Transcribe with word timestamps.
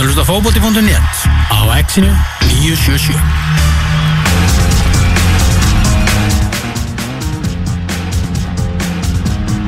að 0.00 0.06
hlusta 0.08 0.22
fókbóti.net 0.24 1.24
á 1.52 1.60
exinu 1.76 2.08
977 2.48 3.20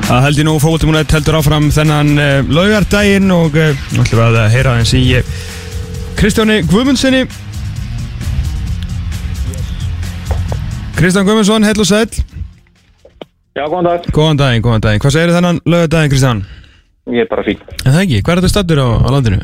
Það 0.08 0.24
held 0.24 0.40
ég 0.40 0.46
nú 0.48 0.54
fókvöldumúnett 0.62 1.12
heldur 1.12 1.36
áfram 1.36 1.68
þennan 1.74 2.14
uh, 2.16 2.48
laugardaginn 2.48 3.28
og 3.34 3.58
uh, 3.60 3.76
ætlum 3.92 4.22
við 4.22 4.38
að 4.40 4.48
heyra 4.54 4.76
eins 4.80 4.92
í 4.96 5.02
uh, 5.18 5.34
Kristjáni 6.16 6.62
Guðmundssoni 6.70 7.26
Kristján 10.96 11.28
Guðmundsson, 11.28 11.68
heil 11.68 11.76
og 11.76 11.88
sæl 11.88 12.08
Já, 13.52 13.66
góðan 13.68 13.90
dag. 13.90 14.08
Góðan 14.16 14.40
daginn, 14.40 14.64
góðan 14.64 14.86
daginn 14.86 15.04
Hvað 15.04 15.16
segir 15.18 15.36
þennan 15.36 15.60
laugardaginn, 15.68 16.12
Kristján? 16.14 16.44
Ég 17.10 17.26
er 17.26 17.28
bara 17.28 17.42
fín. 17.42 17.58
En 17.82 17.90
það 17.90 18.04
ekki, 18.06 18.22
hvað 18.22 18.32
er 18.32 18.40
þetta 18.40 18.52
stattur 18.54 18.80
á, 18.80 18.88
á 19.02 19.08
landinu? 19.10 19.42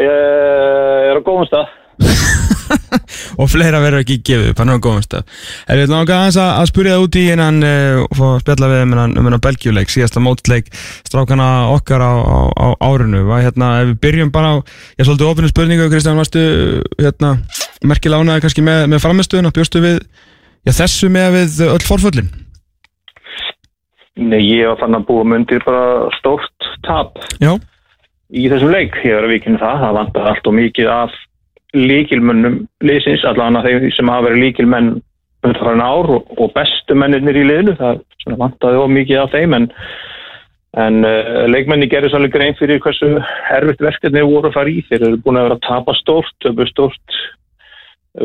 Ég 0.00 1.10
er 1.10 1.18
á 1.18 1.22
góðum 1.24 1.46
stað. 1.48 1.76
og 3.40 3.48
fleira 3.52 3.80
verður 3.82 4.00
ekki 4.00 4.16
gefið 4.24 4.52
upp, 4.52 4.60
hann 4.62 4.72
er 4.72 4.78
á 4.80 4.84
góðum 4.86 5.04
stað. 5.04 5.32
Er 5.68 5.80
við 5.80 5.92
langar 5.92 6.22
aðeins 6.22 6.38
að, 6.40 6.68
spyrja 6.70 6.94
það 6.96 7.04
út 7.04 7.18
í 7.20 7.24
innan 7.34 7.58
uh, 7.66 8.00
og 8.06 8.16
fá 8.16 8.24
að 8.30 8.40
spjalla 8.44 8.70
við 8.70 8.84
um 8.84 8.94
hennan, 8.94 9.16
um 9.20 9.38
Belgjuleik, 9.44 9.92
síðasta 9.92 10.22
mótleik 10.24 10.70
strákana 11.08 11.48
okkar 11.74 12.04
á, 12.04 12.12
á, 12.16 12.38
á 12.56 12.66
árinu. 12.88 13.24
Var, 13.28 13.44
hérna, 13.44 13.72
ef 13.82 13.90
við 13.90 14.00
byrjum 14.06 14.32
bara 14.32 14.52
á 14.52 14.56
ég 14.96 15.08
svolítið 15.08 15.32
ofinu 15.32 15.52
spurningu, 15.52 15.88
Kristján, 15.92 16.20
varstu 16.20 16.44
hérna, 16.96 17.34
merkilega 17.84 18.24
ánæði 18.24 18.46
kannski 18.46 18.64
með, 18.64 18.86
með 18.94 19.04
framistuðuna, 19.04 19.52
bjóstu 19.56 19.84
við 19.84 19.98
já, 20.00 20.72
þessu 20.72 21.12
með 21.12 21.36
við 21.36 21.60
öll 21.68 21.82
forföllin? 21.84 22.32
Nei, 24.20 24.40
ég 24.44 24.68
var 24.68 24.80
fann 24.80 24.96
að 24.96 25.06
búa 25.08 25.28
myndir 25.28 25.62
bara 25.64 26.08
stórt 26.18 26.72
tap. 26.84 27.20
Já, 27.40 27.54
í 28.30 28.46
þessum 28.50 28.72
leik. 28.74 28.98
Ég 29.04 29.16
er 29.16 29.26
að 29.26 29.34
vikina 29.34 29.60
það. 29.60 29.82
Það 29.84 29.96
vantar 29.98 30.28
allt 30.30 30.50
og 30.50 30.56
mikið 30.56 30.92
af 30.94 31.16
líkilmönnum 31.76 32.60
liðsins, 32.82 33.24
allan 33.28 33.58
að 33.60 33.68
þeim 33.68 33.90
sem 33.94 34.10
hafa 34.10 34.26
verið 34.28 34.44
líkilmenn 34.44 34.92
undanfærin 35.40 35.82
ár 35.84 36.14
og, 36.16 36.30
og 36.36 36.54
bestu 36.56 36.96
mennir 36.98 37.36
í 37.36 37.44
liðinu. 37.46 37.76
Það 37.78 38.00
svona, 38.22 38.40
vantaði 38.44 38.80
of 38.80 38.94
mikið 38.94 39.20
af 39.22 39.34
þeim 39.34 39.56
en, 39.56 39.68
en 40.84 41.02
uh, 41.06 41.42
leikmenni 41.50 41.90
gerði 41.90 42.12
svolítið 42.12 42.36
grein 42.36 42.58
fyrir 42.58 42.82
hversu 42.84 43.12
erfitt 43.56 43.84
verkefni 43.86 44.24
voru 44.26 44.50
að 44.50 44.56
fara 44.58 44.72
í. 44.72 44.80
Þeir 44.90 45.06
eru 45.06 45.22
búin 45.24 45.40
að 45.40 45.48
vera 45.48 45.60
að 45.60 45.68
tapa 45.68 45.96
stórt, 46.00 46.34
töpu 46.44 46.66
stórt 46.70 47.20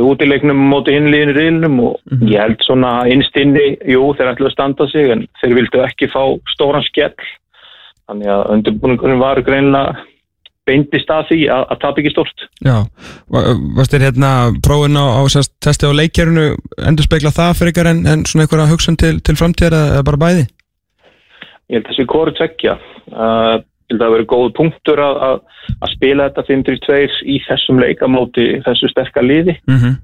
út 0.02 0.22
í 0.22 0.28
leiknum 0.28 0.58
móti 0.72 0.96
hinliðinu 0.96 1.34
riðlunum 1.36 1.82
og 1.86 2.22
ég 2.26 2.42
held 2.42 2.64
svona 2.66 2.94
innst 3.12 3.36
inni, 3.38 3.76
jú, 3.86 4.08
þeir 4.18 4.32
ætlu 4.32 4.50
að 4.50 4.56
standa 4.56 4.88
sig 4.90 5.12
en 5.14 5.28
þeir 5.42 5.54
vildu 5.60 5.84
ekki 5.86 6.10
fá 6.10 6.24
stóran 6.56 6.86
skell 6.88 7.14
þannig 8.10 8.30
að 8.36 8.44
undirbúningurinn 8.56 9.20
var 9.24 9.42
greinilega 9.46 9.96
beindist 10.66 11.10
að 11.14 11.28
því 11.30 11.40
að, 11.54 11.64
að 11.74 11.80
tapa 11.84 12.02
ekki 12.02 12.12
stórt 12.14 12.44
já 12.66 12.76
Va- 13.30 13.44
Varst 13.78 13.94
þér 13.94 14.06
hérna 14.08 14.32
prófin 14.66 14.98
á, 14.98 15.06
á 15.18 15.22
sérst, 15.30 15.54
testi 15.62 15.86
á 15.86 15.94
leikjörinu 15.94 16.46
endur 16.90 17.06
spekla 17.06 17.30
það 17.36 17.54
fyrir 17.60 17.74
ykkar 17.76 17.90
en, 17.92 18.02
en 18.10 18.26
svona 18.26 18.46
einhverja 18.48 18.72
hugsun 18.72 18.98
til, 18.98 19.20
til 19.22 19.36
framtíðar 19.38 19.76
eða 19.94 20.06
bara 20.10 20.22
bæði? 20.26 20.46
ég 21.70 21.78
held 21.78 21.86
að 21.86 21.92
þessi 21.94 22.08
kóru 22.10 22.34
tveggja 22.38 22.74
uh, 23.14 23.56
ég 23.62 23.94
held 23.94 24.00
að 24.00 24.04
það 24.08 24.16
verið 24.16 24.28
góð 24.34 24.48
punktur 24.58 25.02
að, 25.06 25.20
að, 25.28 25.38
að 25.86 25.94
spila 25.94 26.28
þetta 26.30 26.46
5-3-2 26.50 26.98
í 27.36 27.38
þessum 27.46 27.82
leikamóti 27.86 28.48
þessu 28.66 28.90
sterka 28.94 29.22
liði 29.26 29.56
Mm 29.70 29.78
-hmm. 29.82 29.96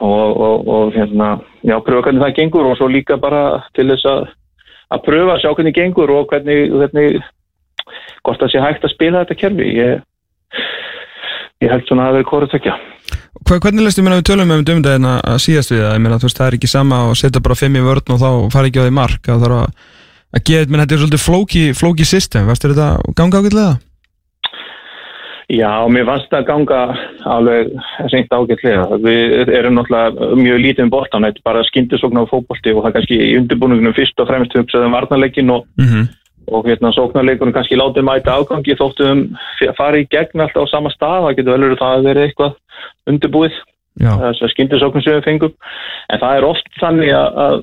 og, 0.00 0.40
og, 0.48 0.68
og 0.68 0.96
hérna, 0.96 1.28
já, 1.62 1.76
pröfa 1.84 2.08
hvernig 2.08 2.24
það 2.24 2.36
gengur 2.40 2.66
og 2.72 2.76
svo 2.80 2.88
líka 2.88 3.16
bara 3.20 3.44
til 3.76 3.88
þess 3.92 4.08
að 4.08 4.24
að 4.92 5.04
pröfa 5.06 5.36
að 5.36 5.42
sjá 5.42 5.50
hvernig 5.54 5.76
gengur 5.76 6.12
og 6.14 6.26
hvernig, 6.32 6.72
hvernig 6.72 7.22
hvort 8.24 8.42
það 8.42 8.52
sé 8.52 8.64
hægt 8.64 8.84
að 8.84 8.94
spila 8.94 9.22
þetta 9.22 9.38
kerfi 9.40 9.70
ég, 9.78 10.02
ég 11.64 11.72
held 11.72 11.88
svona 11.88 12.06
að 12.06 12.10
það 12.10 12.18
verið 12.18 12.30
kóru 12.32 12.50
tvekja 12.52 12.76
Hva, 13.44 13.58
hvernig 13.60 13.84
lestu 13.84 14.04
mér 14.04 14.14
að 14.14 14.20
við 14.22 14.28
tölum 14.30 14.52
um 14.54 14.62
dömdæðina 14.64 15.14
að 15.28 15.40
síðast 15.44 15.72
við 15.72 15.82
það? 15.82 15.96
Ég 15.96 16.02
meina, 16.04 16.18
þú 16.20 16.28
veist, 16.28 16.38
það 16.38 16.46
er 16.46 16.56
ekki 16.56 16.70
sama 16.70 17.00
að 17.02 17.16
setja 17.20 17.42
bara 17.44 17.58
fimm 17.58 17.76
í 17.76 17.82
vörn 17.84 18.14
og 18.14 18.20
þá 18.22 18.30
fara 18.54 18.70
ekki 18.70 18.80
á 18.80 18.86
því 18.86 18.94
mark 18.96 19.28
að 19.28 19.42
þarf 19.44 19.58
að, 19.58 19.90
að 20.38 20.44
geða, 20.48 20.70
menn 20.70 20.82
þetta 20.84 20.96
er 20.96 21.02
svolítið 21.02 21.24
flóki, 21.24 21.64
flóki 21.76 22.06
system, 22.08 22.48
þér 22.48 22.72
þetta 22.72 22.88
ganga 23.18 23.42
ágætlega? 23.42 23.74
Já, 25.52 25.84
mér 25.92 26.06
fannst 26.08 26.30
það 26.32 26.46
ganga 26.48 26.80
alveg 27.28 27.72
seint 28.08 28.32
ágætlega. 28.32 28.96
Við 29.04 29.50
erum 29.52 29.76
náttúrulega 29.76 30.28
mjög 30.40 30.60
lítið 30.62 30.86
um 30.86 30.92
boltan, 30.94 31.26
þetta 31.28 31.42
er 31.42 31.48
bara 31.50 31.64
skyndisóknar 31.68 32.24
á 32.24 32.32
fótbolti 32.32 32.72
og 32.72 32.80
það 32.80 32.88
er 32.88 32.94
kannski 32.96 33.18
í 33.20 33.34
undirbúningunum 33.42 33.96
fyrst 33.96 34.22
og 34.24 34.30
fremst 34.30 34.56
hugsaðum 34.56 34.96
varnarleikin 34.96 35.52
og, 35.52 35.66
Mm 35.76 35.84
-hmm. 35.84 36.08
og 36.48 36.64
hérna 36.64 36.92
sóknarleikunum 36.96 37.52
kannski 37.52 37.76
látið 37.76 38.08
mæta 38.08 38.36
ágangi 38.40 38.74
þóttum 38.80 39.36
fara 39.76 40.00
í 40.00 40.08
gegn 40.08 40.40
alltaf 40.40 40.64
á 40.64 40.72
sama 40.72 40.90
stað, 40.90 41.22
það 41.22 41.36
getur 41.36 41.52
vel 41.52 41.64
verið 41.64 41.78
það 41.78 41.94
að 41.96 42.04
vera 42.04 42.24
eitthvað 42.24 42.52
undirbúið, 43.06 43.54
þess 44.00 44.42
að 44.42 44.52
skyndisóknum 44.52 45.02
sem 45.02 45.14
við 45.14 45.24
fengum. 45.24 45.52
En 46.08 46.18
það 46.20 46.36
er 46.36 46.44
oft 46.44 46.68
þannig 46.80 47.12
að, 47.12 47.28
að, 47.36 47.62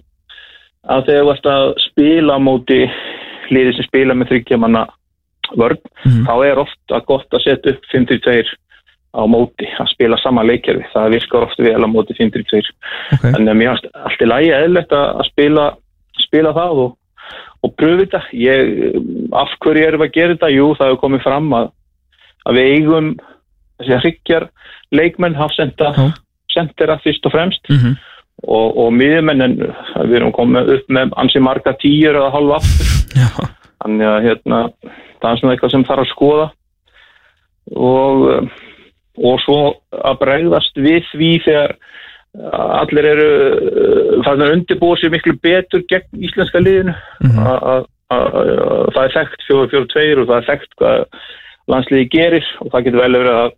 að 0.86 1.06
þegar 1.06 1.24
þú 1.24 1.31
ert 1.34 1.46
að 1.46 1.74
spila 1.90 2.40
móti 2.40 2.91
liðið 3.50 3.75
sem 3.75 3.86
spila 3.90 4.14
með 4.14 4.28
þryggjamanna 4.30 4.86
vörn, 5.58 5.78
Mhm. 6.06 6.26
þá 6.28 6.34
er 6.52 6.60
ofta 6.60 7.00
gott 7.06 7.30
að 7.34 7.44
setja 7.44 7.72
upp 7.74 7.84
5-2 7.94 8.46
á 9.12 9.22
móti, 9.28 9.68
að 9.80 9.90
spila 9.92 10.18
sama 10.24 10.44
leikjörfi 10.44 10.86
það 10.94 11.10
virkar 11.12 11.44
ofta 11.44 11.64
vel 11.64 11.84
á 11.84 11.88
móti 11.92 12.14
5-2 12.16 12.62
ok. 13.14 13.24
en 13.36 13.46
mér 13.58 13.74
finnst 13.76 13.88
allt 13.96 14.22
í 14.22 14.26
lagi 14.30 14.52
eðlert 14.56 14.92
að 14.96 15.20
að 15.20 15.26
spila, 15.32 15.66
spila 16.24 16.54
það 16.54 16.72
og, 16.86 16.98
og 17.64 17.76
pröfu 17.76 18.06
þetta 18.06 18.22
ég, 18.32 18.96
af 19.34 19.50
hverju 19.60 19.84
erum 19.88 20.02
við 20.02 20.08
að 20.10 20.14
gera 20.16 20.34
þetta? 20.36 20.50
Jú, 20.56 20.70
það 20.80 20.88
hefur 20.88 21.02
komið 21.04 21.24
fram 21.24 21.52
að, 21.54 21.68
að 22.48 22.56
við 22.56 22.72
eigum 22.76 23.10
þessi 23.82 24.00
hryggjar 24.02 24.48
leikmenn 24.92 25.36
hafsenda 25.36 25.92
Já. 25.98 26.08
sendera 26.54 26.98
fyrst 27.04 27.26
og 27.26 27.32
fremst 27.32 27.70
Mm 27.70 27.78
-hmm. 27.78 27.96
og, 28.48 28.78
og 28.78 28.94
miðjumenn 28.94 29.42
en 29.42 29.56
við 30.08 30.16
erum 30.16 30.32
komið 30.32 30.72
upp 30.78 30.88
með 30.90 31.12
ansi 31.18 31.40
marga 31.40 31.74
tíur 31.74 32.16
eða 32.16 32.32
hálfa 32.32 32.56
aftur 32.56 32.88
Já, 33.20 33.28
Þannig 33.81 34.08
að 34.08 34.25
hérna, 34.28 34.59
það 35.22 35.31
er 35.31 35.40
svona 35.42 35.53
eitthvað 35.56 35.72
sem 35.75 35.84
þarf 35.88 36.03
að 36.06 36.12
skoða 36.12 36.47
og, 37.75 38.28
um, 38.36 38.50
og 39.22 39.40
svo 39.46 39.58
að 40.02 40.19
bregðast 40.22 40.78
við 40.81 41.08
því 41.14 41.31
þegar 41.46 41.74
allir 42.81 43.08
eru 43.12 43.30
þannig 44.24 44.46
að 44.46 44.53
undirbúa 44.56 45.00
sér 45.02 45.12
miklu 45.12 45.34
betur 45.44 45.81
gegn 45.91 46.22
íslenska 46.24 46.62
liðinu 46.64 46.94
Mhm. 47.25 47.40
að 47.44 47.58
að- 47.72 47.88
að- 48.12 48.31
að 48.36 48.94
það 48.96 49.03
er 49.03 49.16
þekkt 49.18 49.41
4-4-2 49.50 50.22
og 50.22 50.28
það 50.30 50.38
er 50.38 50.47
þekkt 50.52 50.72
hvað 50.80 51.06
landsliði 51.72 52.09
gerir 52.12 52.46
og 52.62 52.72
það 52.72 52.84
getur 52.86 53.02
vel 53.02 53.12
verið 53.20 53.36
að, 53.41 53.52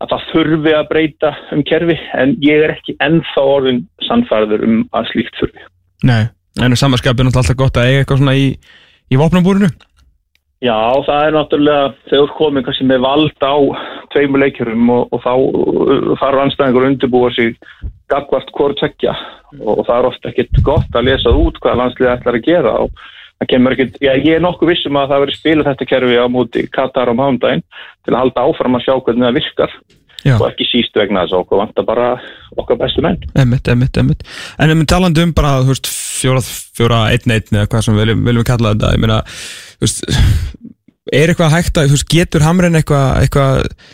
að 0.00 0.08
það 0.12 0.26
þurfi 0.32 0.72
að 0.78 0.88
breyta 0.92 1.30
um 1.52 1.62
kerfi 1.62 1.98
en 2.14 2.36
ég 2.40 2.64
er 2.64 2.70
ekki 2.76 2.96
ennþá 3.02 3.42
orðin 3.56 3.80
sannfærður 4.08 4.62
um 4.64 4.78
að 4.94 5.10
slíkt 5.12 5.34
þurfi. 5.40 5.62
nei, 6.04 6.22
en 6.62 6.76
samanskapið 6.78 7.20
er 7.20 7.30
alltaf 7.34 7.56
gott 7.56 7.74
að 7.76 7.86
eiga 7.90 8.04
eitthvað 8.04 8.18
svona 8.22 8.36
í, 8.38 8.56
í 9.12 9.20
vopnabúrinu. 9.20 9.70
Já, 10.58 10.74
það 11.06 11.20
er 11.22 11.34
náttúrulega 11.36 11.82
þegar 12.10 12.32
komið 12.34 12.64
kannski 12.66 12.86
með 12.88 13.04
vald 13.04 13.44
á 13.46 13.56
tveimur 14.10 14.42
leikjurum 14.42 14.88
og, 14.90 15.12
og 15.14 15.20
þá 15.22 15.32
uh, 15.38 16.08
þarf 16.18 16.42
anstæðingur 16.42 16.86
að 16.86 16.90
undirbúa 16.92 17.28
sig 17.36 17.54
gagvart 18.10 18.50
hvort 18.56 18.80
tvekja 18.80 19.14
og, 19.60 19.84
það 19.86 19.94
er 19.94 20.08
ofta 20.08 20.32
ekkit 20.32 20.60
gott 20.66 20.98
að 20.98 21.12
lesa 21.12 21.30
út 21.30 21.60
hvað 21.62 21.78
landslið 21.82 22.10
ætlar 22.10 22.40
að 22.40 22.48
gera 22.48 22.74
og 22.82 22.90
það 23.38 23.50
kemur 23.52 23.76
ekkit, 23.76 24.00
já, 24.02 24.12
ég 24.18 24.34
er 24.34 24.42
nokkuð 24.42 24.72
vissum 24.72 24.98
að 24.98 25.12
það 25.12 25.24
verið 25.24 25.38
spilað 25.38 25.70
þetta 25.70 25.88
kerfi 25.92 26.18
á 26.18 26.26
móti 26.26 26.66
Katar 26.74 27.12
á 27.12 27.14
mándaginn 27.14 27.64
til 28.02 28.16
að 28.16 28.20
halda 28.24 28.46
áfram 28.48 28.78
að 28.80 28.86
sjá 28.88 28.94
hvernig 28.98 29.28
það 29.28 29.38
virkar 29.38 29.78
Já, 30.26 30.34
og 30.34 30.48
ekki 30.48 30.66
síst 30.66 30.96
vegna 30.98 31.22
þess 31.22 31.36
að 31.36 31.42
okkur 31.44 31.60
vantar 31.60 31.86
bara 31.86 32.08
okkar 32.58 32.78
bestu 32.80 33.04
menn. 33.04 33.20
emmitt, 33.38 33.68
emmitt, 33.70 34.00
emmitt. 34.00 34.24
En 34.58 34.72
um 34.74 34.82
talandi 34.88 35.22
um 35.22 35.34
bara, 35.36 35.60
fjóra, 36.74 37.04
einn, 37.12 37.34
einn 37.36 37.60
eða 37.60 37.68
hvað 37.70 37.84
sem 37.86 37.94
við 37.94 38.04
viljum, 38.04 38.24
viljum 38.26 38.48
kalla 38.48 38.74
þetta, 38.74 38.92
ég 38.96 39.04
meina, 39.04 39.20
þú 39.78 39.86
veist, 39.86 40.02
er 41.12 41.32
eitthvað 41.32 41.54
hægt 41.54 41.78
að, 41.78 41.92
þú 41.92 41.98
veist, 41.98 42.08
getur 42.14 42.46
hamrin 42.46 42.80
eitthvað, 42.80 43.06
eitthvað, 43.22 43.84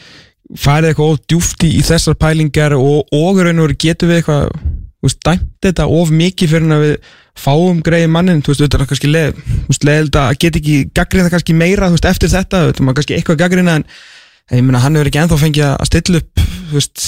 farið 0.65 0.93
eitthvað 0.93 1.13
of 1.13 1.21
djúft 1.29 1.67
í, 1.69 1.75
þessar 1.85 2.17
pælingar 2.21 2.77
og, 2.79 3.05
og 3.13 3.43
í 3.43 3.45
raun 3.45 3.61
og 3.61 3.69
veru 3.69 3.79
getur 3.85 4.11
við 4.11 4.23
eitthvað, 4.23 4.49
þú 4.55 5.11
veist, 5.11 5.21
dæmt 5.29 5.69
þetta 5.69 5.91
of 6.01 6.17
mikið 6.23 6.55
fyrir 6.55 6.75
að 6.75 6.87
við 6.87 7.13
fáum 7.45 7.81
greið 7.85 8.09
mannin, 8.15 8.43
þú 8.45 8.53
veist, 8.55 8.65
þetta 8.65 8.81
er 8.81 8.91
kannski 8.91 9.13
leð, 9.13 9.39
þú 9.45 9.71
veist, 9.73 9.87
leðild 9.89 10.19
að 10.23 10.35
get 10.41 10.59
ekki 10.61 10.81
gaggrina 10.97 11.33
kannski 11.33 11.57
meira, 11.59 11.91
þú 11.91 11.99
veist, 11.99 12.11
eftir 12.15 12.33
þetta, 12.33 12.61
þú 12.63 12.71
veist, 12.71 12.85
maður 12.87 13.01
kannski 13.01 13.17
eitthvað 13.19 13.41
gaggrina 13.43 13.79
en, 13.81 13.89
en 13.89 14.14
ég 14.53 14.65
meina, 14.65 14.83
hann 14.85 14.99
hefur 14.99 15.09
ekki 15.09 15.23
ennþá 15.23 15.39
fengið 15.41 15.69
að 15.71 15.89
stilla 15.89 16.21
upp, 16.21 16.43
veist, 16.73 17.05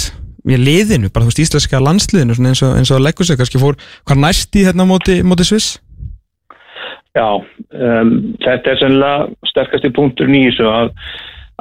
í 0.47 0.59
liðinu, 0.61 1.11
bara 1.13 1.27
þú 1.27 1.33
veist, 1.33 1.43
íslenska 1.45 1.83
landsliðinu, 1.83 2.37
eins 2.39 2.63
og, 2.65 2.77
eins 2.79 2.93
og 2.93 3.01
að 3.01 3.07
leggur 3.09 3.29
sig, 3.29 3.39
kannski 3.41 3.61
fór, 3.61 3.77
hvað 4.09 4.23
næst 4.23 4.57
í 4.57 4.65
hérna 4.65 4.87
móti, 4.89 5.19
móti 5.27 5.47
Sviss? 5.49 5.77
Já, 7.17 7.29
um, 7.37 8.13
þetta 8.45 8.73
er 8.73 8.81
sennilega 8.81 9.49
sterkasti 9.51 9.93
punktur 9.97 10.29
nýjus 10.29 10.59
að, 10.65 10.91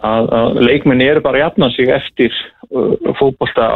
að, 0.03 0.31
að 0.39 0.59
leikmenni 0.67 1.07
eru 1.07 1.23
bara 1.23 1.45
jafna 1.45 1.69
sig 1.75 1.91
eftir 1.95 2.33
uh, 2.71 2.95
fótbolta 3.19 3.67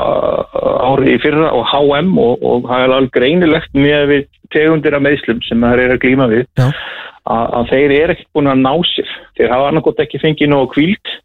árið 0.89 1.13
í 1.13 1.21
fyrra 1.23 1.53
og 1.55 1.63
HM 1.71 2.11
og, 2.19 2.43
og 2.43 2.67
það 2.67 2.83
er 2.83 2.95
alveg 2.97 3.15
greinilegt 3.15 3.79
með 3.79 4.11
við 4.11 4.27
tegundir 4.55 4.97
af 4.97 5.05
meðslum 5.05 5.39
sem 5.47 5.63
það 5.63 5.85
er 5.85 5.95
að 5.95 6.03
glíma 6.03 6.27
við 6.31 6.43
Já. 6.59 6.67
að, 6.67 7.45
að 7.61 7.71
þeir 7.71 7.95
eru 8.01 8.15
ekkert 8.15 8.31
búin 8.35 8.51
að 8.51 8.61
ná 8.65 8.73
sér 8.91 9.15
þeir 9.39 9.55
hafa 9.55 9.71
annarkot 9.71 10.03
ekki 10.03 10.23
fengið 10.23 10.51
nógu 10.51 10.71
kvíld 10.75 11.15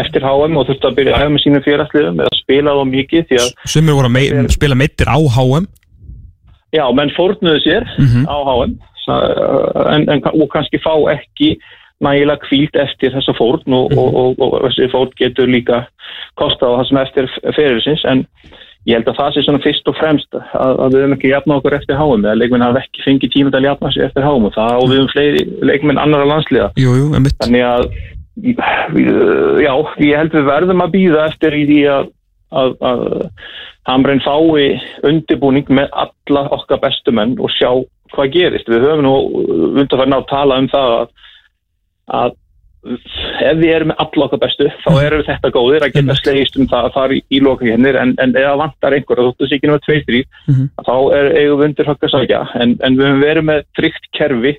eftir 0.00 0.24
HM 0.24 0.56
og 0.56 0.66
þurfti 0.68 0.88
að 0.88 0.96
byrja 0.98 1.12
að 1.14 1.20
hafa 1.22 1.32
með 1.34 1.42
sínum 1.44 1.64
félagsliðum 1.66 2.20
eða 2.24 2.38
spila 2.40 2.74
þá 2.78 2.82
mikið 2.92 3.26
því 3.28 3.40
að 3.42 3.50
Sumir 3.74 3.98
voru 3.98 4.08
að 4.10 4.16
mei 4.16 4.26
spila 4.54 4.78
meittir 4.80 5.10
á 5.12 5.18
HM 5.36 5.66
já, 6.72 6.84
menn 6.96 7.10
fórnuðu 7.18 7.60
sér 7.66 7.84
Mhm. 7.98 8.24
á 8.28 8.36
HM 8.48 8.78
en, 9.92 10.08
en, 10.08 10.22
og 10.32 10.48
kannski 10.52 10.78
fá 10.80 10.94
ekki 11.12 11.56
nægilega 12.02 12.40
kvílt 12.46 12.74
eftir 12.78 13.12
þessa 13.14 13.34
fórn 13.38 13.62
og, 13.76 13.90
Mhm. 13.92 13.98
og, 13.98 14.38
og, 14.40 14.40
og 14.42 14.62
þessi 14.70 14.88
fórn 14.90 15.12
getur 15.18 15.46
líka 15.46 15.84
kostað 16.40 16.72
á 16.72 16.76
það 16.80 16.88
sem 16.88 16.98
eftir 17.04 17.28
fyrirsins 17.56 18.04
en 18.08 18.24
ég 18.86 18.96
held 18.98 19.06
að 19.12 19.18
það 19.20 19.34
sé 19.36 19.42
svona 19.44 19.62
fyrst 19.62 19.86
og 19.86 19.94
fremst 20.00 20.32
að, 20.34 20.72
að 20.82 20.88
við 20.94 21.02
höfum 21.04 21.14
ekki 21.18 21.30
jafna 21.30 21.58
okkur 21.60 21.76
eftir 21.76 21.94
HM 22.00 22.24
eða 22.26 22.38
leikmenn 22.40 22.64
hafa 22.66 22.80
ekki 22.82 23.04
fengið 23.04 23.30
tíma 23.36 23.50
til 23.52 23.60
að 23.60 23.68
jafna 23.68 23.92
sig 23.92 24.02
eftir 24.08 24.26
HM 24.26 24.48
og 24.48 24.54
það 24.56 24.72
og 24.80 24.88
við 24.90 24.98
höfum 24.98 25.12
fleiri 25.12 25.44
leikmenn 25.70 26.00
annara 26.02 26.26
landsliða 26.32 26.72
Jú, 26.80 26.90
jú, 26.98 27.06
Þannig 27.42 27.62
að, 27.68 27.86
já, 28.42 29.72
ég 30.02 30.18
held 30.18 30.36
við 30.36 30.46
verðum 30.50 30.84
að 30.84 30.94
býða 30.96 31.26
eftir 31.30 31.56
í 31.56 31.64
því 31.70 31.80
að, 31.94 32.12
að, 32.62 32.76
að 32.90 33.02
Hamren 33.88 34.22
fái 34.22 34.78
undirbúning 35.08 35.70
með 35.74 35.90
alla 36.04 36.44
okkar 36.54 36.82
bestu 36.82 37.14
menn 37.14 37.34
og 37.42 37.50
sjá 37.54 37.70
hvað 38.12 38.32
gerist. 38.34 38.68
Við 38.68 38.84
höfum 38.84 39.02
nú 39.06 39.16
undarfærin 39.80 40.14
á 40.14 40.20
að 40.20 40.30
tala 40.30 40.58
um 40.62 40.68
það 40.70 40.94
að, 40.98 41.12
að 42.20 42.38
ef 42.82 43.58
við 43.60 43.68
erum 43.70 43.92
með 43.92 44.00
alla 44.02 44.26
okkar 44.26 44.40
bestu 44.42 44.66
þá 44.82 44.90
erum 45.04 45.20
við 45.20 45.28
þetta 45.28 45.50
góðir 45.54 45.84
að 45.86 45.92
geta 45.96 46.16
slegist 46.18 46.56
um 46.58 46.68
það 46.70 46.86
að 46.88 46.94
fara 46.96 47.14
í, 47.14 47.20
í 47.30 47.40
lokakennir 47.46 47.98
en, 48.00 48.14
en 48.18 48.32
ef 48.34 48.46
það 48.48 48.62
vantar 48.62 48.96
einhver 48.96 49.22
og 49.22 49.28
þóttu 49.28 49.48
sér 49.48 49.58
ekki 49.58 49.70
náttúrulega 49.70 49.86
tveir 49.86 50.06
þrý 50.08 50.22
Mhm. 50.50 50.64
þá 50.88 50.94
er, 51.18 51.28
eigum 51.38 51.60
við 51.60 51.66
undir 51.68 51.90
högg 51.92 52.06
að 52.08 52.14
sækja 52.16 52.40
en, 52.58 52.72
en 52.82 52.96
við 52.98 53.06
höfum 53.06 53.22
verið 53.22 53.46
með 53.52 53.60
tryggt 53.78 54.08
kerfi 54.18 54.52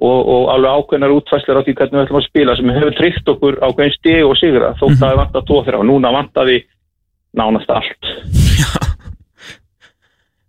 og, 0.00 0.20
og 0.34 0.46
alveg 0.54 0.78
ákveðnar 0.78 1.14
útfæslar 1.18 1.60
á 1.60 1.64
því 1.64 1.74
hvernig 1.76 1.98
við 1.98 2.04
ætlum 2.06 2.20
að 2.20 2.28
spila 2.28 2.56
sem 2.56 2.72
hefur 2.76 2.94
tryggt 2.96 3.32
okkur 3.34 3.58
ákveðin 3.60 3.96
stig 3.98 4.22
og 4.24 4.38
sigra. 4.40 4.72
Þótt 4.80 4.96
að 4.96 5.02
það 5.04 5.18
vantar 5.20 5.44
tvo 5.48 5.60
þeirra 5.66 5.82
og 5.82 5.88
núna 5.90 6.14
vantar 6.14 6.48
við 6.48 6.64
nánast 7.36 7.72
allt. 7.72 8.12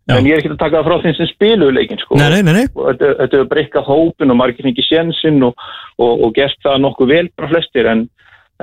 Já. 0.07 0.17
en 0.17 0.25
ég 0.27 0.35
er 0.35 0.41
ekki 0.41 0.51
að 0.51 0.59
taka 0.59 0.79
það 0.81 0.87
frá 0.89 1.03
þeim 1.03 1.15
sem 1.15 1.29
spilu 1.31 1.69
leikin 1.71 2.01
sko. 2.01 2.17
Nei, 2.19 2.27
nei, 2.33 2.41
nei, 2.43 2.53
nei. 2.57 2.65
Og 2.75 2.89
þetta, 2.89 3.11
þetta 3.21 3.37
hefur 3.39 3.51
breykað 3.53 3.87
hópin 3.87 4.33
og 4.33 4.39
margir 4.39 4.67
fengið 4.67 4.89
sénsinn 4.89 5.45
og, 5.47 5.67
og, 5.95 6.25
og 6.27 6.33
gert 6.35 6.59
það 6.63 6.81
nokkuð 6.83 7.13
vel 7.13 7.29
bara 7.37 7.51
flestir 7.53 7.87
en, 7.91 8.01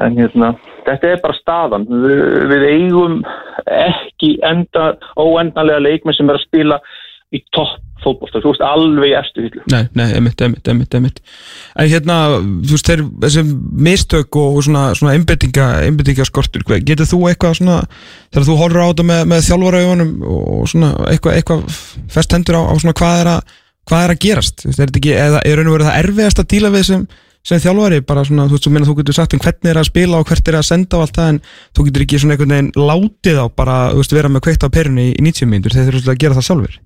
en 0.00 0.18
hérna, 0.20 0.50
þetta 0.88 1.12
er 1.14 1.22
bara 1.24 1.38
staðan. 1.38 1.86
Við, 1.88 2.24
við 2.52 2.66
eigum 2.74 3.20
ekki 3.64 4.34
enda, 4.48 4.90
óendanlega 5.16 5.84
leikmenn 5.84 6.16
sem 6.18 6.28
er 6.28 6.40
að 6.40 6.44
spila 6.44 6.80
í 7.36 7.40
topp 7.54 7.78
fótbolta, 8.00 8.40
þú 8.40 8.48
veist 8.54 8.62
alveg 8.64 9.10
í 9.10 9.14
eftir 9.18 9.44
hyllu 9.44 9.62
Nei, 9.68 9.82
nei, 9.98 10.06
emitt, 10.16 10.40
emitt, 10.40 10.68
emitt, 10.72 10.94
emitt 10.96 11.18
En 11.76 11.90
hérna, 11.92 12.14
þú 12.40 12.72
veist, 12.72 12.88
þeir, 12.88 13.02
þessi 13.26 13.42
mistök 13.86 14.38
og 14.40 14.56
svona, 14.64 14.86
svona 14.96 15.12
einbyttinga, 15.18 15.66
einbyttingaskortur, 15.84 16.64
hvað- 16.64 16.86
getur 16.88 17.08
þú 17.10 17.20
eitthvað 17.28 17.58
svona, 17.60 17.76
þegar 18.32 18.46
þú 18.48 18.56
horfir 18.62 18.80
á 18.80 18.88
þetta 18.88 19.06
með, 19.10 19.20
með 19.34 19.44
þjálfarauðunum 19.50 20.14
og 20.32 20.68
svona 20.72 20.90
eitthvað, 21.12 21.36
eitthvað 21.42 21.80
fest 22.16 22.32
hendur 22.38 22.56
á, 22.56 22.62
á 22.72 22.74
svona 22.80 22.96
hvað 23.02 23.20
er 23.20 23.32
að, 23.36 23.54
hvað 23.90 24.04
er 24.06 24.14
að 24.16 24.22
gerast, 24.24 24.56
þú 24.64 24.70
veist, 24.72 24.80
er 24.80 24.88
þetta 24.90 25.02
ekki, 25.04 25.14
eða 25.28 25.44
er 25.44 25.60
raun 25.60 25.68
og 25.70 25.76
verið 25.76 25.90
það 25.90 26.00
erfiðast 26.02 26.40
að 26.42 26.50
díla 26.56 26.72
við 26.74 26.84
sem, 26.88 27.06
sem 27.52 27.62
þjálfari, 27.68 28.00
bara 28.08 28.24
svona, 28.24 28.48
þú 28.48 28.56
veist, 28.56 28.64
þú 28.66 28.72
meina 28.74 28.88
þú 28.88 28.96
getur 29.04 29.16
sagt 29.20 29.36
um 29.36 29.44
hvernig 29.44 29.70
er 29.74 29.80
að 29.84 29.90
spila 29.92 30.18
og 30.24 30.26
hvert 30.32 30.48
er 30.48 30.58
að 30.58 30.68
senda 30.72 30.96
og 30.96 31.04
allt 31.06 31.20
það, 31.20 31.28
en 31.36 31.42
þú 31.76 31.86
getur 31.90 32.04
ekki 32.08 32.20
svona 32.24 32.36
einhvern 32.36 32.56
veginn 32.56 32.72
látið 32.90 33.40
á 33.40 33.46
bara, 33.52 33.76
þú 33.92 34.00
veist, 34.02 34.16
vera 34.16 34.32
með 34.32 34.44
kveikt 34.48 34.64
á 34.64 34.68
perunni 34.72 35.10
í, 35.12 35.14
í 35.20 35.24
90 35.28 35.48
mínútur, 35.52 35.76
þeir 35.76 35.92
þurfa 35.92 36.16
að 36.16 36.22
gera 36.24 36.36
það 36.40 36.48
sjálfur. 36.48 36.80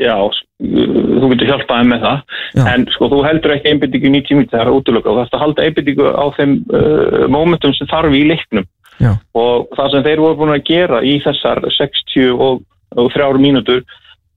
Já, 0.00 0.14
þú 0.58 1.30
getur 1.32 1.50
hjálpaði 1.52 1.88
með 1.90 2.06
það. 2.06 2.22
Já. 2.54 2.62
en 2.74 2.86
sko 2.94 3.08
þú 3.12 3.18
heldur 3.26 3.54
ekki 3.54 3.72
einbyttingu 3.72 4.08
í 4.10 4.14
90 4.16 4.38
mínúti 4.38 4.54
það 4.54 4.62
er 4.64 4.72
útlöka 4.74 5.10
og 5.10 5.18
það 5.18 5.26
er 5.26 5.36
að 5.36 5.44
halda 5.44 5.66
einbyttingu 5.68 6.08
á 6.10 6.24
þeim 6.38 6.54
uh, 6.68 7.26
momentum 7.30 7.74
sem 7.76 7.90
þarf 7.90 8.16
í 8.16 8.24
leiknum. 8.30 8.66
Já. 9.02 9.10
og 9.34 9.72
það 9.74 9.88
sem 9.90 10.04
þeir 10.06 10.20
voru 10.22 10.36
búin 10.38 10.54
að 10.54 10.66
gera 10.68 11.00
í 11.02 11.16
þessar 11.24 11.58
60 11.66 12.28
og, 12.38 12.60
og 12.94 13.08
3 13.10 13.40
mínútur 13.42 13.82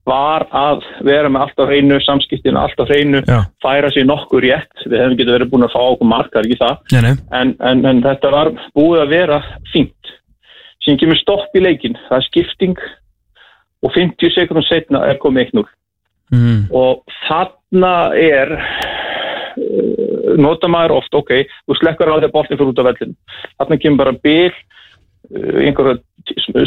var 0.08 0.46
að 0.56 0.84
vera 1.04 1.30
með 1.30 1.44
allt 1.44 1.62
á 1.62 1.64
hreinu 1.68 1.98
samskiptinu, 2.02 2.58
allt 2.58 2.80
á 2.80 2.84
hreinu 2.88 3.20
Já. 3.28 3.42
færa 3.62 3.90
sér 3.92 4.08
nokkur 4.08 4.44
rétt, 4.44 4.84
við 4.86 5.02
hefum 5.02 5.18
getið 5.18 5.34
verið 5.36 5.52
búin 5.52 5.66
að 5.66 5.74
fá 5.74 5.80
okkur 5.84 6.10
markar 6.10 6.48
í 6.48 6.56
það? 6.58 6.78
Nei, 6.94 7.00
nei, 7.04 7.12
en, 7.40 7.52
en, 7.70 7.84
en 7.92 8.00
þetta 8.06 8.32
var 8.34 8.52
búið 8.78 9.04
að 9.04 9.12
vera 9.14 9.40
fínt. 9.72 10.14
Síðan 10.84 11.02
kemur 11.02 11.20
stopp 11.20 11.58
í 11.58 11.64
leikin 11.64 11.98
það 12.08 12.18
er 12.18 12.28
skipting 12.30 12.80
og 13.82 13.94
50 13.94 14.34
sekundum 14.34 14.66
setna 14.66 15.04
er 15.06 15.20
komið 15.22 15.52
1-0 15.52 15.66
mm. 16.34 16.60
og 16.74 17.04
þarna 17.28 17.92
er 18.18 18.54
uh, 18.58 20.34
nota 20.38 20.70
maður 20.70 20.98
oft, 20.98 21.14
ok, 21.14 21.44
þú 21.66 21.78
því 21.78 22.28
að 22.28 22.34
boltin 22.34 22.58
fyrir 22.58 22.72
út 22.72 22.82
af 22.82 22.88
vellinu. 22.90 23.14
Þarna 23.58 23.80
kemur 23.82 24.02
bara 24.04 24.16
bil, 24.22 24.52
uh, 25.34 25.60
einhverja 25.64 25.98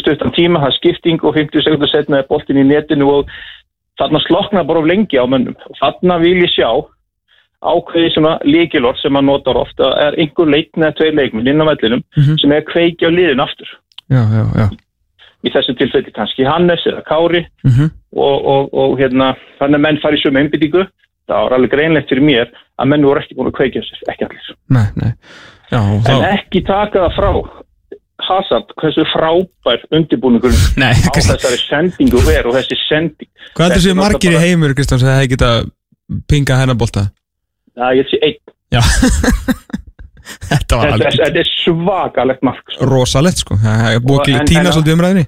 stuttan 0.02 0.34
tíma, 0.38 0.62
það 0.64 0.72
er 0.72 0.80
skipting 0.80 1.22
og 1.24 1.36
50 1.38 1.68
sekundur 1.68 1.92
setna 1.92 2.22
er 2.22 2.30
boltin 2.30 2.62
í 2.62 2.66
netinu 2.68 3.12
og 3.12 3.36
þarna 4.00 4.24
sloknar 4.26 4.66
bara 4.68 4.82
of 4.82 4.90
lengi 4.90 5.20
á 5.20 5.26
mönnum. 5.30 5.58
Og 5.70 5.78
þarna 5.82 6.18
vil 6.24 6.40
ég 6.42 6.54
sjá 6.56 6.72
ákveði 7.62 8.14
sem 8.16 8.26
að 8.26 8.46
líkilort 8.50 8.98
sem 9.02 9.14
maður 9.14 9.28
notar 9.28 9.60
ofta 9.62 9.92
er 10.02 10.18
einhver 10.22 10.50
leikn 10.50 10.82
eða 10.82 10.96
tveir 10.98 11.18
leikminn 11.20 11.50
inn 11.52 11.62
á 11.62 11.70
vellinum 11.70 12.02
Mhm. 12.18 12.40
sem 12.42 12.52
er 12.52 12.62
að 12.64 12.72
kveikja 12.72 13.10
á 13.10 13.12
liðin 13.14 13.44
aftur. 13.44 13.70
já, 14.10 14.22
já, 14.34 14.44
já. 14.58 14.68
Í 15.42 15.50
þessu 15.50 15.74
tilfelli 15.80 16.14
kannski 16.14 16.46
Hannes 16.46 16.84
eða 16.86 17.02
Kári. 17.08 17.46
Mm 17.66 17.90
og, 18.12 18.46
og, 18.54 18.74
og 18.76 19.00
hérna, 19.00 19.32
þannig 19.60 19.80
að 19.80 19.84
menn 19.86 20.00
fari 20.04 20.18
í 20.20 20.22
sömu 20.22 20.42
einbyttingu 20.42 20.84
það 21.32 21.46
var 21.46 21.56
alveg 21.56 21.74
greinlegt 21.74 22.12
fyrir 22.12 22.26
mér 22.28 22.50
að 22.82 22.92
menn 22.92 23.08
voru 23.08 23.22
ekki 23.22 23.38
búin 23.38 23.52
að 23.52 23.58
kveikja 23.60 23.84
sér, 23.86 24.02
ekki 24.12 24.28
allir. 24.28 24.54
Nei, 24.76 24.86
nei. 25.00 25.12
Já, 25.72 25.80
og 25.80 25.94
en 25.96 26.08
þá 26.08 26.32
ekki 26.36 26.64
taka 26.68 27.06
það 27.06 27.18
frá 27.20 27.30
Hazard, 28.22 28.74
hversu 28.78 29.06
frábær 29.12 29.86
undirbúningur 29.98 30.54
á 30.84 30.92
þessari 31.16 31.62
sendingu 31.64 32.22
er 32.32 32.50
og 32.50 32.58
þessi 32.60 32.78
sending. 32.84 33.32
Hvað 33.58 33.78
er 33.80 33.98
margir 33.98 34.36
í 34.36 34.44
heimur, 34.44 34.76
Kristján, 34.78 35.02
sem 35.02 35.10
hefði 35.10 35.32
geta 35.34 35.54
pingað 36.30 36.66
hennar 36.66 36.80
bolta? 36.80 37.08
það 37.80 38.02
ég 38.02 38.12
sé 38.12 38.20
einn, 38.28 38.42
Já 38.72 38.82
Þetta 40.52 40.80
alveg 40.94 41.38
er 41.42 41.50
svakalegt 41.56 42.44
mark 42.44 42.64
sko. 42.74 42.86
rosalegt, 42.92 43.38
sko. 43.46 43.56
Það 43.62 43.96
er 43.96 44.02
búið 44.04 44.20
Og 44.20 44.26
að 44.28 44.34
en- 44.42 44.74
svolítið 44.76 44.98
umræðinni 44.98 45.26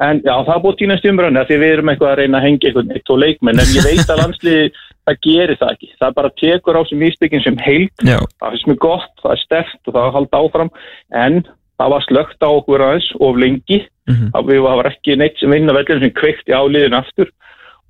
en 0.00 0.20
já, 0.24 0.32
það 0.46 0.54
er 0.56 0.62
búið 0.64 0.78
tínast 0.80 1.04
umrönda 1.10 1.42
því 1.44 1.56
við 1.60 1.72
erum 1.74 1.90
eitthvað 1.92 2.12
að 2.14 2.18
reyna 2.22 2.38
að 2.38 2.44
hengja 2.46 2.68
einhvern 2.70 2.92
eitt 2.96 3.10
og 3.12 3.18
leikmenn 3.20 3.60
en 3.60 3.72
ég 3.76 3.84
veit 3.84 4.08
að 4.14 4.20
landsliði 4.22 4.62
það 5.06 5.18
gerir 5.26 5.58
það 5.60 5.72
ekki, 5.74 5.88
það 6.00 6.14
bara 6.16 6.30
tekur 6.40 6.78
á 6.80 6.82
sem 6.88 7.02
ísbyggin 7.04 7.42
sem 7.44 7.56
heild. 7.60 7.90
Já, 8.08 8.18
það 8.40 8.54
finnst 8.54 8.68
mér 8.70 8.78
gott, 8.80 9.12
það 9.22 9.32
er 9.34 9.42
stert 9.44 9.80
og 9.86 9.92
það 9.92 10.00
er 10.00 10.08
að 10.08 10.16
halda 10.16 10.40
áfram. 10.40 10.70
En 11.12 11.34
það 11.80 11.92
var 11.94 12.06
slögt 12.06 12.40
á 12.40 12.48
okkur 12.48 12.84
aðeins 12.86 13.08
of 13.20 13.36
lengi. 13.36 13.80
Mhm. 14.10 14.30
að 14.34 14.48
við 14.50 14.60
var 14.64 14.88
ekki 14.90 15.14
neitt 15.20 15.36
sem 15.38 15.50
vinna 15.52 15.72
vellinu 15.76 16.00
sem 16.00 16.10
kveikti 16.16 16.50
á 16.56 16.62
liðin 16.66 16.96
aftur. 16.98 17.28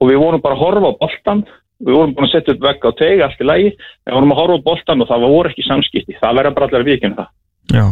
Og 0.00 0.11
við 0.11 0.19
vorum 0.21 0.43
bara 0.43 0.55
að 0.55 0.62
horfa 0.67 0.90
á 0.90 0.99
boltan 1.00 1.45
við 1.80 1.96
vorum 1.96 2.16
búin 2.16 2.28
að 2.28 2.34
setja 2.34 2.54
upp 2.54 2.64
vegg 2.66 2.84
á 2.84 2.90
teg 2.99 3.22
allt 3.25 3.40
í 3.40 3.46
lagi, 3.49 3.70
við 4.06 4.16
vorum 4.16 4.34
að 4.34 4.40
horfa 4.42 4.58
á 4.60 4.66
boltan 4.66 5.04
og 5.04 5.10
það 5.10 5.28
voru 5.28 5.52
ekki 5.52 5.68
samskipti, 5.68 6.18
það 6.20 6.40
verður 6.40 6.56
bara 6.58 6.68
allir 6.68 6.84
að 6.84 6.90
vikina 6.90 7.18
það. 7.20 7.30
Já. 7.70 7.87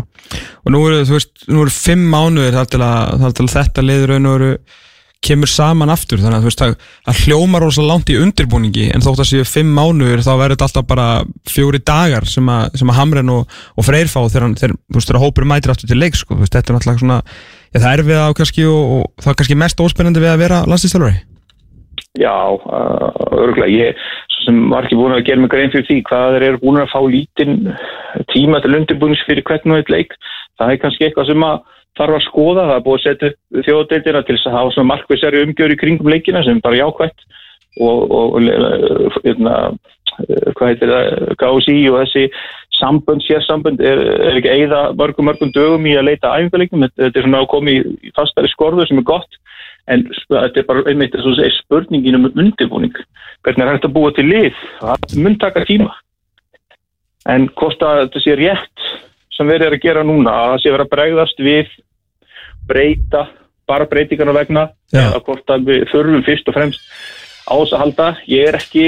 Og 0.66 0.74
nú 0.74 0.82
eru, 0.88 1.06
þú 1.06 1.16
veist, 1.16 1.32
nú 1.48 1.62
eru 1.62 1.72
fimm 1.72 2.04
mánuðir 2.12 2.58
þar 2.58 2.68
til 2.72 2.82
að, 2.84 3.16
þar 3.22 3.34
til 3.38 3.46
að 3.46 3.56
þetta 3.56 3.88
raun 4.10 4.28
og 4.28 4.38
veru 4.38 4.52
kemur 5.24 5.50
saman 5.50 5.90
aftur. 5.90 6.20
Þannig 6.22 6.36
að 6.36 6.44
þú 6.44 6.50
veist 6.50 6.64
að, 6.64 6.74
að 7.10 7.22
hljómar 7.24 7.64
rosa 7.64 7.84
langt 7.86 8.10
í 8.12 8.18
undirbúningi 8.20 8.88
en 8.94 9.02
þótt 9.02 9.22
að 9.24 9.30
séu 9.32 9.46
fimm 9.48 9.72
mánuður 9.74 10.22
þá 10.22 10.30
verður 10.30 10.54
þetta 10.54 10.68
alltaf 10.68 10.88
bara 10.90 11.06
fjóri 11.50 11.80
dagar 11.82 12.28
sem 12.30 12.52
að, 12.54 12.76
sem 12.78 12.92
að 12.92 13.00
Hamren 13.00 13.32
og, 13.34 13.56
og 13.74 13.86
Freyr 13.86 14.10
fá 14.10 14.20
þegar, 14.20 14.54
þegar, 14.60 14.76
þú 14.78 15.00
veist, 15.00 15.10
þegar 15.10 15.24
hópur 15.24 15.48
mætir 15.50 15.74
aftur 15.74 15.90
til 15.90 15.98
leik 15.98 16.18
sko, 16.18 16.36
þú 16.36 16.44
veist, 16.44 16.54
þetta 16.54 16.70
er 16.70 16.78
náttúrulega 16.78 17.02
svona 17.02 17.18
já, 17.24 17.80
það 17.80 17.90
er 17.90 18.04
við 18.10 18.22
á 18.22 18.28
kannski 18.38 18.68
og, 18.70 18.94
og 18.98 19.24
það 19.24 19.32
er 19.32 19.40
kannski 19.42 19.58
mest 19.64 19.82
óspennandi 19.82 20.22
við 20.22 20.34
að 20.34 20.44
vera 20.44 20.62
landslýstjálfari 20.70 21.18
Já, 22.18 22.34
uh, 22.56 23.08
örgulega 23.38 23.70
ég 23.70 24.02
var 24.70 24.86
ekki 24.86 24.96
búin 24.98 25.16
að 25.16 25.26
gera 25.26 25.42
mig 25.42 25.50
grein 25.52 25.72
fyrir 25.72 25.86
því 25.88 25.96
hvað 26.08 26.34
þeir 26.34 26.46
eru 26.48 26.60
búin 26.62 26.80
að 26.80 26.92
fá 26.92 27.00
lítinn 27.04 27.56
tíma 28.32 28.60
til 28.64 28.76
undirbúnings 28.78 29.24
fyrir 29.26 29.44
hvern 29.46 29.74
og 29.74 29.82
eitt 29.82 29.92
leik. 29.92 30.14
Það 30.58 30.72
er 30.72 30.80
kannski 30.82 31.06
eitthvað 31.08 31.28
sem 31.32 31.44
að 31.44 31.58
þarf 31.98 32.16
að 32.16 32.24
skoða, 32.28 32.64
það 32.68 32.76
er 32.76 32.86
búið 32.86 32.98
að 32.98 33.04
setja 33.04 33.64
þjóðdeildina 33.66 34.22
til 34.24 34.38
að 34.38 34.56
hafa 34.56 34.74
svona 34.74 34.90
markvissari 34.92 35.42
umgjör 35.44 35.74
í 35.74 35.78
kringum 35.80 36.10
leikina 36.12 36.42
sem 36.46 36.58
er 36.58 36.64
bara 36.64 36.80
jákvætt. 36.80 37.26
Og, 37.78 38.10
og, 38.10 38.32
og 38.34 39.18
hérna, 39.22 39.54
hvað 40.56 40.70
heitir 40.70 40.90
það, 40.90 41.34
KSI 41.38 41.76
og 41.92 41.98
þessi 42.00 42.24
sambönd, 42.78 43.22
sérsambönd 43.26 43.82
er, 43.84 44.00
er 44.24 44.38
ekki 44.38 44.50
eigða 44.50 44.80
mörgum 44.98 45.28
mörgum 45.28 45.52
dögum 45.54 45.86
í 45.86 45.94
að 45.98 46.08
leita 46.08 46.32
æfingarleikum, 46.38 46.86
þetta 46.96 47.20
er 47.20 47.26
svona 47.26 47.42
að 47.44 47.50
koma 47.52 47.74
í, 47.74 47.82
í 48.08 48.12
fastari 48.16 48.50
skorðu 48.50 48.86
sem 48.88 49.02
er 49.02 49.06
gott 49.06 49.38
en 49.88 50.04
þetta 50.10 50.60
er 50.60 50.66
bara 50.68 50.84
einmitt 50.90 51.14
þess 51.14 51.30
að 51.30 51.38
segja 51.40 51.56
spurningin 51.58 52.18
um 52.18 52.28
undirbúning. 52.28 52.94
Hvernig 53.46 53.64
er 53.64 53.72
hægt 53.72 53.88
að 53.88 53.94
búa 53.96 54.12
til 54.14 54.26
lið? 54.28 54.62
Það 54.80 55.18
mun 55.24 55.38
taka 55.40 55.64
tíma. 55.68 55.90
En 57.28 57.48
hvort 57.58 57.82
að 57.84 58.02
þetta 58.04 58.24
sé 58.24 58.36
rétt 58.38 58.88
sem 59.36 59.48
verið 59.48 59.68
er 59.68 59.76
að 59.76 59.84
gera 59.84 60.06
núna 60.06 60.34
að 60.34 60.52
það 60.52 60.62
sé 60.62 60.72
verið 60.74 60.86
að 60.86 60.94
bregðast 60.94 61.44
við 61.46 61.76
breyta 62.68 63.22
bara 63.68 63.88
breytingarna 63.88 64.34
vegna 64.36 64.66
Já. 64.92 65.06
eða 65.06 65.22
hvort 65.26 65.52
að 65.52 65.66
við 65.68 65.86
þurfum 65.92 66.24
fyrst 66.26 66.48
og 66.48 66.56
fremst 66.56 66.92
á 67.48 67.54
þess 67.56 67.74
að 67.74 67.82
halda. 67.84 68.08
Ég 68.28 68.48
er 68.48 68.58
ekki 68.58 68.86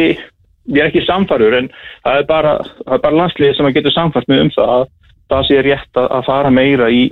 er 0.78 0.87
ekki 0.87 1.04
samfærur 1.07 1.57
en 1.59 1.69
það 2.04 2.21
er 2.21 2.26
bara, 2.28 2.54
bara 2.87 3.16
landsliðið 3.16 3.59
sem 3.59 3.69
að 3.69 3.76
getur 3.78 3.97
samfært 3.97 4.30
með 4.30 4.45
um 4.45 4.52
það 4.57 4.73
að 4.76 4.88
það 5.30 5.47
sé 5.49 5.61
rétt 5.66 6.00
að 6.02 6.25
fara 6.26 6.50
meira 6.54 6.88
í 6.90 7.04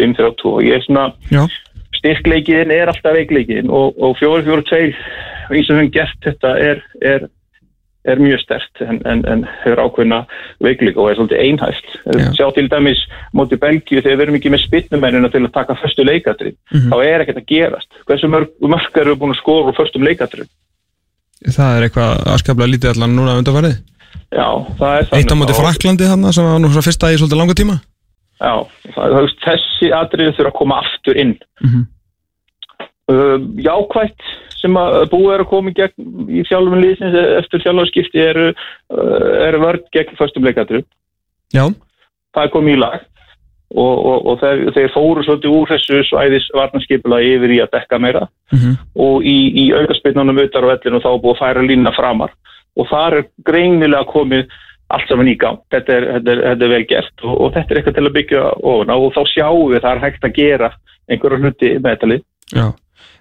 5-3-2 0.00 0.52
og 0.54 0.62
ég 0.64 0.78
er 0.78 0.86
svona 0.86 1.06
Já, 1.30 1.42
styrkleikiðin 2.00 2.72
er 2.74 2.90
alltaf 2.92 3.14
veikleikiðin 3.16 3.70
og, 3.70 3.94
og 4.00 4.16
4-4-2 4.20 4.80
í 5.58 5.62
sem 5.66 5.78
við 5.82 5.92
gert 5.98 6.18
þetta 6.24 6.52
er, 6.62 6.80
er, 7.02 7.26
er 8.08 8.20
mjög 8.22 8.40
stert 8.44 8.80
en, 8.86 9.00
en, 9.04 9.20
en 9.28 9.42
hefur 9.64 9.82
ákveðna 9.84 10.22
veikleika 10.64 11.02
og 11.02 11.10
er 11.10 11.18
svolítið 11.18 11.42
einhæft. 11.44 11.90
Já. 12.06 12.28
Sjá 12.38 12.46
til 12.56 12.68
dæmis 12.72 13.02
móti 13.36 13.58
Belgíu 13.60 14.00
þegar 14.00 14.16
við 14.16 14.24
erum 14.26 14.38
ekki 14.40 14.52
með 14.54 14.64
spinnumennina 14.64 15.28
til 15.34 15.42
að 15.44 15.52
taka 15.58 15.76
förstu 15.82 16.06
leikatri 16.08 16.54
Mhm. 16.72 16.88
þá 16.92 16.96
er 17.04 17.24
ekkert 17.26 17.42
að 17.42 17.48
gerast. 17.50 17.90
Hversu 18.08 18.30
mörg, 18.32 18.48
mörg 18.62 19.00
eru 19.02 19.16
búin 19.20 19.34
að 19.34 19.40
skora 19.42 19.68
úr 19.72 19.76
förstum 19.76 20.06
leikatri? 20.06 20.46
það 21.40 21.76
er 21.78 21.86
eitthvað 21.88 22.26
aðskaplega 22.34 22.68
lítið 22.74 22.90
allan 22.94 23.14
núna 23.16 23.38
undanfarið 23.40 23.78
Já, 24.30 24.46
það 24.78 24.92
er 24.98 25.06
Eitt 25.16 25.32
á 25.32 25.36
móti 25.40 25.54
Og- 25.54 25.60
Fraklandi 25.64 26.04
þarna 26.06 26.32
sem 26.36 26.44
var 26.44 26.58
nú 26.60 26.68
fyrsta 26.68 27.08
í 27.10 27.16
svolítið 27.18 27.38
langa 27.40 27.54
tíma 27.56 27.76
Já, 28.40 28.54
það, 28.94 29.14
það, 29.14 29.26
þessi 29.44 29.90
atriði 29.92 30.36
þurfa 30.38 30.52
að 30.52 30.58
koma 30.60 30.78
aftur 30.84 31.18
inn. 31.20 31.34
Mhm. 31.64 31.82
uh, 33.10 33.38
jákvætt 33.66 34.30
sem 34.60 34.76
að 34.76 34.96
búið 35.10 35.34
er 35.34 35.42
að 35.44 35.48
koma 35.50 35.70
í 35.72 35.76
gegn 35.76 36.30
í 36.30 36.42
þjálfum 36.48 36.80
liðsins 36.82 37.16
eftir 37.40 37.62
þjálfarskipti 37.64 38.22
eru, 38.22 38.48
uh, 38.94 39.30
eru 39.48 39.60
vörd 39.64 39.86
gegn 39.96 40.16
förstum 40.18 40.44
leikatru. 40.46 40.82
Já, 41.52 41.66
Það 42.34 42.44
er 42.44 42.52
komið 42.54 42.76
í 42.76 42.78
lag 42.78 43.00
og, 43.74 43.94
og, 44.06 44.26
og 44.30 44.36
þeir, 44.40 44.60
þeir 44.76 44.92
fóru 44.94 45.24
svolítið 45.26 45.54
úr 45.56 45.70
þessu 45.72 46.00
svæðis 46.06 46.46
varnarskipula 46.54 47.18
yfir 47.26 47.54
í 47.56 47.60
að 47.64 47.72
dekka 47.74 47.98
meira 48.02 48.28
Mhm. 48.52 48.76
og 48.98 49.22
í, 49.26 49.36
í 49.62 49.64
aukarspinnunum 49.74 50.38
utar 50.44 50.64
á 50.66 50.70
vellinu 50.74 51.00
þá 51.02 51.10
er 51.10 51.20
búið 51.22 51.34
að 51.36 51.42
færa 51.42 51.66
línna 51.66 51.92
framar 51.94 52.32
og 52.78 52.86
þar 52.90 53.16
er 53.18 53.24
greinilega 53.46 54.06
komið 54.10 54.46
allt 54.90 55.08
saman 55.08 55.30
í 55.30 55.36
gang. 55.40 55.60
Þetta 55.72 55.96
er, 55.96 56.06
þetta 56.16 56.34
er, 56.34 56.44
þetta 56.48 56.66
er 56.66 56.74
vel 56.74 56.84
gert 56.90 57.24
og, 57.24 57.34
og 57.34 57.56
þetta 57.56 57.74
er 57.74 57.80
eitthvað 57.80 57.98
til 57.98 58.06
að 58.06 58.16
byggja 58.18 58.44
ofan 58.72 58.94
á 58.94 58.96
og 58.96 59.10
þá 59.16 59.22
sjáum 59.32 59.72
við 59.72 59.82
það 59.84 59.90
er 59.92 60.04
hægt 60.04 60.28
að 60.28 60.38
gera 60.38 60.70
einhverja 61.10 61.42
hluti 61.42 61.74
með 61.78 61.92
þetta 61.94 62.14
lið. 62.14 62.24
já 62.54 62.66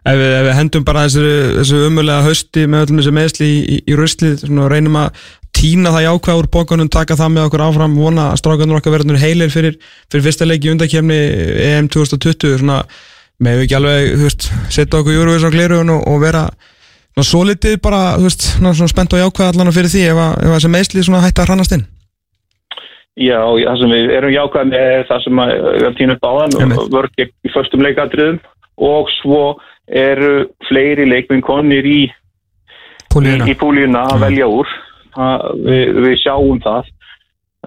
Ef 0.07 0.15
við, 0.15 0.31
ef 0.31 0.45
við 0.47 0.55
hendum 0.55 0.83
bara 0.87 1.01
þessu, 1.05 1.31
þessu 1.57 1.79
umulega 1.89 2.23
hausti 2.23 2.61
með 2.71 2.85
öllum 2.85 2.99
þessu 3.01 3.11
meðsli 3.17 3.47
í, 3.49 3.57
í, 3.59 3.77
í 3.91 3.97
og 3.99 4.69
reynum 4.71 4.95
að 4.95 5.23
tína 5.59 5.91
það 5.91 6.05
jákvæð 6.05 6.39
úr 6.39 6.47
bókunum, 6.53 6.89
taka 6.91 7.17
það 7.19 7.33
með 7.35 7.47
okkur 7.49 7.63
áfram 7.65 7.97
vona 7.99 8.29
að 8.31 8.39
strákanur 8.39 8.79
okkar 8.79 8.95
verður 8.95 9.19
heilir 9.19 9.51
fyrir, 9.51 9.75
fyrir 10.11 10.25
fyrsta 10.29 10.47
leiki 10.47 10.69
í 10.69 10.73
undakefni 10.73 11.17
EM 11.65 11.89
2020 11.91 12.61
svona, 12.61 12.79
með 13.43 13.65
ekki 13.65 13.77
alveg 13.79 14.13
þú 14.13 14.27
veist, 14.29 14.47
setja 14.71 15.01
okkur 15.01 15.17
júruvis 15.17 15.47
á 15.47 15.51
glerugun 15.51 15.93
og, 15.97 16.05
og 16.07 16.23
vera 16.23 16.45
svona, 17.19 17.29
svo 17.29 17.41
litið 17.49 17.77
bara 17.83 18.01
þú 18.17 18.25
veist, 18.27 18.43
svona, 18.55 18.73
svona 18.79 18.91
spennt 18.93 19.13
og 19.13 19.19
jákvæð 19.23 19.49
allan 19.53 19.73
fyrir 19.75 19.91
því 19.93 20.03
ef, 20.09 20.19
þessi 20.55 20.71
meðsli 20.75 21.03
svona 21.05 21.23
hætti 21.27 21.41
að 21.43 21.49
hrannast 21.51 21.75
inn 21.77 21.85
Já, 23.19 23.39
það 23.43 23.79
sem 23.81 23.91
við 23.91 24.11
erum 24.15 24.31
jákvæð 24.31 24.69
með 24.69 24.83
er 24.93 25.01
það 25.09 25.23
sem 25.25 25.39
við 25.39 25.53
erum 25.59 25.95
Einmitt. 26.63 26.77
þann 26.79 26.93
vörð 26.93 27.15
gegn 27.19 27.33
í 27.43 27.51
förstum 27.51 27.81
leikadriðum 27.83 28.37
og 28.79 29.09
svo 29.19 29.41
eru 29.91 30.45
fleiri 30.69 31.07
leikminn 31.09 31.41
konir 31.43 31.83
í, 31.83 31.99
púlíuna 33.59 34.05
að 34.07 34.15
Mm. 34.15 34.23
velja 34.23 34.47
úr 34.47 34.67
það, 35.15 35.43
við, 35.65 35.99
við 36.05 36.15
sjáum 36.23 36.61
það 36.63 36.83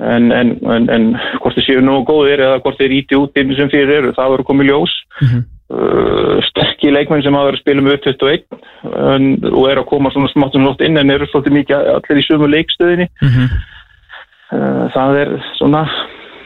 en, 0.00 0.32
en, 0.32 0.52
en, 0.72 0.88
en 0.88 1.08
hvort 1.42 1.56
þið 1.58 1.66
séu 1.66 1.82
nógu 1.84 2.06
góðir 2.08 2.40
eða 2.46 2.60
hvort 2.64 2.78
þið 2.80 2.94
íti 3.02 3.18
út 3.18 3.36
inn 3.36 3.52
sem 3.58 3.68
fyrir 3.68 3.98
eru, 3.98 4.12
það 4.16 4.30
verður 4.32 4.48
komið 4.48 4.70
ljós 4.70 4.94
Mhm. 5.20 5.42
Uh, 5.70 6.38
sterkir 6.48 6.94
leikmenn 6.96 7.24
sem 7.24 7.36
hafa 7.36 7.50
verið 7.50 7.60
að 7.60 7.64
spila 7.64 7.84
með 7.86 7.98
21 8.06 8.44
en, 9.14 9.26
og 9.52 9.66
eru 9.70 9.84
að 9.84 9.90
koma 9.92 10.12
svona 10.14 10.30
smátt 10.32 10.58
um 10.58 10.66
lótt 10.66 10.84
inn 10.84 10.98
en 11.00 11.14
eru 11.14 11.28
svolítið 11.30 11.58
mikið 11.58 11.90
allir 11.96 12.22
í 12.22 12.26
sömu 12.26 12.50
leikstöðinni. 12.52 13.08
Mhm. 13.22 13.50
uh, 14.52 14.84
það 14.96 15.20
er 15.24 15.34
svona 15.60 15.84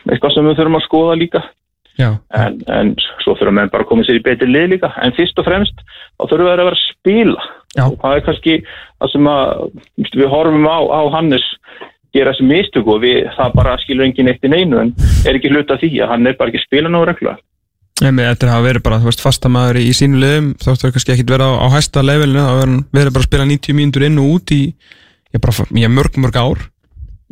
eitthvað 0.07 0.35
sem 0.35 0.49
við 0.49 0.59
þurfum 0.61 0.81
að 0.81 0.89
skoða 0.89 1.21
líka. 1.21 1.45
Já, 1.97 2.11
en, 2.37 2.59
en 2.69 2.91
svo 3.25 3.33
þurfum 3.39 3.63
við 3.63 3.71
bara 3.73 3.87
að 3.87 3.89
koma 3.89 4.05
sér 4.05 4.19
í 4.19 4.25
betri 4.25 4.51
lið 4.51 4.75
líka. 4.75 4.93
En 5.01 5.17
fyrst 5.17 5.39
og 5.41 5.47
fremst 5.49 5.79
þá 5.81 6.27
þurfum 6.27 6.45
við 6.45 6.53
að 6.53 6.65
vera 6.65 6.77
að 6.77 6.83
spila. 6.85 7.47
Já. 7.77 7.85
og 7.85 7.99
það 8.01 8.15
er 8.17 8.25
kannski 8.25 8.55
það 8.97 9.13
sem 9.13 9.29
að 9.29 10.15
við 10.17 10.31
horfum 10.33 10.65
á, 10.65 10.79
á 10.81 11.01
Hannes 11.13 11.45
gera 12.17 12.33
þessi 12.33 12.47
mistök 12.49 12.89
og 12.89 13.03
við, 13.05 13.27
það 13.37 13.59
bara 13.59 13.77
skilur 13.83 14.07
enginn 14.07 14.31
eitt 14.33 14.47
í 14.47 14.53
neinu 14.53 14.81
en 14.81 14.95
er 15.29 15.37
ekki 15.37 15.53
hluta 15.53 15.77
því 15.81 15.91
að 16.01 16.15
hann 16.15 16.31
er 16.31 16.39
bara 16.39 16.53
ekki 16.53 16.65
spila 16.65 16.93
nógu 16.93 17.11
regla 17.11 17.37
Að 17.97 18.49
hafa 18.51 18.61
verið 18.61 18.83
bara, 18.85 19.01
þú 19.01 19.09
veist, 19.09 19.23
fastamæður 19.25 19.79
í 19.81 19.91
sínu 19.97 20.19
liðum, 20.21 20.49
þóttu 20.61 20.85
þau 20.85 20.95
kannski 20.97 21.13
ekkit 21.15 21.31
vera 21.33 21.47
á, 21.49 21.53
á 21.65 21.67
hæsta 21.73 22.03
levelinu, 22.05 22.43
þá 22.45 22.55
verður 22.93 23.15
bara 23.15 23.23
að 23.25 23.29
spila 23.31 23.47
90 23.49 23.77
mínútur 23.79 24.05
inn 24.05 24.19
og 24.21 24.33
út 24.35 24.53
í, 24.53 24.63
ég 25.33 25.41
bara, 25.41 25.65
ég 25.81 25.95
mörg, 25.97 26.19
mörg 26.21 26.37
ár. 26.37 26.67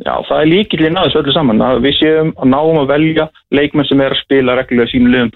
Já, 0.01 0.11
það 0.27 0.41
er 0.41 0.49
líkillinn 0.51 0.97
að 0.99 1.05
þessu 1.07 1.19
öllu 1.21 1.33
saman 1.35 1.61
að 1.63 1.77
við 1.85 1.93
séum 2.01 2.31
að 2.35 2.49
náum 2.51 2.79
að 2.81 2.89
velja 2.89 3.27
leikmenn 3.55 3.87
sem 3.87 4.01
er 4.03 4.11
að 4.11 4.19
spila 4.25 4.55
reglulega 4.57 4.91
sínu 4.91 5.11
liðum 5.13 5.29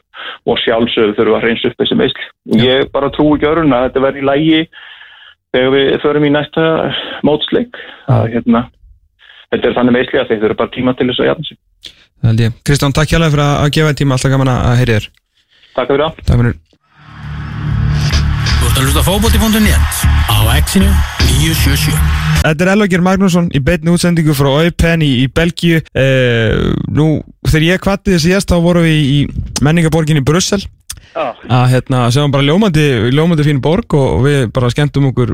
og 0.51 0.59
sjálfsögðu 0.65 1.15
þurfum 1.15 1.37
að 1.37 1.45
reynsa 1.45 1.69
upp 1.69 1.79
þessi 1.79 1.99
meðsli. 2.01 2.25
Já. 2.49 2.63
Ég 2.65 2.91
bara 2.91 3.11
trúi 3.15 3.37
ekki 3.37 3.47
öðrun 3.53 3.77
að 3.77 3.85
þetta 3.85 4.03
verði 4.03 4.19
í 4.19 4.27
lægi 4.27 4.59
þegar 5.55 5.71
við 5.77 5.95
förum 6.03 6.27
í 6.27 6.33
næsta 6.35 6.65
mótsleik 7.29 7.79
að 8.11 8.27
hérna 8.33 8.65
þetta 9.53 9.69
er 9.69 9.77
þannig 9.79 9.95
meðsli 9.95 10.19
að 10.19 10.33
þeir 10.33 10.43
þurfa 10.43 10.59
bara 10.59 10.75
tíma 10.75 10.95
til 10.97 11.07
þess 11.07 11.23
að 11.23 11.31
jafna 11.31 11.47
sig. 11.47 11.59
Það 12.19 12.31
held 12.31 12.43
ég. 12.43 12.57
Kristján, 12.67 12.95
takk 12.95 13.13
hjálpa 13.13 13.29
fyrir 13.33 13.45
að 13.45 13.53
að 13.63 13.69
gefa 13.77 13.97
tíma, 13.99 14.15
alltaf 14.17 14.33
gaman 14.33 14.51
að 14.51 14.79
heyri 14.81 14.97
þér. 14.97 15.05
Takk 15.75 15.91
fyrir 15.91 16.03
það. 16.05 16.23
Takk 16.27 16.41
fyrir. 16.41 16.57
Þú 18.59 18.69
ert 18.69 18.79
að 18.79 18.83
hlusta 18.83 19.03
á 19.03 19.07
fótbolti.net 19.07 20.01
á 20.29 20.37
Exinu 20.59 20.89
977 21.39 22.19
Þetta 22.39 22.65
er 22.65 22.71
Elvager 22.73 23.03
Magnússon 23.03 23.49
í 23.55 23.59
beinni 23.63 23.91
útsendingu 23.91 24.35
frá 24.35 24.49
Eupen 24.63 25.01
í, 25.03 25.09
í 25.23 25.27
Belgíu. 25.27 25.81
Eh, 25.91 26.55
nú, 26.95 27.07
þegar 27.47 27.65
ég 27.65 27.81
kvatti 27.83 28.13
þessi 28.15 28.29
síðast, 28.29 28.51
þá 28.51 28.63
vorum 28.63 28.85
við 28.87 28.95
í, 28.95 29.17
í 29.19 29.63
menningaborginni 29.65 30.23
Brussel 30.23 30.61
að 31.15 31.65
hérna, 31.73 32.01
sem 32.13 32.31
bara 32.31 32.45
ljómandi, 32.45 32.85
ljómandi 33.13 33.45
fín 33.47 33.61
borg 33.61 33.93
og 33.97 34.21
við 34.25 34.51
bara 34.53 34.69
skemmtum 34.69 35.09
okkur 35.09 35.33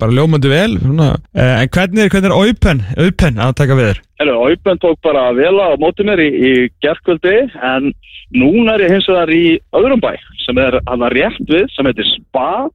bara 0.00 0.12
ljómandi 0.12 0.50
vel. 0.50 0.78
Svona. 0.82 1.10
Eh, 1.34 1.62
en 1.62 1.68
hvernig 1.68 2.04
er, 2.04 2.10
hvernig 2.12 2.30
er 2.30 2.36
Eupen, 2.38 2.82
Eupen 2.96 3.38
að 3.38 3.54
taka 3.60 3.78
við 3.78 3.90
þér? 3.92 4.02
Aupen 4.22 4.78
tók 4.82 4.98
bara 5.02 5.32
vel 5.34 5.54
á 5.58 5.74
móti 5.78 6.04
mér 6.06 6.20
í, 6.22 6.28
í 6.30 6.52
gerkvöldi 6.82 7.36
en 7.62 7.92
núna 8.34 8.74
er 8.76 8.86
ég 8.86 8.94
hins 8.96 9.08
vegar 9.10 9.30
í 9.34 9.58
öðrum 9.74 10.02
bæ 10.02 10.12
sem 10.44 10.58
er 10.58 10.78
hann 10.86 11.04
rétt 11.14 11.42
við 11.48 11.66
sem 11.74 11.86
heitir 11.86 12.08
Spa. 12.16 12.68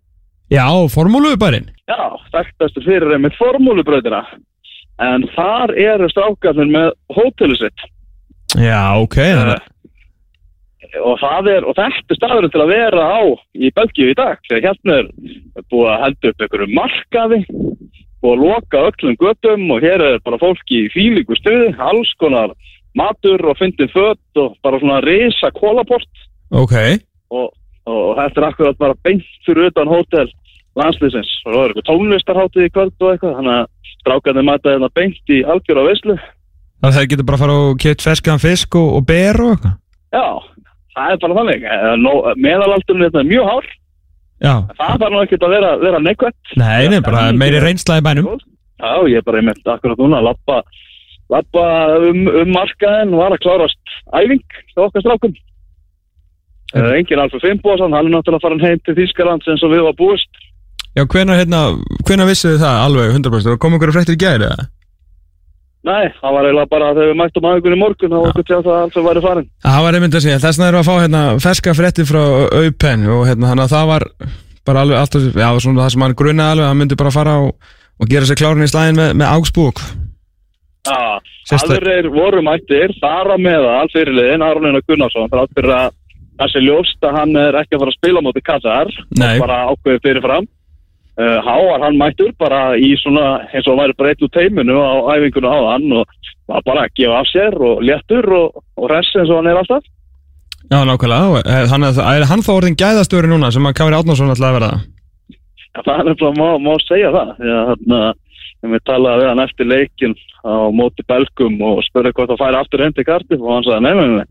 Já, 0.51 0.67
formúluðubarinn. 0.91 1.67
Já, 1.87 1.99
þekktastur 2.31 2.85
fyrir 2.87 3.15
einmitt 3.15 3.35
formúlubrautina. 3.39 4.23
En 5.03 5.27
þar 5.35 5.75
eru 5.77 6.07
strákarnir 6.09 6.71
með 6.71 6.91
hótelu 7.13 7.57
sitt. 7.59 7.83
Já, 8.55 8.95
ok. 9.03 9.15
þannig 9.19 9.57
að- 9.59 9.67
Og, 11.03 11.15
það 11.19 11.49
er, 11.51 11.65
og 11.67 11.75
þetta 11.77 12.13
er 12.13 12.19
staðurinn 12.19 12.53
til 12.53 12.63
að 12.63 12.71
vera 12.73 13.03
á 13.11 13.19
í 13.57 13.71
Belgíu 13.75 14.11
í 14.11 14.17
dag. 14.17 14.39
Þegar 14.47 14.65
hérna 14.69 14.97
er 15.01 15.67
búið 15.71 15.89
að 15.91 16.01
henda 16.05 16.31
upp 16.31 16.45
einhverju 16.45 16.67
markaði, 16.77 17.39
búið 18.23 18.33
að 18.33 18.43
loka 18.45 18.85
öllum 18.89 19.19
göttum 19.21 19.67
og 19.75 19.83
hér 19.85 20.05
er 20.11 20.19
bara 20.25 20.39
fólk 20.41 20.73
í 20.73 20.85
fílíku 20.95 21.37
stuði, 21.37 21.73
alls 21.77 22.13
konar 22.21 22.55
matur 22.97 23.43
og 23.51 23.57
fyndin 23.59 23.91
fött 23.93 24.41
og 24.41 24.55
bara 24.65 24.79
svona 24.81 25.01
risa 25.05 25.51
kólaport 25.53 26.07
Ok. 26.55 26.73
og, 27.29 27.51
og 27.85 28.07
þetta 28.17 28.41
er 28.41 28.47
akkurat 28.47 28.79
bara 28.79 28.95
beint 29.05 29.27
fyrir 29.45 29.69
utan 29.69 29.91
hótel 29.91 30.31
landslýsins 30.77 31.29
og 31.45 31.51
það 31.53 31.59
er 31.61 31.73
eitthvað 31.73 31.87
tónlistarháttið 31.91 32.65
í 32.67 32.71
kvöld 32.73 32.95
og 33.05 33.11
eitthvað 33.11 33.35
þannig 33.37 33.57
að 33.59 33.93
strákarnir 33.93 34.47
mæta 34.47 34.73
þetta 34.73 34.89
beint 34.97 35.33
í 35.35 35.39
algjör 35.53 35.81
á 35.81 35.87
veislu 35.91 36.17
Það 36.77 36.97
þeir 36.97 37.07
getur 37.11 37.25
bara 37.27 37.37
að 37.37 37.43
fara 37.43 37.59
og 37.67 37.77
keitt 37.81 38.03
ferskan 38.05 38.41
fisk 38.41 38.75
og, 38.77 38.89
og 38.99 39.05
ber 39.09 39.39
og 39.41 39.53
eitthvað. 39.55 39.77
já, 40.13 40.25
það 40.97 41.13
er 41.13 41.21
bara 41.23 41.37
þannig 41.39 41.67
Eh, 41.67 41.93
meðalaldurinn 42.45 43.07
þetta 43.07 43.21
er 43.23 43.29
mjög 43.31 43.49
hár 43.51 43.69
Já. 44.37 44.53
það 44.77 44.99
þarf 45.01 45.13
nú 45.13 45.21
ekkert 45.23 45.45
að 45.47 45.55
vera, 45.55 45.71
vera 45.81 46.03
neikvætt 46.03 46.55
Nei, 46.61 46.87
nei, 46.91 46.99
bara 47.05 47.31
meiri 47.33 47.61
reynsla 47.63 47.97
í 47.97 48.05
bænum. 48.05 48.37
já, 48.77 48.91
ég 49.09 49.17
er 49.17 49.25
bara 49.25 49.41
einmitt 49.41 49.65
akkurat 49.65 49.97
núna 49.97 50.19
að 50.19 50.27
lappa, 50.29 50.59
lappa 51.33 51.63
um, 52.05 52.27
um 52.43 52.51
markaðin 52.53 53.15
var 53.17 53.33
að 53.33 53.41
klárast 53.45 53.95
æfing 54.13 54.43
hjá 54.75 54.83
okkar 54.85 55.05
strákum 55.05 55.33
mm. 55.33 56.91
engin 56.99 57.23
Alfa 57.23 57.41
Fimboðsson, 57.41 57.95
hann 57.97 58.11
er 58.11 58.13
náttúrulega 58.13 58.45
farin 58.45 58.61
heim 58.61 58.83
til 58.85 58.97
Þýskaland 58.99 59.49
og 59.49 59.73
við 59.73 59.87
var 59.89 59.97
búist 59.97 60.43
Já, 60.97 61.03
hvenær, 61.05 61.37
hérna, 61.37 61.59
hvenær 62.07 62.29
vissuðu 62.29 62.55
þið 62.55 62.63
það 62.63 62.83
alveg 62.87 63.11
100%? 63.19 63.45
Það 63.51 63.59
kom 63.61 63.75
ykkur 63.77 63.91
fréttir 63.93 64.15
í 64.17 64.21
gæri, 64.21 64.47
eða? 64.47 64.63
Nei, 65.87 66.07
það 66.19 66.33
var 66.35 66.47
eiginlega 66.47 66.69
bara 66.73 66.87
þegar 66.97 67.09
við 67.11 67.17
mættum 67.21 67.45
aðeins 67.47 67.67
í 67.77 67.79
morgun 67.79 68.15
og 68.17 68.25
okkur 68.31 68.55
að 68.57 68.65
það 68.67 68.79
alls 68.81 68.97
væri 69.07 69.21
farin. 69.23 69.47
Það 69.67 69.83
var 69.85 69.97
einmitt 69.97 70.17
að 70.17 70.23
segja, 70.25 70.39
þess 70.43 70.57
vegna 70.59 70.67
erum 70.71 70.79
við 70.79 70.83
að 70.83 70.89
fá 70.89 71.03
hérna 71.03 71.21
ferska 71.45 71.75
fréttir 71.77 72.07
frá 72.09 72.23
Aupen 72.61 73.05
og 73.15 73.21
hérna 73.29 73.53
að 73.55 73.71
það 73.75 73.85
var 73.91 74.05
bara 74.67 74.81
alveg 74.83 74.99
alltaf, 74.99 75.27
já, 75.31 75.47
svona 75.63 75.85
það 75.85 75.93
sem 75.95 76.03
hann 76.07 76.17
grunaði 76.19 76.51
alveg, 76.57 76.67
hann 76.67 76.81
myndi 76.81 76.97
bara 76.99 77.13
fara 77.15 77.37
og, 77.45 77.53
og 78.03 78.11
gera 78.11 78.27
sér 78.27 78.39
klárin 78.41 78.65
í 78.67 78.71
slæðin 78.71 78.99
með, 78.99 79.13
með 79.21 79.31
Augsburg. 79.37 79.79
Já, 80.87 80.99
Sérstæð- 81.47 81.77
aðrir 81.79 82.09
voru 82.11 82.41
mættir, 82.43 82.91
þar 82.99 83.31
á 83.31 83.37
meðal 83.39 83.87
fyrirliðin, 83.95 84.43
Arlína 84.43 84.81
Gunnarsson, 84.87 85.29
þrátt 85.31 85.55
fyrir 85.55 85.71
að 85.77 85.95
það 86.37 86.51
sé 86.53 86.61
ljóst 86.67 87.07
að 87.07 87.15
hann 87.21 87.35
er 87.39 87.55
ekki 87.61 87.77
að 87.77 87.81
fara 87.85 87.93
að 87.93 87.97
spila 88.01 88.19
á 88.19 88.25
móti 88.27 88.43
Kassar, 88.43 88.91
bara 89.39 89.61
ákveðið 89.71 90.03
fyrirfram. 90.03 90.49
Uh, 91.21 91.37
Háar 91.45 91.85
hann 91.85 91.99
mættur 91.99 92.31
bara 92.39 92.77
í 92.77 92.93
svona 93.01 93.43
eins 93.51 93.67
og 93.67 93.79
væri 93.79 93.97
bara 93.97 94.13
eitt 94.13 94.23
úr 94.25 94.33
teiminu 94.33 94.77
á 94.79 94.93
æfingunum 95.17 95.53
á 95.53 95.59
hann 95.73 95.91
og 95.99 96.17
var 96.47 96.65
bara 96.65 96.87
að 96.87 96.93
gefa 96.99 97.21
af 97.21 97.31
sér 97.31 97.57
og 97.59 97.83
léttur 97.83 98.27
og, 98.37 98.63
og 98.77 98.91
res 98.91 99.09
eins 99.15 99.29
og 99.31 99.41
hann 99.41 99.51
er 99.51 99.61
alltaf. 99.61 99.83
Já, 100.67 100.83
nákvæmlega, 100.83 101.41
Eh, 101.47 101.65
þannig 101.71 101.95
að 101.95 101.99
er 102.11 102.27
hann 102.27 102.43
þá 102.43 102.51
orðin 102.57 102.79
gæðastöri 102.81 103.27
núna 103.31 103.51
sem 103.51 103.67
að 103.67 103.77
Kári 103.79 103.95
að 103.95 104.55
vera 104.57 104.71
það? 104.71 104.85
Já, 105.77 105.79
það 105.85 105.99
er 105.99 106.07
nefnilega, 106.09 106.39
má, 106.41 106.47
má 106.65 106.73
segja 106.83 107.11
það. 107.13 107.29
Því 107.37 107.51
að 107.53 107.67
þarna, 107.69 107.99
ég 108.63 108.71
með 108.73 108.81
talaði 108.89 109.21
við 109.21 109.29
hann 109.31 109.43
eftir 109.45 109.69
leikin 109.71 110.15
á 110.43 110.55
móti 110.73 111.05
belgum 111.07 111.61
og 111.61 111.83
spurði 111.87 112.11
hvort 112.17 112.31
það 112.33 112.41
færi 112.43 112.59
aftur 112.59 112.83
heim 112.83 112.95
til 112.97 113.05
Cardiff 113.07 113.43
og 113.43 113.53
hann 113.53 113.67
sagði, 113.67 113.81
nei, 113.85 113.93
nei, 114.17 114.25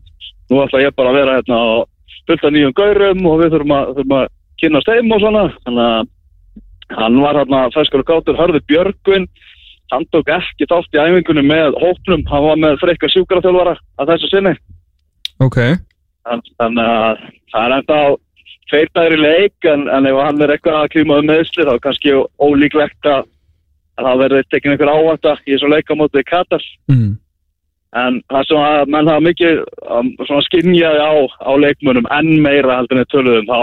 nú 0.51 0.61
ætla 0.63 0.83
ég 0.83 0.95
bara 0.97 1.13
að 1.13 1.19
vera 1.21 1.37
hérna 1.39 1.57
á 1.57 1.67
fullta 2.27 2.51
nýjum 2.51 2.75
gaurum 2.77 3.25
og 3.31 3.41
við 3.41 3.53
þurfum 3.55 3.75
að, 3.77 3.91
þurfum 3.97 4.17
að 4.17 4.27
kynast 4.61 4.91
heim 4.93 5.11
og 5.15 5.23
svona. 5.23 5.43
Þannig 5.65 5.85
að 5.87 6.13
hann 6.95 7.19
var 7.21 7.35
hérna 7.41 7.65
ferskur 7.75 8.03
og 8.03 8.09
gátur, 8.11 8.37
hörði 8.39 8.61
Björgvin. 8.69 9.27
Hann 9.91 10.05
tók 10.11 10.27
ekki 10.27 10.67
þátt 10.67 10.95
í 10.95 10.99
æfingunum 10.99 11.47
með 11.47 11.77
hópnum, 11.79 12.23
hann 12.27 12.43
var 12.43 12.57
með 12.59 12.79
frekka 12.81 13.07
sjúkaraþjálfara 13.13 13.77
að 13.99 14.09
þessu 14.13 14.29
sinni. 14.33 14.55
Ok, 15.39 15.57
Þann- 16.27 16.43
þannig 16.59 16.89
að 16.91 17.21
það 17.53 17.63
er 17.65 17.75
ennþá 17.77 17.99
tveir 18.67 18.89
dagur 18.97 19.15
í 19.15 19.21
leik 19.21 19.67
en, 19.71 19.85
en 19.87 20.05
ef 20.09 20.17
hann 20.19 20.41
er 20.43 20.51
eitthvað 20.51 20.81
að 20.81 20.89
klíma 20.91 21.19
um 21.21 21.29
meðsli 21.29 21.63
þá 21.63 21.71
er 21.77 21.83
kannski 21.85 22.15
ólíklegt 22.43 23.07
að 23.07 23.23
að 23.97 24.05
það 24.05 24.19
verði 24.21 24.41
tekin 24.51 24.73
einhver 24.75 24.91
áhætta 24.93 25.31
í 25.47 25.53
þessu 25.55 25.69
leikamóti 25.71 26.21
Katar. 26.27 26.65
Mm. 26.91 27.15
en 27.97 28.17
það 28.29 28.43
sem 28.49 28.59
að 28.61 28.89
menn 28.93 29.07
hafa 29.09 29.23
mikið 29.25 29.61
um, 29.89 30.09
svona 30.27 30.43
skinjaði 30.45 30.99
á, 31.01 31.13
á 31.47 31.51
leikmunum 31.57 32.05
enn 32.13 32.41
meira 32.43 32.75
heldur 32.81 32.99
en 32.99 33.07
töluðum 33.09 33.47
þá, 33.47 33.61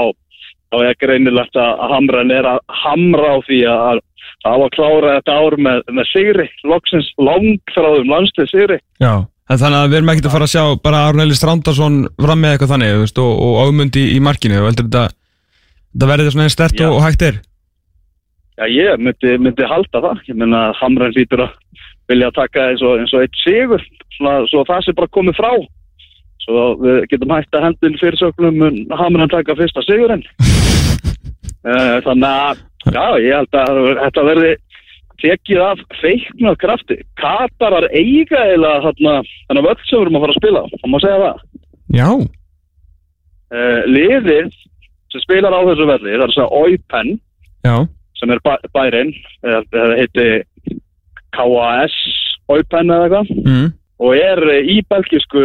þá 0.74 0.88
er 0.88 0.98
greinilegt 1.04 1.60
að 1.60 1.84
Hamran 1.92 2.34
er 2.34 2.48
að 2.50 2.58
hamra 2.82 3.36
á 3.36 3.38
því 3.46 3.60
að 3.70 4.02
það 4.44 4.58
var 4.58 4.66
að 4.66 4.74
klára 4.74 5.14
þetta 5.18 5.38
ár 5.38 5.56
með, 5.66 5.78
með 5.94 6.10
sigri, 6.10 6.48
loksins 6.66 7.06
langþráðum 7.16 8.10
landslið 8.10 8.50
sigri. 8.50 8.82
Já 9.00 9.14
En 9.52 9.60
þannig 9.60 9.76
að 9.76 9.90
við 9.90 9.98
erum 9.98 10.10
ekkert 10.10 10.26
að 10.28 10.32
fara 10.32 10.46
að 10.46 10.52
sjá 10.54 10.76
bara 10.80 11.00
Arneli 11.10 11.34
Strandarsson 11.36 11.96
fram 12.16 12.40
með 12.40 12.54
eitthvað 12.54 12.70
þannig 12.72 12.94
þú 12.94 13.00
veist, 13.02 13.18
og, 13.20 13.32
og 13.44 13.58
ámundi 13.60 14.04
í 14.14 14.20
markinu. 14.24 14.60
Og 14.62 14.70
heldur 14.70 14.86
þetta, 14.86 15.02
þetta 15.92 16.08
verði 16.08 16.30
svona 16.32 16.46
einn 16.46 16.54
stert 16.54 16.80
og, 16.80 16.94
og 16.96 17.04
hægt 17.04 17.24
er? 17.28 17.40
Já, 18.54 18.64
ég 18.72 19.02
myndi, 19.04 19.34
myndi 19.44 19.68
halda 19.68 20.00
það. 20.06 20.22
Ég 20.30 20.38
menna 20.40 20.62
að 20.70 20.78
Hamran 20.80 21.12
hlýtur 21.12 21.44
að 21.44 21.84
vilja 22.08 22.32
taka 22.38 22.70
eins 22.70 22.84
og, 22.86 23.02
eins 23.02 23.12
og 23.12 23.26
eitt 23.26 23.36
sigur, 23.42 23.84
svona, 24.16 24.38
svo 24.48 24.64
það 24.70 24.86
sé 24.86 24.96
bara 24.96 25.12
komið 25.18 25.36
frá. 25.36 25.52
Svo 26.44 26.66
við 26.82 27.00
getum 27.12 27.32
hægt 27.32 27.56
að 27.56 27.66
hendin 27.68 27.98
fyrirsögnum 28.00 28.60
mun 28.60 28.78
Hamran 28.92 29.32
taka 29.32 29.56
fyrsta 29.58 29.84
sigurinn. 29.88 30.26
Eh, 31.64 31.94
Þannig 32.04 32.28
að, 32.28 32.58
já, 32.92 33.04
ég 33.24 33.38
held 33.38 33.56
að 33.56 33.78
þetta 33.96 34.22
verði 34.26 34.48
tekið 35.22 35.60
af 35.64 35.78
feiknað 36.02 36.58
krafti. 36.60 36.98
Katarar 37.16 37.86
eiga 37.88 38.42
eða 38.52 38.74
þarna, 38.84 39.14
þennan 39.48 39.66
völd 39.70 39.80
sem 39.86 39.94
við 39.96 40.02
erum 40.02 40.18
að 40.18 40.26
fara 40.26 40.34
að 40.34 40.40
spila, 40.42 40.62
það 40.74 40.92
má 40.92 40.98
segja 41.00 41.22
það. 41.22 41.38
Já, 41.96 42.08
Uh, 43.54 43.84
liðið 43.86 44.54
sem 45.12 45.22
spilar 45.22 45.54
á 45.54 45.62
þessu 45.68 45.84
velli, 45.86 46.14
það 46.16 46.22
er 46.24 46.30
að 46.42 46.54
Oipen, 46.58 47.10
já, 47.62 47.74
sem 48.18 48.32
er 48.34 48.40
bæ, 48.42 48.54
bærin 48.74 49.12
það 49.44 49.92
heiti 50.00 50.24
KAS 51.36 51.94
Oipen 52.50 52.90
eða 52.90 53.04
eitthvað 53.04 53.30
mm. 53.44 53.68
og 54.02 54.16
er 54.16 54.42
eh, 54.56 54.70
í 54.74 54.78
belgisku 54.90 55.44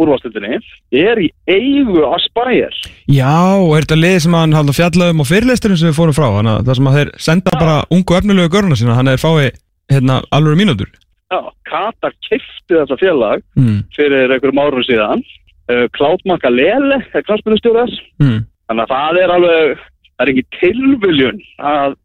úrvastildinni 0.00 0.58
er 0.94 1.20
í 1.22 1.28
eigu 1.50 2.02
Aspire 2.08 2.70
já 3.10 3.34
og 3.60 3.74
er 3.76 3.86
þetta 3.86 3.98
lið 4.00 4.18
sem 4.24 4.36
hann 4.38 4.56
halda 4.56 4.74
fjallaðum 4.76 5.22
á 5.22 5.30
fyrirleisturinn 5.30 5.80
sem 5.80 5.90
við 5.90 5.98
fórum 5.98 6.16
frá? 6.16 6.26
Þannig 6.38 6.52
að 6.54 6.66
það 6.68 6.78
sem 6.80 6.90
að 6.90 6.98
þeir 6.98 7.12
senda 7.28 7.54
bara 7.58 7.76
ungu 7.94 8.18
efnilegu 8.18 8.52
görna 8.54 8.78
sína 8.80 8.98
hann 8.98 9.12
er 9.12 9.22
fái 9.22 9.52
hérna 9.92 10.20
alveg 10.34 10.58
mínútur. 10.60 10.90
Já, 11.32 11.40
Katar 11.68 12.14
kifti 12.24 12.76
þetta 12.76 12.98
félag 13.00 13.42
mm. 13.58 13.78
fyrir 13.96 14.32
einhverjum 14.32 14.62
árum 14.62 14.86
síðan. 14.86 15.24
Uh, 15.64 15.86
Klátmaka 15.96 16.50
Lele 16.52 17.00
er 17.14 17.24
knarspilustjóðas 17.24 17.94
Mm. 18.20 18.44
þannig 18.68 18.84
að 18.84 18.92
það 18.94 19.20
er 19.22 19.30
alveg 19.34 19.78
það 20.14 20.24
er 20.24 20.30
ekki 20.32 20.44
tilviljun 20.60 21.40
að 21.58 21.96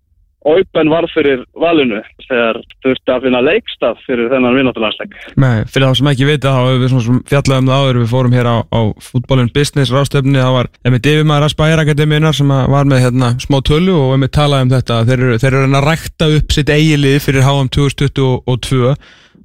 Oipen 0.48 0.88
var 0.88 1.04
fyrir 1.12 1.42
valinu 1.60 2.00
þegar 2.24 2.62
þurfti 2.84 3.12
að 3.12 3.26
finna 3.26 3.42
leikstaf 3.44 3.98
fyrir 4.06 4.30
þennan 4.32 4.56
vinnáttulandsleik 4.56 5.18
Nei, 5.36 5.66
fyrir 5.68 5.90
þá 5.90 6.00
sem 6.00 6.10
ekki 6.14 6.28
vita 6.30 6.54
þá 6.56 6.60
hefur 6.62 6.80
við 6.80 6.94
svona 6.94 7.06
sem 7.08 7.18
fjallaðum 7.28 7.72
það 7.72 7.84
áður. 7.84 8.00
Við 8.00 8.14
fórum 8.14 8.38
hér 8.38 8.48
á, 8.48 8.58
á 8.64 8.82
fútbólun 9.04 9.52
business 9.56 9.92
rástöfni 9.92 10.40
það 10.40 10.56
var 10.56 10.72
einmitt 10.88 11.10
yfirmaður 11.12 11.48
Aspire 11.50 11.84
Akademiunar 11.84 12.40
sem 12.40 12.56
var 12.76 12.88
með 12.88 13.04
hérna 13.04 13.34
smá 13.44 13.60
tölu 13.68 13.98
og 13.98 14.16
einmitt 14.16 14.36
talaði 14.38 14.70
um 14.70 14.74
þetta. 14.78 15.02
Þeir 15.10 15.18
eru, 15.20 15.42
þeir 15.44 15.60
eru 15.60 15.68
að 15.82 15.88
rækta 15.90 16.32
upp 16.38 16.56
sitt 16.56 16.72
eigilið 16.72 17.20
fyrir 17.28 17.48
HM 17.50 17.72
2022 17.76 18.96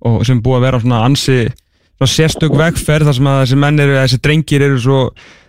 og 0.04 0.26
sem 0.28 0.42
búið 0.44 0.60
að 0.60 0.66
vera 0.68 0.82
svona 0.84 1.04
ansi 1.08 1.38
svona 1.94 2.10
sérstök 2.10 2.54
vegferð 2.58 3.08
þar 3.08 3.16
sem 3.18 3.30
að 3.30 3.40
þessi 3.42 3.58
menn 3.64 3.82
eru, 3.82 3.96
þessi 3.98 4.20
drengir 4.22 4.66
eru 4.66 4.78
svo 4.82 5.00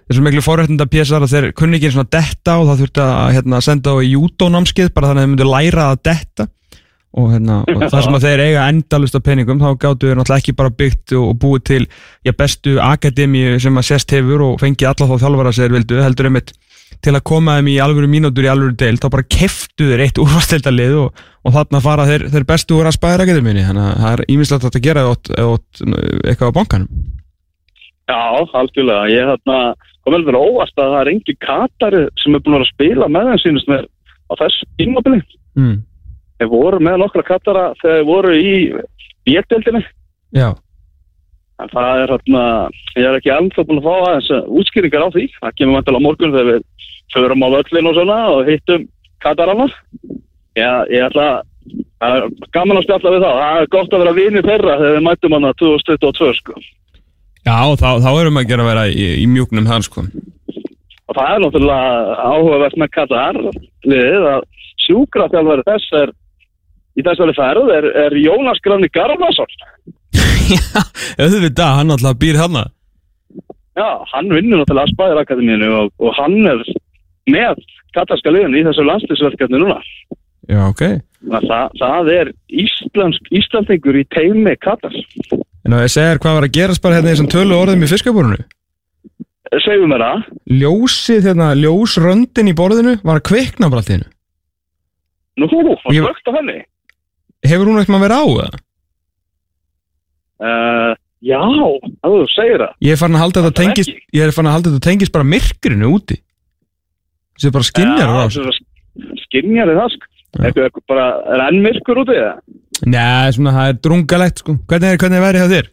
þessu 0.10 0.26
miklu 0.26 0.44
forréttinda 0.46 0.88
pésar 0.90 1.24
að 1.26 1.34
þeir 1.34 1.48
kunni 1.58 1.80
ekki 1.80 1.94
svona 1.94 2.12
detta 2.14 2.60
og 2.60 2.68
það 2.70 2.84
þurfti 2.84 3.06
að 3.06 3.32
hérna, 3.38 3.62
senda 3.66 3.96
á 3.96 3.98
í 4.02 4.12
júdónámskið 4.12 4.92
bara 4.94 5.12
þannig 5.12 5.22
að 5.22 5.26
þeir 5.26 5.34
myndu 5.34 5.50
læra 5.50 5.88
að 5.94 6.04
detta. 6.10 6.48
Og, 7.16 7.30
hérna, 7.32 7.62
og 7.72 7.84
það 7.88 8.02
sem 8.04 8.16
að 8.18 8.26
þeir 8.26 8.42
eiga 8.44 8.64
endalust 8.68 9.16
af 9.16 9.22
peningum 9.24 9.62
þá 9.62 9.70
gáttu 9.80 10.10
þeir 10.10 10.18
náttúrulega 10.20 10.44
ekki 10.44 10.54
bara 10.60 10.74
byggt 10.82 11.14
og, 11.16 11.30
og 11.32 11.38
búið 11.40 11.62
til 11.70 11.84
já, 12.28 12.34
bestu 12.36 12.74
akademíu 12.84 13.56
sem 13.64 13.80
að 13.80 13.88
sérst 13.88 14.12
hefur 14.12 14.44
og 14.50 14.58
fengið 14.60 14.90
alla 14.90 15.08
þá 15.08 15.24
þjálfara 15.24 15.54
sem 15.56 15.64
þeir 15.64 15.76
vildu 15.78 16.02
heldur 16.04 16.28
einmitt 16.28 16.52
til 17.06 17.14
að 17.16 17.24
koma 17.32 17.56
þeim 17.58 17.72
í 17.72 17.78
alvöru 17.86 18.10
mínútur 18.12 18.46
í 18.46 18.52
alvöru 18.52 18.76
deil 18.78 19.00
þá 19.00 19.08
bara 19.14 19.28
keftu 19.32 19.88
þeir 19.94 20.06
eitt 20.06 20.20
úrvasteldarlið 20.26 21.00
og, 21.06 21.26
og 21.48 21.56
þarna 21.56 21.84
fara 21.88 22.08
þeir, 22.10 22.28
þeir 22.36 22.48
bestu 22.52 22.80
úr 22.82 22.92
að 22.92 22.98
spæra 22.98 23.26
akademíunni. 23.26 23.66
Þannig 23.70 23.88
að 23.88 24.04
það 24.04 24.18
er 24.18 24.26
ímislegt 24.36 24.70
að 24.70 24.86
gera 24.90 25.06
eða 25.06 25.50
ótt 25.56 25.84
eitthvað 25.86 26.52
á 26.52 26.58
bankanum. 26.60 27.06
Já, 28.06 28.22
algjörlega. 28.60 29.06
Ég 29.10 29.32
þarna, 29.32 29.60
kom 30.06 30.16
vel 30.16 30.26
verið 30.28 30.46
óvast 30.52 30.78
að 30.80 30.94
það 30.94 31.00
er 31.02 31.12
engi 31.14 31.38
Katari 31.42 32.04
sem 32.22 32.38
er 32.38 32.46
búin 32.46 32.58
að 32.60 32.66
að 32.66 32.72
spila 32.72 33.10
með 33.12 33.32
þeim 33.32 33.42
sínust 33.44 33.72
með 33.72 33.88
á 34.30 34.34
þessu 34.44 34.70
tímabili. 34.80 35.22
mm. 35.58 35.76
Þeir 36.36 36.52
voru 36.52 36.80
með 36.84 37.02
nokkra 37.02 37.24
Katara 37.26 37.66
þegar 37.82 37.98
þeir 38.00 38.08
voru 38.10 38.36
í 38.36 38.54
bjettildinni. 39.26 39.82
Já, 40.36 40.50
En 41.64 41.72
það 41.72 42.02
er 42.02 42.12
þarna, 42.12 42.44
ég 42.98 43.06
er 43.08 43.18
ekki 43.18 43.32
ennþá 43.32 43.64
búin 43.68 43.80
að 43.80 43.86
fá 43.88 43.94
aðeins 43.96 44.32
uh, 44.36 44.48
útskýringar 44.60 45.06
á 45.08 45.10
því. 45.14 45.26
Það 45.40 45.58
kemur 45.60 45.78
vantilega 45.78 46.04
á 46.04 46.06
morgun 46.06 46.34
þegar 46.36 46.50
við 46.50 46.64
förum 47.16 47.46
á 47.46 47.50
völlin 47.54 47.90
og 47.90 47.96
svona 47.96 48.18
og 48.34 48.50
hittum 48.50 48.88
Katarana. 49.24 49.68
Já, 50.56 50.72
ég 50.92 51.06
ætla 51.06 51.28
að, 51.30 51.46
það 52.04 52.26
gaman 52.58 52.80
að 52.82 52.88
spjalla 52.88 53.14
við 53.14 53.24
þá. 53.24 53.32
Það 53.40 53.60
er 53.62 53.72
gott 53.78 53.96
að 53.96 54.04
vera 54.04 54.16
vinir 54.20 54.50
þeirra 54.50 54.78
þegar 54.82 54.98
við 54.98 55.06
mættum 55.08 55.38
hana 55.38 55.54
2022 55.62 56.34
sko. 56.42 56.58
Já 57.46 57.58
þá, 57.78 57.90
þá 58.02 58.12
erum 58.12 58.40
við 58.40 58.44
að 58.44 58.52
gera 58.52 58.66
að 58.66 58.70
vera 58.72 58.86
í, 58.90 59.08
í 59.22 59.26
mjúknum 59.30 59.70
þar 59.70 59.86
sko. 59.86 60.06
Og 61.06 61.18
það 61.18 61.32
er 61.32 61.44
náttúrulega 61.44 62.20
áhugavert 62.26 62.78
með 62.82 62.94
Katar 62.96 63.42
liðið 63.86 64.30
að 64.32 64.48
sjúkraþjálfari 64.86 65.68
þess 65.68 66.00
er 66.02 66.16
í 66.96 67.04
þessari 67.06 67.36
ferð 67.38 67.74
er, 67.76 67.90
er 68.06 68.16
Jónas 68.18 68.62
Granni 68.66 68.90
Garðarsson. 68.94 69.52
Já, 70.16 70.82
auðvitað, 71.24 71.78
hann 71.80 71.94
alltaf 71.94 72.18
býr 72.22 72.42
hana 72.42 72.66
já, 73.76 73.88
hann 74.12 74.32
vinnur 74.32 74.62
náttúrulega 74.62 74.88
að 74.88 74.94
Spæðir 74.94 75.22
Akademíinu 75.22 75.72
og, 75.80 75.90
og 76.00 76.16
hann 76.18 76.38
er 76.50 76.62
með 77.32 77.64
katarska 77.96 78.32
liðin 78.34 78.58
í 78.60 78.64
þessu 78.68 78.86
landslýsverkefni 78.86 79.62
núna. 79.62 79.80
Já, 80.52 80.62
ok. 80.70 80.84
Það, 81.26 81.78
það 81.80 82.12
er 82.14 82.32
Íslandingur 83.34 83.98
í 83.98 84.06
teimi 84.14 84.54
Katars 84.62 85.00
En 85.66 85.74
að 85.74 85.88
ég 85.88 85.94
segir 85.96 86.22
hvað 86.22 86.38
var 86.38 86.46
að 86.48 86.56
gerast 86.60 86.84
bara 86.84 87.00
hérna 87.00 87.10
í 87.10 87.16
þessum 87.16 87.32
tölu 87.32 87.58
orðum 87.58 87.86
í 87.86 87.90
fiskabúrunu 87.90 88.44
segjum 89.64 89.92
mér 89.92 90.04
það. 90.04 90.24
Ljósið, 90.52 91.28
hérna, 91.30 91.48
ljósröndin 91.56 92.52
í 92.52 92.56
borðinu 92.58 92.96
var 93.06 93.22
að 93.22 93.28
kvikna 93.30 93.70
bara 93.72 93.82
allt 93.82 93.92
í 93.92 93.96
hennu 93.96 94.10
nú, 95.42 95.48
var 95.52 95.96
Ég- 95.96 96.06
slögt 96.06 96.30
á 96.32 96.32
henni. 96.38 96.58
Hefur 97.46 97.70
hún 97.70 97.80
eitthvað 97.82 98.00
að 98.00 98.06
vera 98.06 98.20
á 98.20 98.26
það? 98.26 98.60
uh, 100.46 100.92
já, 101.22 101.40
að 101.40 102.16
þú 102.16 102.22
segir 102.34 102.64
það. 102.64 102.74
Ég 102.82 102.96
er 102.96 103.02
farin 103.02 103.16
að 103.16 103.24
halda 103.26 103.46
þetta 103.46 103.66
ekki. 103.70 103.96
Ég 104.16 104.24
er 104.26 104.36
farin 104.36 104.50
að 104.50 104.56
halda 104.58 104.72
þetta 104.74 104.88
tengist 104.90 105.16
bara 105.16 105.28
myrkrinu 105.28 105.92
úti. 105.92 106.18
Þessi 107.36 107.52
bara 107.52 107.70
skinjar 107.70 108.12
á 108.12 108.16
þessu 108.26 108.56
skinjar 109.26 109.72
er 109.72 109.80
það 109.82 109.96
sko 109.96 110.12
eitthvað, 110.36 110.68
eitthvað 110.70 110.86
bara, 110.88 111.06
er 111.36 111.44
enn 111.50 111.62
myrkur 111.64 112.00
úti 112.04 112.16
eða? 112.16 112.34
Nei, 112.84 113.32
svona 113.32 113.54
það 113.56 113.70
er 113.72 113.78
drungalegt 113.88 114.42
sko 114.44 114.56
Hvernig 114.68 114.90
er, 114.92 114.98
hvernig 115.00 115.20
er 115.22 115.24
værið 115.26 115.42
hjá 115.46 115.52
þér? 115.54 115.68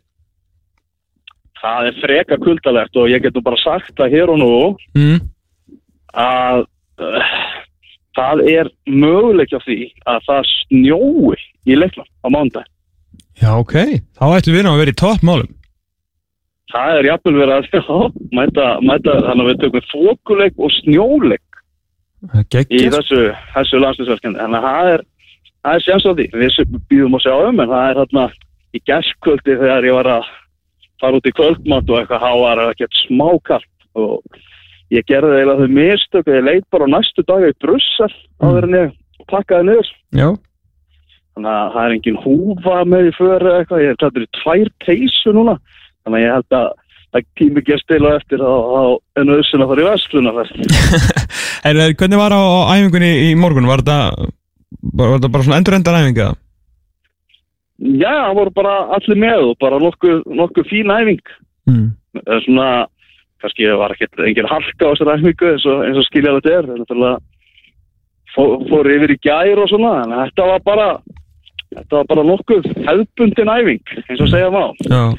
Það 1.62 1.88
er 1.88 1.96
freka 2.02 2.38
kuldalegt 2.42 2.98
og 2.98 3.10
ég 3.10 3.22
get 3.22 3.34
nú 3.36 3.42
bara 3.46 3.58
sagt 3.62 3.94
það 3.98 4.14
hér 4.16 4.32
og 4.34 4.38
nú 4.42 4.50
Mm. 4.98 5.18
að 6.14 6.64
uh, 7.00 7.32
það 8.18 8.42
er 8.52 8.70
möguleik 8.86 9.54
á 9.56 9.60
því 9.64 9.78
að 10.10 10.20
það 10.28 10.50
snjói 10.52 11.38
í 11.66 11.76
leiknum 11.78 12.08
á 12.22 12.28
mándag. 12.34 12.66
Já, 13.40 13.50
ok 13.56 13.74
Þá 14.18 14.24
ættum 14.36 14.54
við 14.58 14.64
nú 14.66 14.72
að 14.74 14.80
vera 14.82 14.92
í 14.92 14.98
toppmálum 15.00 15.52
Það 16.72 16.98
er 16.98 17.06
jafnvel 17.10 17.34
verið 17.36 17.54
að 17.56 17.64
já, 17.72 17.96
mæta, 18.36 18.66
mæta, 18.84 19.14
þannig 19.26 19.44
að 19.44 19.48
við 19.50 19.62
tökum 19.64 19.88
fókuleik 19.92 20.60
og 20.60 20.70
snjóleik 20.80 21.48
í 22.70 22.84
þessu, 22.92 23.22
þessu 23.56 23.80
landslisverkefni 23.82 24.38
þannig 24.38 24.60
að 24.60 24.66
það 24.68 24.90
er, 24.92 25.00
það 25.62 25.74
er 25.78 25.84
séns 25.86 26.06
á 26.06 26.12
því. 26.12 26.28
Við 26.36 26.78
býðum 26.90 27.18
að 27.18 27.26
sjá 27.26 27.34
um 27.48 27.62
en 27.62 27.72
það 27.72 27.88
er 27.88 28.00
þarna 28.02 28.24
í 28.72 28.80
gerskvöldi 28.88 29.58
þegar 29.60 29.88
ég 29.88 29.98
var 29.98 30.10
að 30.16 30.30
fara 31.02 31.18
út 31.18 31.28
í 31.28 31.34
kvöldmátt 31.36 31.90
og 31.90 32.00
eitthvað 32.00 32.24
þá 32.24 32.32
var 32.42 32.62
það 32.62 32.72
ekkert 32.74 32.98
smákalt 33.02 33.98
og 33.98 34.40
ég 34.92 35.08
gerði 35.08 35.38
eiginlega 35.40 35.66
þau 35.66 35.76
mistök 35.78 36.30
ég 36.30 36.46
leit 36.46 36.66
bara 36.72 36.88
á 36.88 36.92
næstu 36.94 37.24
dag 37.26 37.44
í 37.48 37.52
Brussel 37.62 38.10
áður 38.42 38.68
en 38.68 38.78
ég 38.78 38.94
pakkaði 39.30 39.68
niður. 39.68 39.90
Já, 40.18 40.28
þannig 41.32 41.52
að 41.52 41.72
það 41.74 41.82
er 41.84 41.96
engin 41.96 42.22
húfa 42.22 42.78
með 42.88 43.08
í 43.08 43.14
för 43.16 43.46
eða 43.46 43.58
eitthvað, 43.62 43.82
ég 43.82 43.92
held 43.92 43.98
að 43.98 44.06
þetta 44.06 44.22
eru 44.22 44.30
tvær 44.38 44.72
peysu 44.84 45.34
núna, 45.36 45.56
þannig 46.02 46.18
að 46.18 46.24
ég 46.24 46.36
held 46.36 46.56
að 46.58 46.68
það 47.12 47.26
tími 47.38 47.60
ekki 47.60 47.74
að 47.74 47.82
stila 47.82 48.12
eftir 48.18 48.44
en 48.44 49.32
auðsinn 49.34 49.64
að 49.64 49.72
fara 49.72 49.82
í 49.82 49.88
vestlunarferð 49.88 50.52
en 51.68 51.80
eh, 51.82 51.90
hvernig 52.00 52.20
var 52.20 52.32
á, 52.32 52.40
á 52.40 52.60
æfingunni 52.72 53.10
í 53.26 53.32
morgun? 53.36 53.68
Var 53.68 53.82
þetta, 53.84 54.28
var, 54.80 55.14
þetta 55.16 55.32
bara 55.32 55.46
svona 55.46 55.60
endurendar 55.60 55.98
æfinga? 56.00 56.28
Já, 57.82 58.12
það 58.12 58.36
voru 58.38 58.54
bara 58.54 58.74
allir 58.96 59.18
með 59.18 59.46
og 59.50 59.56
bara 59.62 59.80
nokkuð, 59.82 60.26
nokkuð 60.42 60.70
fín 60.70 60.92
æfing 60.94 61.24
Mm. 61.62 61.92
svona, 62.42 62.86
kannski 63.38 63.68
var 63.78 63.92
ekki 63.94 64.08
engin 64.26 64.48
harka 64.50 64.82
á 64.82 64.90
þessar 64.90 65.12
æfingu 65.14 65.46
eins 65.52 65.66
og, 65.70 65.84
og 65.86 66.04
skilja 66.08 66.32
þetta 66.40 66.54
er, 66.58 66.66
þetta 66.80 66.96
er 66.96 67.20
fór, 68.34 68.90
yfir 68.90 69.14
í 69.14 69.18
gær 69.22 69.62
og 69.62 69.70
svona 69.70 69.92
en 70.02 70.16
þetta 70.16 70.48
var 70.50 70.64
bara 70.66 70.88
þetta 71.70 72.00
var 72.00 72.10
bara 72.10 72.26
nokkuð 72.26 72.66
hefðbundin 72.88 73.52
æfing 73.54 73.94
eins 74.08 74.20
og 74.20 74.32
segja 74.32 74.50
má 74.50 74.64
Já 74.90 75.14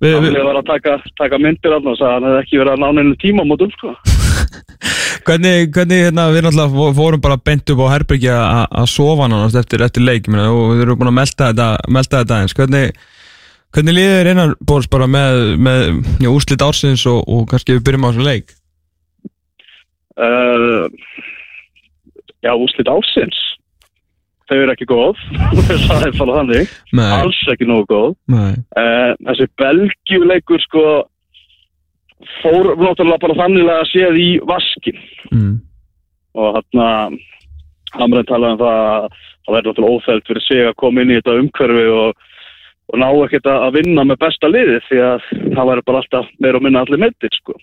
við, 0.00 0.14
við, 0.14 0.16
Þannig 0.20 0.46
var 0.46 0.60
að 0.60 0.70
taka, 0.70 0.96
taka 1.18 1.38
myndir 1.42 1.74
af 1.74 1.82
það 1.84 1.92
og 1.92 1.98
sagði 1.98 2.10
að 2.10 2.14
hann 2.14 2.28
hefði 2.28 2.42
ekki 2.44 2.60
verið 2.62 2.74
að 2.74 2.82
ná 2.82 2.88
neinu 2.98 3.16
tímamótum 3.22 3.74
sko. 3.74 3.94
Hvernig, 5.24 5.70
hvernig 5.72 6.02
hérna, 6.04 6.26
við 6.34 6.44
náttúrulega 6.44 6.74
fó- 6.74 6.94
fórum 6.98 7.22
bara 7.24 7.38
beint 7.40 7.70
upp 7.72 7.80
á 7.80 7.92
herbergi 7.94 8.28
að 8.34 8.88
sofa 8.92 9.28
nánast 9.32 9.56
eftir, 9.56 9.80
eftir 9.86 10.04
leik 10.04 10.26
meina, 10.28 10.50
og 10.52 10.74
við 10.74 10.82
erum 10.84 10.98
búin 11.00 11.12
að 11.12 11.18
melda 11.20 11.48
þetta, 11.52 11.68
melda 11.96 12.20
þetta 12.24 12.40
eins 12.44 12.56
hvernig, 12.58 12.98
hvernig 13.74 13.96
þér 14.02 14.30
innan 14.34 14.52
bórs 14.68 14.90
bara 14.92 15.08
með, 15.10 15.40
með 15.64 15.86
já, 16.20 16.28
úrslit 16.28 16.62
ársins 16.66 17.06
og, 17.10 17.22
og 17.24 17.46
kannski 17.50 17.78
við 17.78 17.86
byrjum 17.88 18.04
á 18.04 18.10
þessu 18.12 18.26
leik? 18.28 18.54
Uh, 20.14 20.86
Já, 22.44 22.52
úslit 22.60 22.86
ásins 22.92 23.38
þau 24.44 24.58
eru 24.60 24.72
ekki 24.74 24.84
góð 24.90 25.16
það 25.88 26.02
er 26.04 26.16
bara 26.18 26.34
þannig, 26.42 26.72
Nei, 26.92 27.06
alls 27.16 27.38
ekki 27.48 27.64
nógu 27.66 27.86
góð. 27.88 28.10
Uh, 28.28 29.14
þessi 29.24 29.46
belgjuleikur 29.58 30.60
sko 30.66 30.82
fór 32.40 32.72
náttúrulega 32.80 33.22
bara 33.22 33.38
þannig 33.42 33.70
að 33.74 33.86
séð 33.92 34.18
í 34.20 34.28
vaskin 34.48 35.00
mm. 35.30 35.54
og 36.40 36.60
hann 36.60 37.18
Hamræn 37.94 38.26
talaði 38.26 38.56
um 38.56 38.62
það 38.64 38.78
að 38.82 39.08
það 39.44 39.54
verður 39.54 39.68
náttúrulega 39.70 39.96
óþægt 39.96 40.30
fyrir 40.30 40.44
sig 40.48 40.66
að 40.66 40.78
koma 40.82 41.02
inn 41.02 41.12
í 41.12 41.18
þetta 41.20 41.38
umhverfi 41.40 41.86
og, 41.94 42.28
og 42.90 43.00
ná 43.00 43.08
ekkert 43.12 43.48
að 43.50 43.64
að 43.68 43.78
vinna 43.78 44.04
með 44.08 44.20
besta 44.24 44.50
liði 44.50 44.76
því 44.88 45.00
að 45.08 45.26
það 45.30 45.70
verður 45.70 45.88
bara 45.90 46.02
alltaf 46.02 46.30
meira 46.40 46.60
og 46.60 46.64
minna 46.66 46.84
allir 46.84 47.02
meittir 47.04 47.36
sko. 47.38 47.56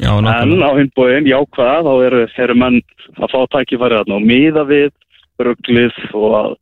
Já, 0.00 0.14
En 0.16 0.62
á 0.64 0.70
hinn 0.78 1.28
jákvæða, 1.28 1.82
þá 1.84 1.92
eru, 2.06 2.20
eru 2.44 2.56
menn 2.56 2.78
að 3.20 3.32
fá 3.34 3.40
tækifæri 3.52 3.98
þarna 4.00 4.16
og 4.16 4.24
miða 4.24 4.62
við 4.64 4.92
rugglið 5.44 5.98
og 6.16 6.36
að, 6.38 6.54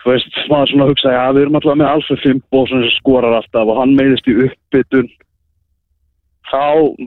þú 0.00 0.12
veist, 0.12 0.38
maður 0.48 0.70
svona 0.70 0.86
hugsa, 0.88 1.12
já, 1.12 1.24
við 1.34 1.42
erum 1.42 1.58
alltaf 1.60 1.76
með 1.80 1.90
Alfred 1.90 2.22
Fimbo 2.22 2.62
sem 2.70 2.86
skorar 2.96 3.36
alltaf 3.36 3.68
og 3.68 3.80
hann 3.82 3.92
meiðist 3.98 4.30
í 4.32 4.38
uppbytun. 4.46 5.10
Þá 6.50 6.60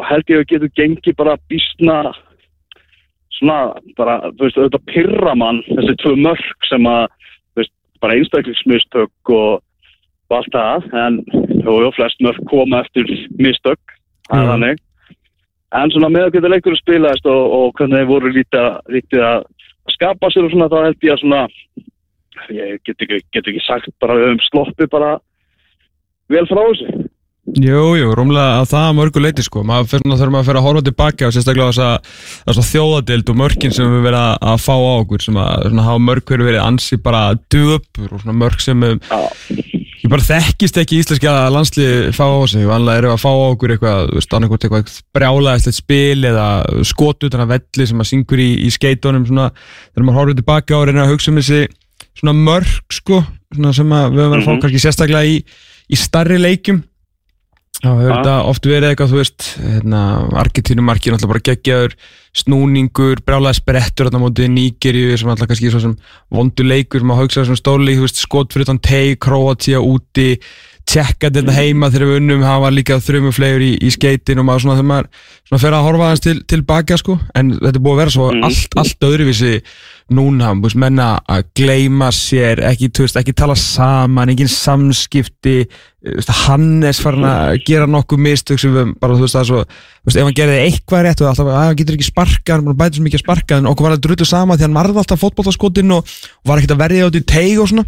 held 0.10 0.32
ég 0.32 0.41
að 0.41 0.47
getur 0.52 0.71
gengið 0.80 1.15
bara 1.19 1.38
býstna 1.52 1.97
svona, 3.38 3.58
bara, 4.00 4.15
þú 4.34 4.47
veist, 4.47 4.58
auðvitað 4.58 4.86
pyrra 4.89 5.36
mann, 5.38 5.60
þessi 5.67 5.95
tvö 6.02 6.15
mörg 6.26 6.67
sem 6.69 6.88
að, 6.89 7.06
þú 7.54 7.62
veist, 7.62 7.73
bara 8.02 8.17
einstaklingsmistök 8.17 9.32
og, 9.36 9.62
og 10.28 10.38
allt 10.39 10.50
það, 10.56 10.88
en 11.04 11.19
jú, 11.62 11.76
jú, 11.84 11.91
flest 12.00 12.23
mörg 12.26 12.41
koma 12.50 12.82
eftir 12.86 13.06
mistök, 13.38 13.80
það 14.32 14.41
er 14.41 14.43
Mm. 14.43 14.50
þannig. 14.54 14.80
En 15.78 15.91
svona 15.91 16.10
með 16.10 16.26
að 16.26 16.34
geta 16.34 16.50
leikur 16.50 16.73
að 16.73 16.82
spilaðist 16.82 17.26
og, 17.28 17.54
og 17.54 17.73
hvernig 17.78 17.97
þeir 18.00 18.10
voru 18.10 18.32
lítið, 18.34 19.21
að- 19.21 19.45
skapa 19.93 20.30
sér 20.32 20.45
og 20.45 20.52
svona, 20.52 20.69
þá 20.69 20.84
held 20.84 21.00
ég 21.04 21.13
að 21.13 21.21
svona, 21.21 21.47
ég 22.50 22.80
get 22.86 22.97
ekki, 23.02 23.21
get 23.34 23.47
ekki 23.47 23.62
sagt 23.67 23.88
bara 24.02 24.15
við 24.15 24.26
höfum 24.28 24.43
sloppið 24.50 24.89
bara 24.89 25.19
vel 26.30 26.45
frá 26.45 26.62
þessu. 26.65 27.07
Jú, 27.47 27.83
jú, 27.95 28.10
rúmlega 28.12 28.57
að 28.60 28.65
það 28.73 28.86
að 28.89 28.95
mörgu 28.97 29.21
leiti 29.23 29.43
sko. 29.45 29.62
Maður 29.63 29.86
fyrir 29.93 30.12
að 30.12 30.19
þurfa 30.19 30.31
maður 30.33 30.41
að 30.41 30.47
fyrir 30.49 30.60
að 30.60 30.65
horfa 30.65 30.81
tilbaka 30.83 31.27
og 31.29 31.36
sérstaklega 31.36 31.67
þess 31.71 32.60
að, 32.60 32.65
þjóðadild 32.73 33.29
og 33.31 33.38
mörkin 33.39 33.71
sem 33.77 33.93
við 33.93 34.01
verið 34.03 34.19
að, 34.19 34.33
að 34.51 34.57
fá 34.65 34.73
á 34.75 34.91
okkur 34.97 35.23
sem 35.23 35.39
að 35.39 35.67
svona, 35.69 35.86
hafa 35.88 36.01
mörg 36.10 36.33
verið 36.33 36.49
verið 36.49 36.63
ansi 36.65 36.99
bara 37.05 37.21
döpur 37.55 38.10
og 38.12 38.23
svona 38.25 38.36
mörg 38.41 38.60
sem 38.65 38.83
Já, 38.83 39.21
ég 40.03 40.12
bara 40.12 40.27
þekkist 40.27 40.81
ekki 40.83 40.99
íslenska 40.99 41.36
landslið 41.55 42.12
fá 42.17 42.25
á 42.27 42.41
sig, 42.51 42.67
vanlega 42.67 42.99
erum 43.01 43.13
við 43.13 43.15
að 43.15 43.23
fá 43.23 43.31
á 43.31 43.47
okkur 43.47 43.73
eitthvað, 43.77 44.03
þú 44.12 44.19
veist, 44.19 44.36
annarkot 44.38 44.67
eitthvað 44.67 44.99
brjálæðislegt 45.17 45.79
spil 45.79 46.27
eða 46.33 46.47
skot 46.91 47.27
utan 47.29 47.45
að 47.45 47.55
velli 47.55 47.88
sem 47.89 48.03
að 48.03 48.10
syngur 48.12 48.43
í, 48.43 48.49
í 48.67 48.73
skeitunum 48.75 49.25
svona, 49.29 49.47
þegar 49.95 50.07
maður 50.10 50.19
horfður 50.19 50.39
tilbaka 50.41 50.77
og 50.81 50.86
reynir 50.91 51.05
að 51.07 51.15
hugsa 51.15 51.31
um 51.31 51.39
þessi 51.39 51.63
svona 52.19 52.36
mörg 52.43 52.93
sko, 52.99 53.23
svona 53.55 53.73
sem 53.79 53.97
að 53.97 54.12
við 54.12 54.21
höfum 54.25 54.36
verið 54.36 54.43
að 54.43 54.47
fá 54.47 54.53
Mhm. 54.53 54.62
kannski 54.67 54.83
sérstaklega 54.83 55.25
í, 55.31 55.41
í 55.88 55.99
starri 56.03 56.38
leikjum 56.43 56.83
hefur 57.84 58.08
Ja. 58.10 58.16
þetta 58.18 58.36
oft 58.50 58.66
verið 58.66 58.90
eitthvað, 58.92 59.12
þú 59.12 59.20
veist 59.22 59.48
hérna, 59.62 60.00
Argentínumarki, 60.42 61.12
náttúrulega 61.13 61.34
bara 61.34 61.46
geggjaður 61.50 61.94
snúningur, 62.38 63.22
brjálæði 63.26 63.60
sprettur 63.60 64.08
þarna 64.10 64.20
á 64.22 64.24
móti 64.26 64.48
Nígerju, 64.50 65.18
sem 65.18 65.30
alltaf 65.30 65.48
kannski 65.50 65.72
svo 65.74 65.82
sem 65.84 65.96
vondu 66.34 66.66
leikur, 66.66 67.02
sem 67.02 67.13
að 67.13 67.22
hugsa 67.22 67.46
svona 67.46 67.62
stóli 67.62 67.98
veist, 67.98 68.22
skot 68.22 68.54
fyrir 68.54 68.70
þann 68.70 68.82
teg, 68.82 69.20
Kroatia 69.20 69.82
úti 69.82 70.40
tjekka 70.88 71.30
þetta 71.36 71.52
heima 71.58 71.89
þegar 71.91 72.08
við 72.08 72.19
unnum. 72.21 72.45
Hafa 72.47 72.69
líka 72.71 72.97
þrjumuflegur 73.04 73.65
í, 73.65 73.73
í 73.84 73.89
skeitin 73.91 74.39
og 74.39 74.47
maður 74.47 74.63
svona 74.63 74.78
þegar 74.80 74.89
maður 74.93 75.10
svona 75.50 75.62
fer 75.63 75.76
að 75.76 75.86
horfa 75.88 76.08
aðeins 76.08 76.23
til, 76.23 76.38
tilbaka 76.54 76.97
sko, 77.02 77.17
en 77.36 77.52
þetta 77.58 77.76
er 77.76 77.84
búið 77.84 77.93
að 77.97 78.02
vera 78.04 78.15
svo 78.15 78.30
Mhm. 78.32 78.43
allt, 78.47 78.78
allt 78.80 79.06
öðruvísi 79.08 79.52
núna, 80.15 80.54
veist, 80.63 80.78
menna 80.80 81.19
að 81.28 81.43
gleyma 81.60 82.08
sér, 82.15 82.62
ekki, 82.63 82.88
veist, 82.95 83.17
ekki 83.19 83.36
tala 83.36 83.56
saman, 83.60 84.30
engin 84.32 84.47
samskipti. 84.47 85.67
Veist, 86.08 86.30
Hannes 86.45 87.02
farin 87.04 87.26
að 87.28 87.58
gera 87.67 87.88
nokkuð 87.89 88.21
mistök 88.23 88.60
sem 88.62 88.71
við 88.71 88.93
bara, 89.02 89.17
þú 89.17 89.26
veist, 89.26 89.36
er 89.36 89.43
svo 89.50 89.63
veist, 90.08 90.15
ef 90.15 90.23
hann 90.23 90.38
gerði 90.38 90.62
eitthvað 90.69 91.04
rétt 91.04 91.21
og 91.26 91.28
alltaf, 91.34 91.50
að 91.52 91.60
hann 91.65 91.76
getur 91.82 91.97
ekki 91.97 92.08
sparkað 92.08 92.54
hann 92.56 92.63
búin 92.63 92.78
að 92.78 92.80
bæta 92.80 92.95
svo 92.95 93.04
mikið 93.04 93.19
að 93.19 93.26
sparkað 93.26 93.58
en 93.60 93.67
okkur 93.73 93.88
var 93.89 93.97
að 93.97 94.04
drullu 94.06 94.26
sama 94.30 94.56
því 94.56 94.67
hann 94.67 94.78
marði 94.78 95.02
alltaf 95.04 95.19
fótbollaskotin 95.26 95.91
og, 95.97 96.08
og 96.08 96.47
var 96.47 96.62
ekkert 96.62 96.76
að 96.78 96.84
verja 96.86 97.10
át 97.10 97.19
í 97.19 97.23
teig 97.28 97.60
og 97.60 97.67
svona 97.67 97.86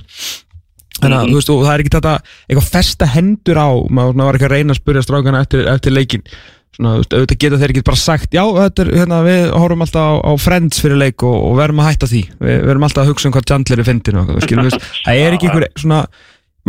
þannig 0.99 1.17
að, 1.17 1.25
Mhm. 1.25 1.31
þú 1.31 1.39
veist, 1.39 1.49
og 1.53 1.65
það 1.65 1.73
er 1.73 1.83
ekki 1.83 1.95
þetta 1.97 2.13
eitthvað 2.49 2.69
festa 2.75 3.05
hendur 3.15 3.57
á, 3.59 3.69
maður 3.89 4.23
var 4.25 4.35
ekki 4.39 4.47
að 4.49 4.55
reyna 4.55 4.73
að 4.73 4.79
spyrja 4.81 5.03
strákana 5.05 5.41
eftir, 5.45 5.67
eftir 5.67 5.91
leikin 5.95 6.23
svona, 6.75 6.93
þú 6.95 6.99
veist, 7.01 7.13
auðvitað 7.17 7.39
geta 7.43 7.57
þeir 7.59 7.73
ekki 7.73 7.83
bara 7.89 7.97
sagt 7.99 8.31
já, 8.37 8.43
þetta 8.55 8.83
er, 8.85 8.91
hérna, 8.99 9.19
við 9.25 9.41
horfum 9.55 9.81
alltaf 9.85 10.05
á, 10.05 10.13
á 10.23 10.31
Friends 10.39 10.79
fyrir 10.83 10.97
leik 11.01 11.23
og, 11.23 11.37
og 11.49 11.57
verðum 11.59 11.81
að 11.83 11.89
hætta 11.89 12.07
því. 12.11 12.21
Við, 12.39 12.55
við 12.63 12.69
erum 12.75 12.83
alltaf 12.87 13.03
að 13.03 13.09
hugsa 13.13 13.27
um 13.27 13.33
hvað 13.35 13.47
Chandler 13.51 13.79
er 13.83 13.87
fyndin 13.89 14.19
og 14.21 14.31
skilur, 14.45 14.69
við, 14.69 14.77
það 15.05 15.19
er 15.25 15.35
ekki 15.35 15.49
einhver 15.49 15.67
svona, 15.75 15.99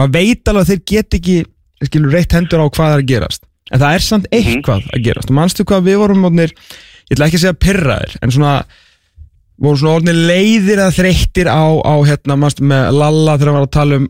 maður 0.01 0.13
veit 0.19 0.51
alveg 0.51 0.63
að 0.65 0.71
þeir 0.73 0.83
get 0.91 1.19
ekki 1.21 1.37
skilur, 1.87 2.13
reitt 2.17 2.33
hendur 2.37 2.63
á 2.63 2.67
hvað 2.71 2.95
er 2.97 3.03
að 3.05 3.09
gerast. 3.13 3.43
En 3.71 3.79
það 3.81 3.95
er 3.95 4.03
samt 4.03 4.27
eitthvað 4.35 4.87
að 4.91 5.05
gerast. 5.05 5.31
Og 5.31 5.37
manstu 5.39 5.65
hvað 5.65 5.85
við 5.87 6.01
vorum 6.03 6.25
orðnir, 6.27 6.51
ég 7.07 7.15
ætla 7.15 7.27
ekki 7.31 7.39
að 7.39 7.45
segja 7.45 7.61
pyrraðir, 7.63 8.17
en 8.23 8.31
svona 8.35 8.55
voru 9.61 9.77
svona 9.77 9.99
orðnir 9.99 10.19
leiðir 10.31 10.81
að 10.81 10.97
þreyttir 10.97 11.51
á, 11.53 11.65
á 11.85 11.95
hérna, 12.09 12.37
manstu 12.41 12.65
með 12.65 12.95
Lalla 12.97 13.37
þegar 13.37 13.51
hann 13.51 13.59
var 13.59 13.67
að 13.67 13.75
tala 13.77 13.99
um 14.01 14.07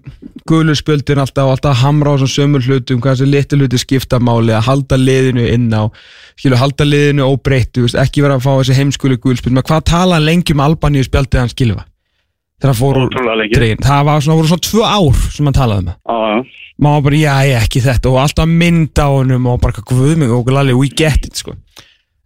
guluspöldin 0.51 1.23
alltaf 1.23 1.49
og 1.49 1.57
alltaf 1.57 1.81
hamra 1.83 2.15
á 2.15 2.21
svona 2.21 2.35
sömur 2.37 2.67
hlutum 2.67 3.01
hvað 3.03 3.19
þessi 3.19 3.31
litur 3.31 3.63
hluti 3.63 3.81
skipta 3.83 4.21
máli 4.23 4.55
að 4.55 4.67
halda 4.69 4.99
liðinu 5.01 5.47
inn 5.51 5.69
á 5.75 5.91
skilu, 6.39 6.59
halda 6.61 6.87
liðinu 6.87 7.27
óbreyttu, 7.27 7.89
ekki 7.99 8.23
vera 8.25 8.39
að 8.39 8.47
fá 8.47 8.53
þessi 8.61 8.79
heimskuli 8.79 9.19
gulspöld, 9.19 9.57
maður 9.57 9.73
hvað 9.73 9.87
tala 9.91 10.19
hann 10.21 10.29
lengi 10.29 10.55
um 10.55 10.63
Albaníu 10.65 11.07
spjaldið 11.07 11.43
hans 11.43 11.57
skilfa 11.57 11.87
þegar 12.61 12.71
hann 12.71 12.79
fór 12.79 13.01
úr 13.01 13.45
dregin, 13.51 13.83
það 13.83 14.07
var 14.07 14.23
svona, 14.23 14.39
voru 14.39 14.51
svona 14.53 14.67
tvö 14.69 14.87
ár 14.87 15.21
sem 15.33 15.49
hann 15.49 15.57
talaði 15.57 15.83
um 15.83 15.91
það. 15.91 15.99
Já, 16.05 16.19
já. 16.31 16.75
maður 16.85 17.05
bara, 17.07 17.21
já, 17.25 17.35
ég 17.49 17.65
ekki 17.65 17.83
þetta 17.85 18.11
og 18.11 18.19
alltaf 18.21 18.51
mynd 18.51 19.01
á 19.01 19.09
honum 19.09 19.49
og 19.51 19.63
bara, 19.65 19.85
guð 19.91 20.13
mig 20.21 20.35
og 20.37 20.53
lalli, 20.53 20.77
we 20.77 20.93
get 20.93 21.25
it, 21.25 21.41
sko. 21.41 21.57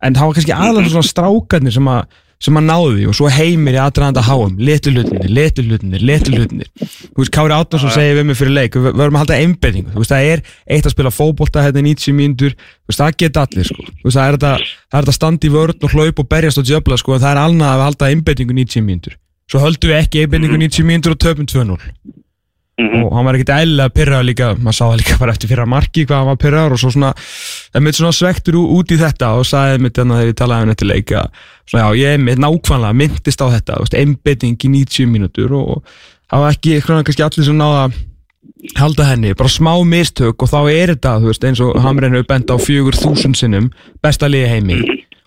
En 0.05 0.19
það 0.19 0.27
var 0.27 0.39
kannski 0.39 0.57
aðalega 0.57 0.93
svona 0.93 1.09
strákarnir 1.09 1.75
sem 1.75 1.89
að 1.89 2.03
sem 2.45 2.59
náðu 2.61 2.91
því 2.93 3.07
og 3.09 3.17
svo 3.17 3.31
heimir 3.33 3.79
í 3.79 3.81
aðdraðanda 3.81 4.25
háum 4.27 4.59
letu 4.61 4.93
hlutinir, 4.93 5.31
letu 5.33 5.65
hlutinir, 5.65 6.05
letu 6.05 6.35
hlutinir 6.35 6.69
þú 6.77 7.23
veist, 7.23 7.33
Kári 7.33 7.57
Átnarsson 7.57 7.95
segir 7.95 8.19
við 8.19 8.29
mig 8.29 8.39
fyrir 8.39 8.55
leik 8.59 8.77
við 8.77 8.91
verðum 8.91 9.19
að 9.19 9.25
halda 9.25 9.39
einbeitingu, 9.41 9.95
þú 9.95 10.03
veist, 10.03 10.13
það 10.13 10.31
er 10.33 10.45
eitt 10.77 10.89
að 10.89 10.95
spila 10.95 11.15
fótbolta 11.15 11.65
hérna 11.65 11.81
í 11.81 11.87
90 11.95 12.19
mínútur 12.19 12.57
þú 12.59 12.93
veist, 12.93 13.01
það 13.01 13.19
geta 13.25 13.47
allir, 13.47 13.71
sko. 13.71 13.87
Þú 13.89 14.09
veist, 14.09 14.19
það 14.19 14.27
er 14.27 14.39
þetta, 14.39 14.53
það 14.93 15.01
er 15.01 15.07
þetta 15.09 15.17
standi 15.19 15.49
í 15.49 15.55
vörn 15.55 15.89
og 15.89 15.95
hlaup 15.97 16.21
og 16.21 16.29
berjast 16.35 16.61
og 16.61 16.69
djöfla, 16.69 17.01
sko, 17.01 17.17
en 17.17 17.25
það 17.25 17.33
er 17.33 17.43
alnað 17.45 17.71
að 17.71 17.81
við 17.81 17.89
halda 17.89 18.11
einbeitingu 18.13 18.59
90 18.61 18.85
mínútur. 18.85 19.17
Svo 19.49 19.65
höldum 19.65 19.93
við 19.95 20.03
ekki 20.03 20.25
einbeitingu 20.25 20.61
90 20.61 20.89
mínútur 20.91 21.17
og 21.17 21.25
töpum 21.25 21.49
2-0 21.49 21.81
og 22.75 23.13
hann 23.15 23.27
var 23.29 23.37
ekkert 23.37 23.53
eðlilega 23.55 23.95
pyrrað 23.95 24.25
líka, 24.27 24.47
maður 24.59 24.75
sá 24.75 24.85
það 24.85 24.97
líka 24.99 25.19
bara 25.21 25.35
eftir 25.35 25.51
fyrra 25.53 25.67
marki 25.71 26.03
hvað 26.09 26.19
hann 26.19 26.31
var 26.33 26.39
pyrraður 26.43 26.73
og 26.75 26.81
svo 26.83 26.91
svona 26.91 27.11
það 27.15 27.85
mitt 27.87 27.99
svona 28.01 28.17
svektur 28.19 28.57
út 28.59 28.91
í 28.91 28.99
þetta 28.99 29.29
og 29.39 29.47
sagði 29.47 29.85
mitt 29.85 30.01
þannig 30.01 30.19
þegar 30.19 30.33
ég 30.33 30.41
talaði 30.41 30.67
um 30.67 30.73
þetta 30.73 30.89
leika 30.91 31.23
svona 31.71 31.85
já, 31.85 32.01
ég 32.01 32.25
mitt 32.25 32.43
nákvæmlega 32.43 32.99
myndist 32.99 33.45
á 33.45 33.47
þetta 33.53 33.79
einbetting 34.01 34.59
í 34.59 34.73
90 34.75 35.13
mínútur 35.13 35.55
og 35.55 35.87
það 36.27 36.43
var 36.43 36.57
ekki, 36.57 36.81
svona 36.83 37.07
kannski 37.07 37.27
allir 37.29 37.47
sem 37.47 37.63
náða 37.63 37.87
halda 38.79 39.07
henni, 39.07 39.37
bara 39.39 39.55
smá 39.55 39.73
mistök 39.87 40.43
og 40.43 40.51
þá 40.51 40.59
er 40.73 40.95
þetta, 40.95 41.15
þú 41.23 41.31
veist, 41.31 41.47
eins 41.47 41.63
og 41.63 41.79
Hamren 41.85 42.17
hefur 42.17 42.29
bent 42.33 42.51
á 42.51 42.57
fjögur 42.59 42.99
þúsund 42.99 43.39
sinnum 43.39 43.71
besta 44.03 44.27
liði 44.31 44.51
heimi 44.51 44.81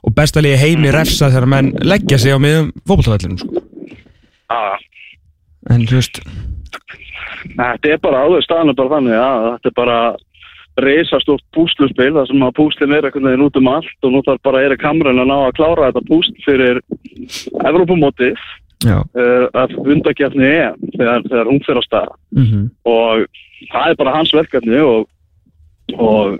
og 0.03 0.15
besta 0.17 0.43
liði 0.43 0.59
heimi 0.65 0.91
refsa 0.91 1.31
þegar 1.31 1.47
menn 1.55 1.71
leggja 1.79 2.19
sig 2.19 2.35
á 2.35 2.39
miðum 2.43 2.73
fótboltavellinum, 2.83 3.39
Þetta 7.57 7.91
er 7.93 7.99
bara 8.03 8.23
áður 8.25 8.45
staðan 8.45 8.73
er 8.73 8.79
bara 8.79 8.95
þannig 8.95 9.19
að 9.21 9.47
þetta 9.49 9.71
er 9.71 9.77
bara 9.77 9.99
reysastórt 10.77 11.43
púsluspil 11.55 12.11
þar 12.13 12.29
sem 12.29 12.45
að 12.45 12.55
púslin 12.59 12.93
er 12.93 13.07
einhvern 13.07 13.27
veginn 13.31 13.45
út 13.47 13.57
um 13.57 13.69
allt 13.71 14.05
og 14.05 14.13
nú 14.13 14.21
þarf 14.25 14.43
bara 14.45 14.61
Erik 14.67 14.85
Hamren 14.85 15.21
að 15.23 15.29
ná 15.31 15.35
að 15.39 15.55
klára 15.57 15.89
þetta 15.89 16.03
púsl 16.09 16.35
fyrir 16.45 16.81
Evrópumótið 17.65 18.37
uh, 18.85 19.47
að 19.57 19.77
undakjarni 19.81 20.51
EM 20.51 20.77
þegar, 20.93 21.25
þegar 21.25 21.49
hún 21.49 21.63
fyrir 21.65 21.81
á 21.81 21.87
stað. 21.87 22.11
Mm 22.37 22.49
og 22.85 23.25
það 23.71 23.89
er 23.89 23.97
bara 23.97 24.13
hans 24.13 24.33
verkefni 24.37 24.79
og, 24.85 25.07
og 25.97 26.37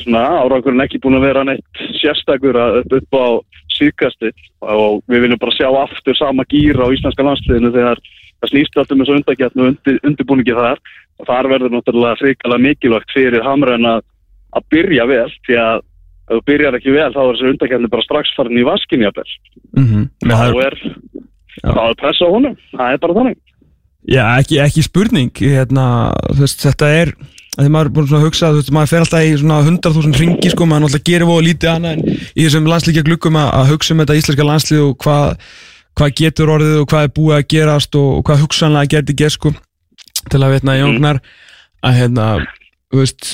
svona 0.00 0.22
árangurinn 0.40 0.84
ekki 0.84 1.00
búin 1.02 1.18
að 1.18 1.26
vera 1.26 1.44
neitt 1.44 1.82
sérstakur 2.00 2.56
að 2.56 2.78
upp, 2.80 2.96
upp 2.96 3.18
á 3.18 3.28
síðkasti 3.76 4.32
og 4.64 5.02
við 5.10 5.26
viljum 5.26 5.40
bara 5.42 5.56
sjá 5.56 5.68
aftur 5.68 6.16
sama 6.16 6.46
gýra 6.48 6.88
á 6.88 6.92
íslenska 6.94 7.26
landsliðinu 7.26 7.72
þegar 7.74 8.00
það 8.42 8.52
snýst 8.52 8.78
alltaf 8.78 8.98
með 8.98 9.08
svo 9.08 9.18
undakjarni 9.20 9.62
og 9.62 9.70
undir, 9.72 10.00
undirbúningi 10.08 10.56
þar. 10.58 10.82
Og 11.20 11.28
þar 11.28 11.48
verður 11.52 11.74
náttúrulega 11.76 12.18
hrikalega 12.20 12.66
mikilvægt 12.66 13.14
fyrir 13.14 13.46
Hamren 13.46 13.88
að, 13.88 14.04
að 14.58 14.68
byrja 14.74 15.06
vel 15.10 15.30
því 15.46 15.58
að 15.62 15.82
ef 15.82 16.32
þú 16.32 16.42
byrjar 16.48 16.78
ekki 16.78 16.94
vel 16.94 17.10
þá 17.12 17.20
er 17.22 17.30
þessi 17.32 17.50
undakjarni 17.52 17.92
bara 17.92 18.06
strax 18.06 18.34
farin 18.36 18.60
í 18.60 18.66
vaskinni 18.66 19.08
að 19.08 19.18
bel 19.20 19.30
mm 19.76 20.04
þá 20.22 20.62
er, 20.66 20.76
er 21.68 21.96
pressa 22.00 22.26
á 22.26 22.34
honum. 22.34 22.56
Það 22.72 22.94
er 22.94 23.02
bara 23.02 23.18
þannig. 23.20 23.40
Já, 24.02 24.24
ekki, 24.40 24.58
ekki 24.58 24.82
spurning 24.82 25.30
hérna, 25.38 25.84
veist, 26.34 26.62
þetta 26.64 26.88
er 26.90 27.12
þegar 27.52 27.70
maður 27.70 27.88
er 27.88 27.92
búin 27.94 28.14
að 28.16 28.24
hugsa, 28.26 28.48
veist, 28.56 28.72
maður 28.74 28.90
fer 28.90 29.04
alltaf 29.04 29.26
í 29.26 29.34
svona 29.38 29.58
100.000 29.62 30.18
ringi, 30.18 30.50
sko, 30.50 30.66
maður 30.66 30.86
náttúrulega 30.86 31.08
gerir 31.10 31.28
voða 31.28 31.44
lítið 31.46 31.70
annað 31.72 31.92
en 31.92 32.16
í 32.16 32.46
þessum 32.46 32.70
landslíkja 32.70 33.04
gluggum 33.06 33.38
að, 33.38 33.50
hugsa 33.70 33.94
um 33.94 34.02
þetta 34.02 34.16
íslenska 34.18 34.46
landslið 34.48 34.82
og 34.86 34.96
hvað 35.04 35.26
hvað 35.98 36.14
getur 36.20 36.52
orðið 36.54 36.80
og 36.82 36.88
hvað 36.90 37.06
er 37.06 37.14
búið 37.16 37.36
að 37.38 37.48
gerast 37.54 37.98
og, 37.98 38.08
og 38.18 38.24
hvað 38.28 38.44
hugsanlega 38.46 38.92
geti 38.96 39.16
gerst, 39.18 39.40
sko 39.40 39.52
til 40.30 40.40
að 40.40 40.56
veitna 40.56 40.78
í 40.78 40.84
ungnar 40.86 41.20
að 41.82 41.98
hérna, 41.98 42.26
þú 42.92 43.02
veist 43.02 43.28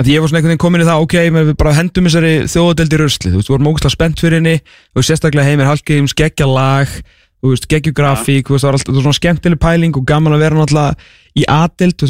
að 0.00 0.10
ég 0.10 0.22
var 0.22 0.30
svona 0.30 0.40
einhvern 0.40 0.52
veginn 0.54 0.62
komin 0.64 0.82
í 0.82 0.88
það, 0.88 1.04
ok, 1.04 1.16
við 1.36 1.52
bara 1.60 1.74
hendum 1.76 2.08
þessari 2.08 2.32
þjóðadeldi 2.50 3.00
rösli, 3.00 3.30
þú 3.30 3.38
veist, 3.38 3.50
við 3.50 3.54
vorum 3.54 3.70
ógustlega 3.70 3.94
spennt 3.94 4.22
fyrir 4.22 4.40
henni, 4.40 4.54
veist, 4.96 5.08
sérstaklega 5.10 5.46
heimir 5.46 5.68
Hallgeims 5.68 6.16
geggja 6.18 6.48
lag, 6.48 6.96
þú 7.42 7.50
veist, 7.50 7.66
geggjografík, 7.72 8.46
þú 8.46 8.54
veist, 8.54 8.64
það 8.64 8.70
var 8.70 8.76
alltaf 8.78 9.02
svona 9.02 9.18
skemmtileg 9.18 9.58
pæling 9.58 9.96
og 9.98 10.04
gaman 10.06 10.32
að 10.36 10.42
vera 10.44 10.58
náttúrulega 10.60 10.94
í 11.34 11.44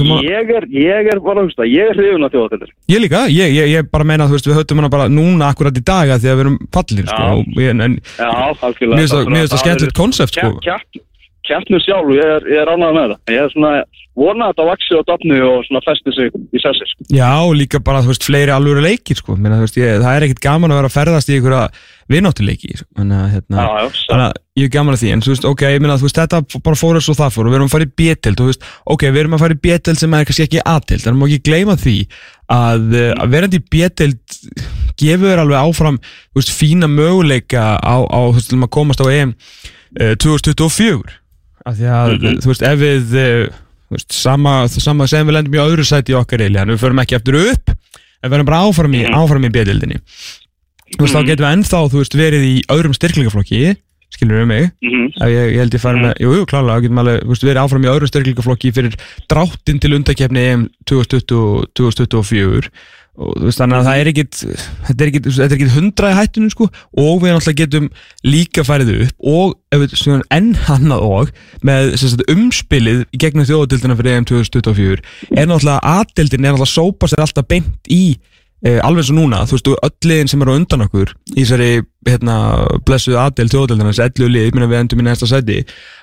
maður- 0.04 0.28
Ég 0.28 0.50
er, 0.58 0.66
ég 0.68 1.08
er 1.14 1.20
bara, 1.24 1.40
þú 1.40 1.48
veist 1.48 1.62
ég 1.72 1.88
er 1.88 1.96
hrifun 1.96 2.24
af 2.26 2.32
þjóðatildir. 2.32 2.70
ég 2.92 3.00
líka, 3.00 3.20
ég, 3.32 3.48
ég, 3.56 3.66
ég 3.72 3.90
bara 3.90 4.04
meina, 4.04 4.26
þú 4.28 4.36
veist, 4.36 4.46
við 4.50 4.58
höfum 4.60 4.76
hana 4.82 4.88
bara 4.92 5.08
núna 5.08 5.48
akkurat 5.54 5.72
í 5.72 5.84
daga 5.84 6.18
því 6.18 6.28
að 6.28 6.36
við 6.36 6.44
erum 6.44 6.58
fallir, 6.72 7.06
sko, 7.08 7.22
Já. 8.18 8.28
það- 9.16 9.28
mér 9.32 9.40
finnst 9.40 9.54
það 9.56 9.64
skemmtilegt 9.64 9.96
konsept, 9.96 10.34
sko. 10.36 10.58
Kjartnur 11.48 11.82
sjálf, 11.82 12.12
ég 12.14 12.36
er, 12.36 12.46
er 12.60 12.70
ánægð 12.70 12.96
með 12.96 13.12
það. 13.12 13.32
Ég 13.34 13.40
er 13.42 13.50
svona, 13.50 13.70
vona 14.18 14.46
að 14.46 14.52
þetta 14.52 14.66
vaksi 14.68 14.98
á 14.98 15.02
dafnu 15.08 15.38
og 15.48 15.64
svona 15.66 15.82
festi 15.86 16.14
sig 16.14 16.36
í 16.38 16.60
sessi, 16.62 16.86
sko. 16.90 17.06
Já, 17.16 17.30
og 17.42 17.56
líka 17.58 17.80
bara, 17.82 18.02
þú 18.04 18.12
veist, 18.12 18.26
fleiri 18.28 18.54
alvöru 18.54 18.84
leikir, 18.84 19.18
sko, 19.18 19.34
Meina, 19.34 19.58
veist, 19.62 19.78
ég, 19.80 19.98
það 20.04 20.18
er 20.18 20.26
ekkit 20.28 20.42
gaman 20.44 20.74
að 20.74 20.80
vera 20.82 20.90
að 20.92 20.96
ferðast 20.98 21.32
í 21.32 21.38
einhverja 21.38 21.64
vináttuleiki, 22.12 22.76
sko, 22.78 22.88
þannig 23.00 23.18
að, 23.18 23.32
hérna, 23.32 23.66
þannig 23.96 24.26
að 24.28 24.38
ég 24.60 24.68
er 24.68 24.72
gaman 24.76 24.94
að 24.94 25.02
því, 25.02 25.10
en 25.14 25.24
þú 25.24 25.32
veist, 25.32 25.48
ok, 25.48 25.64
ég 25.72 25.82
meina, 25.82 25.96
þú 25.98 26.06
veist, 26.06 26.20
þetta 26.20 26.60
bara 26.68 26.78
fór 26.78 26.98
eins 27.00 27.08
og 27.08 27.18
það 27.18 27.34
fór 27.36 27.48
og 27.48 27.54
við 27.54 27.58
erum 27.58 27.70
að 27.70 27.74
fara 27.74 27.88
í 27.88 27.92
B-tild, 28.02 28.38
þú 28.38 28.48
veist, 28.50 28.66
ok, 28.94 29.04
við 29.08 29.20
erum 29.22 29.36
að 29.38 29.44
fara 29.46 29.56
í 29.56 29.60
B-tild 29.64 30.02
sem 30.02 30.16
er 30.18 30.26
kannski 30.28 30.46
ekki 30.46 30.64
A-tild, 30.74 31.06
en 31.08 31.18
má 31.18 31.24
ekki 31.28 31.46
gleyma 31.48 31.78
því 31.80 31.96
að, 32.52 32.84
uh, 32.92 33.08
að 33.16 33.32
verandi 33.32 33.62
í 33.62 33.64
B-tild 33.72 34.38
gefur 35.00 35.30
þér 35.30 35.42
alveg 35.46 35.62
áfram, 35.62 35.98
veist, 36.36 36.52
fína 36.52 36.90
möguleika 36.90 37.64
á, 37.80 37.96
á 38.04 38.20
veist, 38.34 38.52
að 38.52 38.68
komast 38.76 39.00
á 39.00 39.08
EM 39.08 39.32
uh, 39.32 40.12
2024, 40.20 41.00
af 41.66 41.76
því 41.78 41.90
að, 41.96 42.14
þú 42.42 42.50
veist, 42.52 42.64
ef 42.68 42.78
við, 42.80 43.14
uh, 43.22 43.60
þú 43.88 43.96
veist, 43.98 44.12
sama, 44.16 44.54
sama 44.72 45.06
sem 45.10 45.26
við 45.28 45.36
lendum 45.38 45.54
í 45.58 45.62
öðru 45.62 45.84
sæti 45.86 46.14
í 46.14 46.18
okkar 46.18 46.42
eili, 46.46 46.58
en 46.62 46.72
við 46.74 46.82
förum 46.82 47.02
ekki 47.04 47.18
eftir 47.18 47.38
upp, 47.42 47.72
en 48.22 48.30
við 48.30 48.38
erum 48.38 48.48
bara 48.50 48.62
áfram 48.66 48.94
í, 48.98 49.02
áfram 49.08 49.46
í 49.48 49.52
B-tildinni. 49.54 50.00
Þú 50.92 51.06
veist, 51.06 51.14
þá 51.16 51.22
getum 51.30 51.46
við 51.46 51.54
ennþá, 51.56 51.80
þú 51.92 52.02
veist, 52.02 52.18
verið 52.18 52.44
í 52.48 52.54
öðrum 52.72 52.94
styrklingaflokki, 52.98 53.62
skilur 54.12 54.42
við 54.42 54.48
mig, 54.50 54.70
Mhm. 54.82 55.06
Ef 55.22 55.28
ég, 55.28 55.46
ég 55.52 55.58
held 55.60 55.74
ég 55.76 55.80
fari 55.80 56.00
með, 56.00 56.12
jú, 56.20 56.32
jú, 56.36 56.44
klálega, 56.48 56.82
getum 56.84 56.98
alveg, 57.00 57.22
þú 57.22 57.32
veist, 57.32 57.44
verið 57.44 57.62
áfram 57.62 57.84
í 57.84 57.90
öðrum 57.92 58.10
styrklingaflokki 58.10 58.72
fyrir 58.72 58.94
dráttin 59.28 59.80
til 59.80 59.92
undakefni 59.96 60.42
EM 60.52 60.68
2020, 60.88 61.66
2024 61.76 62.70
og 63.20 63.32
veist, 63.44 63.60
þannig 63.60 63.76
að 63.76 63.88
það 63.88 64.00
er 64.00 64.10
ekkit 64.12 64.36
þetta 64.40 65.04
er 65.04 65.10
ekkit, 65.10 65.26
er 65.44 65.54
ekkit 65.56 65.74
hundraði 65.74 66.16
hættunum 66.16 66.52
sko, 66.52 66.68
og 66.96 67.18
við 67.20 67.34
náttúrulega 67.34 67.58
getum 67.60 67.88
líka 68.24 68.64
farið 68.64 68.92
upp 69.04 69.28
og 69.32 69.58
enn 70.32 70.52
annað 70.72 71.04
og 71.04 71.32
með 71.66 71.92
sagt, 72.00 72.24
umspilið 72.32 73.04
í 73.12 73.20
gegnum 73.20 73.48
þjóðadildina 73.48 73.98
fyrir 73.98 74.16
EM 74.16 74.28
2024 74.32 75.02
er 75.36 75.50
náttúrulega 75.50 75.96
aðdildin 75.98 76.40
er 76.40 76.54
náttúrulega 76.54 76.70
að 76.70 76.72
sópa 76.72 77.10
sér 77.12 77.24
alltaf 77.26 77.50
beint 77.52 77.92
í 77.92 78.02
eh, 78.66 78.78
alveg 78.84 79.08
svo 79.08 79.16
núna, 79.16 79.42
þú 79.48 79.56
veist, 79.56 79.70
og 79.72 79.88
öll 79.88 80.10
liðin 80.10 80.30
sem 80.32 80.44
eru 80.44 80.54
á 80.54 80.58
undan 80.58 80.84
okkur 80.86 81.12
í 81.34 81.42
þessari, 81.42 81.70
hérna, 82.08 82.36
blessuðu 82.86 83.18
aðdel 83.22 83.48
þjóðdeldina, 83.52 83.92
þessi 83.92 84.04
ellu 84.06 84.30
lið, 84.30 84.48
ég 84.48 84.56
minna 84.56 84.70
við 84.70 84.80
endum 84.80 85.02
í 85.02 85.06
næsta 85.06 85.28
sæti, 85.30 85.60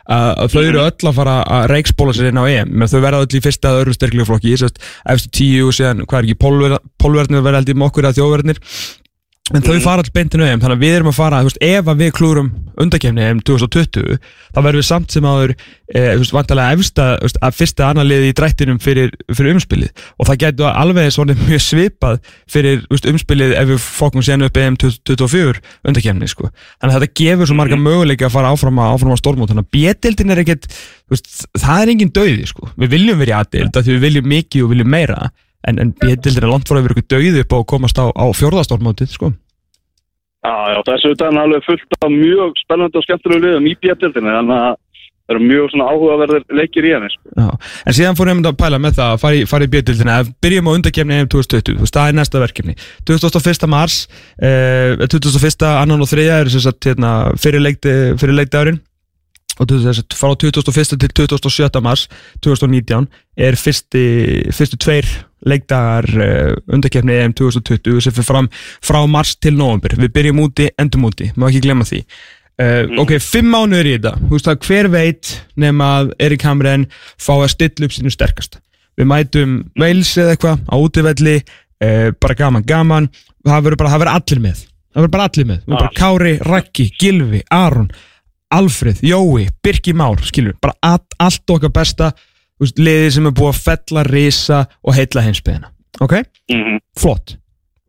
að 0.10 0.30
að 0.46 0.54
þau 0.56 0.62
eru 0.64 0.84
öll 0.86 1.10
að 1.12 1.20
fara 1.20 1.36
að 1.58 1.68
reiksbóla 1.74 2.16
sér 2.16 2.32
inn 2.32 2.40
á 2.40 2.46
EM, 2.50 2.88
þau 2.88 3.00
verða 3.04 3.26
öll 3.26 3.40
í 3.40 3.44
fyrsta 3.44 3.74
eða 3.74 3.84
öðru 3.84 3.98
sterklega 3.98 4.30
flokki, 4.30 4.56
sérst, 4.60 4.80
eftir 5.16 5.36
tíu 5.40 5.68
og 5.70 5.76
síðan, 5.76 6.06
hvað 6.06 6.22
er 6.22 6.30
ekki, 6.30 6.40
pólver, 6.46 6.80
pólverðnir 7.02 7.46
verða 7.46 7.64
held 7.64 7.74
í 7.74 7.78
með 7.78 7.92
okkur 7.92 8.10
eða 8.10 8.20
þjóðverðnir, 8.20 8.64
en 9.56 9.64
þau 9.66 9.80
fara 9.82 10.04
all 10.04 10.12
beintinu 10.14 10.46
EM, 10.46 10.60
þannig 10.62 10.78
að 10.78 10.84
við 10.84 10.96
erum 10.98 11.10
að 11.10 11.18
fara, 11.18 11.40
þú 11.42 11.50
veist, 11.50 11.62
ef 11.66 11.88
að 11.90 12.02
við 12.04 12.12
klúrum 12.18 12.50
undakefni 12.80 13.24
EM 13.26 13.40
2020, 13.48 14.20
þá 14.54 14.60
verðum 14.60 14.80
við 14.80 14.88
samt 14.88 15.10
sem 15.16 15.26
áður, 15.26 15.52
e, 15.90 16.04
þú 16.04 16.20
veist, 16.22 16.36
vantarlega 16.36 16.76
efsta, 16.78 17.08
þú 17.18 17.26
veist, 17.28 17.40
að 17.48 17.58
fyrsta 17.58 17.88
annar 17.90 18.08
liði 18.08 18.30
í 18.30 18.36
drættinum 18.38 18.80
fyrir, 18.84 19.10
fyrir 19.34 19.58
umspilið. 19.58 20.06
Og 20.18 20.30
það 20.30 20.40
getur 20.46 20.70
alveg 20.70 21.10
svona 21.16 21.36
mjög 21.50 21.62
svipað 21.66 22.16
fyrir 22.52 22.76
þú 22.86 22.94
veist, 22.94 23.10
umspilið 23.14 23.52
ef 23.58 23.66
við 23.74 23.80
fókum 23.88 24.26
sérna 24.26 24.50
upp 24.50 24.62
EM 24.62 24.76
2024 24.86 25.60
undakefni, 25.90 26.28
sko. 26.30 26.46
Þannig 26.78 26.94
að 26.94 27.00
þetta 27.00 27.20
gefur 27.24 27.46
svo 27.50 27.58
marga 27.60 27.78
möguleika 27.80 28.30
að 28.30 28.36
fara 28.38 28.54
áfram 28.54 28.80
að, 28.80 28.94
áfram 28.96 29.14
að 29.18 29.22
stormút, 29.24 29.50
þannig 29.52 29.66
að 29.68 29.74
B-deildin 29.76 30.34
er 30.36 30.44
ekkert, 30.46 30.72
þú 31.10 31.18
veist, 31.18 31.30
það 31.58 31.84
er 31.84 31.94
engin 31.96 32.16
dauði, 32.16 32.46
sko. 32.54 32.64
Við 32.80 32.90
viljum 32.96 33.20
en, 35.68 35.80
en 35.80 35.94
B-deildin 36.00 36.44
er 36.44 36.52
langt 36.52 36.70
fór 36.70 36.80
að 36.80 36.88
vera 36.88 36.98
ykkur 36.98 37.10
dauði 37.16 37.44
upp 37.44 37.56
á 37.56 37.58
að 37.60 37.70
komast 37.74 38.00
á, 38.00 38.06
á 38.08 38.26
fjórðastormótið, 38.36 39.14
sko. 39.16 39.32
Já, 40.40 40.54
já, 40.72 40.78
þessu 40.88 41.16
utan 41.16 41.40
alveg 41.40 41.66
fullt 41.66 41.98
af 42.00 42.14
mjög 42.14 42.62
spennandi 42.62 42.96
og 43.00 43.04
skemmtilegu 43.04 43.44
liðum 43.44 43.68
í 43.68 43.74
bjöldildinni, 43.84 44.36
þannig 44.38 44.56
að 44.56 44.70
það 44.70 44.78
eru 45.30 45.42
mjög 45.46 45.66
svona 45.70 45.88
áhugaverðir 45.92 46.46
leikir 46.58 46.88
í 46.88 46.94
henni, 46.96 47.10
sko. 47.12 47.34
Já, 47.36 47.50
en 47.84 47.98
síðan 47.98 48.18
fór 48.18 48.32
ég 48.32 48.40
að 48.48 48.60
pæla 48.62 48.80
með 48.82 48.96
það 49.02 49.12
að 49.14 49.24
fara 49.26 49.36
í, 49.36 49.44
fara 49.52 49.68
í 49.68 49.72
bjöldildina, 49.76 50.18
byrjum 50.46 50.70
á 50.72 50.76
undakefni 50.78 51.18
EM 51.20 51.32
2020, 51.36 51.76
þú 51.76 51.84
veist, 51.84 51.98
það 52.00 52.12
er 52.12 52.18
næsta 52.18 52.44
verkefni 52.46 52.78
21. 53.12 53.70
mars, 53.76 53.98
eh, 54.40 54.96
21. 55.04 55.68
annan 55.76 56.08
og 56.08 56.10
þriðja 56.10 56.40
er 56.40 56.54
sem 56.56 56.64
sagt 56.64 56.88
hérna, 56.88 57.14
fyrir, 57.36 57.66
leikti, 57.68 57.96
fyrir 58.22 58.40
leikdagurinn 58.40 58.80
og 59.60 59.68
þú 59.68 59.84
veist, 59.84 60.16
frá 60.16 60.32
21. 60.40 60.98
til 61.04 61.28
27. 61.36 61.84
mars 61.84 62.08
2019 62.40 63.10
er 63.38 63.60
fyrsti, 63.60 64.06
fyrstu 64.56 64.80
tveir 64.80 65.12
leikdagar 65.48 66.08
uh, 66.10 66.56
undakefni 66.74 67.16
EM 67.20 67.36
2020 67.38 68.04
sem 68.04 68.16
fyrir 68.16 68.28
fram 68.28 68.50
frá 68.84 69.00
mars 69.10 69.36
til 69.40 69.56
november, 69.58 69.96
við 70.00 70.12
byrjum 70.16 70.42
úti, 70.44 70.70
endum 70.80 71.08
úti 71.10 71.32
má 71.36 71.48
ekki 71.50 71.64
glemma 71.68 71.88
því. 71.88 72.02
Uh, 72.60 73.00
ok, 73.04 73.16
fimm 73.24 73.54
mánuður 73.54 73.88
í 73.88 73.96
þetta, 73.98 74.16
þú 74.26 74.34
veist 74.36 74.50
það, 74.50 74.60
hver 74.68 74.92
veit 74.92 75.32
nema 75.64 75.92
að 76.00 76.12
Erik 76.28 76.44
Hamren 76.48 76.90
fá 77.16 77.34
að 77.38 77.54
stilla 77.56 77.88
upp 77.88 77.96
sínu 77.96 78.12
sterkast. 78.14 78.60
Við 79.00 79.08
mætum 79.08 79.56
Wales 79.80 80.12
eða 80.20 80.36
eitthvað 80.36 80.66
á 80.68 80.76
útivelli, 80.76 81.38
uh, 81.86 82.10
bara 82.20 82.40
gaman 82.42 82.68
gaman, 82.68 83.10
það 83.48 83.66
verður 83.70 83.84
bara, 83.84 83.96
það 83.96 84.04
verður 84.04 84.20
allir 84.20 84.46
með. 84.50 84.68
Það 84.90 85.04
verður 85.04 85.16
bara 85.16 85.28
allir 85.30 85.48
með, 85.48 85.60
það 85.64 85.74
verður 85.74 85.86
bara 85.86 86.00
Kári 86.02 86.38
Raggi, 86.50 86.88
Gilvi, 87.00 87.44
Aron 87.54 87.92
Alfred, 88.50 88.98
Jói, 89.06 89.48
Birki 89.62 89.94
Már 89.94 90.18
skilur, 90.26 90.56
bara 90.62 90.74
all, 90.82 91.06
allt 91.22 91.50
okkar 91.54 91.72
besta 91.74 92.12
veist, 92.60 92.80
liðið 92.80 93.12
sem 93.16 93.30
er 93.30 93.36
búið 93.40 93.52
að 93.54 93.62
fella, 93.68 94.06
risa 94.08 94.64
og 94.84 94.98
heilla 94.98 95.26
heimsbyðina, 95.28 95.72
ok? 96.00 96.16
Mm 96.52 96.64
-hmm. 96.64 96.82
flott 97.00 97.38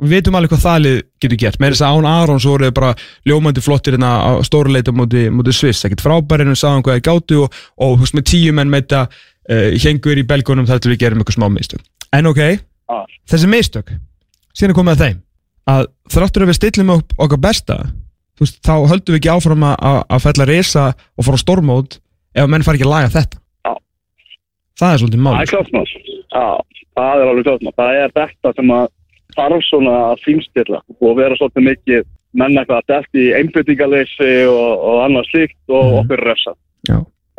við 0.00 0.14
veitum 0.16 0.36
alveg 0.38 0.54
hvað 0.54 0.62
það 0.64 0.78
lið 0.84 0.98
getur 1.20 1.40
gert 1.42 1.60
með 1.60 1.74
þess 1.74 1.84
að 1.84 1.96
án 1.96 2.06
Aron 2.08 2.40
svo 2.40 2.54
voru 2.54 2.70
þau 2.70 2.76
bara 2.78 2.94
ljómandi 3.28 3.60
flottir 3.60 3.96
hérna 3.96 4.12
á 4.24 4.32
stóra 4.46 4.72
leita 4.72 4.92
múti, 4.96 5.28
múti 5.28 5.52
Sviss, 5.52 5.84
ekkert 5.84 6.00
frábærinu 6.00 6.56
sáðan 6.56 6.82
hvað 6.82 6.96
þið 6.96 7.06
gáttu 7.08 7.42
og, 7.44 7.58
og 7.76 7.98
veist 8.00 8.16
með 8.16 8.24
tíu 8.32 8.52
menn 8.52 8.70
með 8.72 8.86
þetta 8.86 9.02
uh, 9.50 9.76
hengur 9.84 10.16
í 10.16 10.24
belgunum 10.24 10.66
þar 10.66 10.80
til 10.80 10.94
við 10.94 11.02
gerum 11.04 11.20
eitthvað 11.20 11.36
smá 11.36 11.48
mistök 11.52 11.84
en 12.16 12.26
ok, 12.26 12.40
Ah. 12.90 13.04
þessi 13.30 13.46
mistök 13.46 13.92
síðan 14.56 14.74
komið 14.74 14.96
að 14.96 15.02
þeim 15.04 15.18
að 15.70 15.84
þráttur 16.10 16.42
að 16.42 16.50
við 16.50 16.58
stillum 16.58 16.94
upp 16.96 17.12
okkar 17.22 17.42
besta 17.44 17.76
veist, 18.40 18.58
þá 18.64 18.74
höldum 18.90 19.14
við 19.14 19.20
ekki 19.20 19.32
áfram 19.34 19.66
að, 19.68 20.22
fella 20.24 20.48
reysa 20.48 20.86
og 20.90 21.26
fara 21.26 21.38
á 21.38 21.44
stormót 21.44 22.00
ef 22.34 22.50
menn 22.50 22.64
fara 22.66 22.78
ekki 22.78 22.88
að 22.88 22.94
laga 22.94 23.12
þetta. 23.14 23.39
Það 24.80 24.92
er 24.94 25.02
svolítið 25.02 25.20
Það 25.20 25.26
mál 25.26 25.40
er 25.40 25.52
klart 25.52 25.72
mál. 25.76 25.86
Já, 26.30 26.46
það 26.96 27.20
er 27.24 27.30
alveg 27.30 27.44
klart 27.48 27.62
mál. 27.66 27.76
Það 27.80 28.00
er 28.04 28.14
þetta 28.20 28.54
sem 28.56 28.72
að 28.76 28.88
þarf 29.36 29.62
svona 29.68 29.94
að 30.10 30.24
fínstilla 30.26 30.80
og 31.00 31.16
vera 31.20 31.36
svolítið 31.38 31.66
mikið 31.70 32.08
menn 32.40 32.58
eitthvað 32.60 32.80
að 32.80 32.90
delt 32.92 33.18
í 33.18 33.24
einbyttingaleysi 33.40 34.30
og, 34.50 34.72
og 34.90 34.98
annað 35.06 35.28
slíkt 35.30 35.58
og 35.68 35.84
Mhm. 35.84 35.98
okkur 36.04 36.24
refsa. 36.30 36.54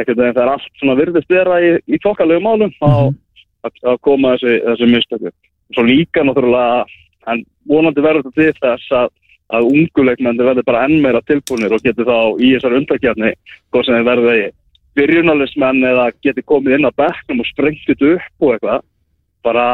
Það 0.02 0.38
er 0.42 0.50
allt 0.50 0.70
svona 0.80 0.96
virðist 0.98 1.30
vera 1.30 1.60
í, 1.62 1.78
í 1.88 1.98
þokkalegu 2.02 2.42
málum 2.42 2.72
Mhm. 2.82 2.90
að, 2.90 3.16
að, 3.64 3.72
að 3.92 3.98
koma 4.02 4.36
þessi, 4.36 4.54
þessi 4.66 4.88
mistöku. 4.92 5.32
Svo 5.76 5.84
líka 5.86 6.24
náttúrulega, 6.26 6.86
en 7.28 7.44
vonandi 7.70 8.02
verður 8.02 8.24
þetta 8.24 8.34
til 8.36 8.54
þess 8.60 8.92
að, 8.92 9.10
að 9.54 9.68
unguleikmenni 9.72 10.44
verður 10.44 10.66
bara 10.66 10.86
enn 10.88 11.02
meira 11.04 11.22
tilbúinir 11.22 11.72
og 11.76 11.84
getur 11.84 12.06
þá 12.08 12.18
í 12.42 12.56
þessar 12.56 12.76
undakjarni, 12.80 13.32
hvað 13.72 13.86
sem 13.86 13.96
þeir 13.96 14.10
verði 14.10 14.52
byrjunalismenn 14.98 15.84
eða 15.88 16.10
geti 16.26 16.44
komið 16.48 16.78
inn 16.80 16.90
á 16.90 16.92
bekknum 17.00 17.44
og 17.44 17.50
sprengt 17.52 17.86
þetta 17.88 18.16
upp 18.18 18.46
og 18.46 18.54
eitthvað 18.56 18.82
bara 19.46 19.66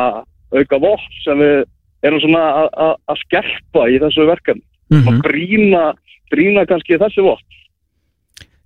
auka 0.53 0.79
vopn 0.79 1.17
sem 1.23 1.41
við 1.41 1.65
erum 2.05 2.21
svona 2.23 2.43
að- 2.71 3.21
skerpa 3.25 3.87
í 3.89 3.97
þessu 4.03 4.27
verkefni 4.29 4.63
Mhm. 4.91 5.07
og 5.07 5.13
brína, 5.25 5.83
brína 6.31 6.65
kannski 6.67 6.97
þessi 7.01 7.21
vopn 7.25 7.43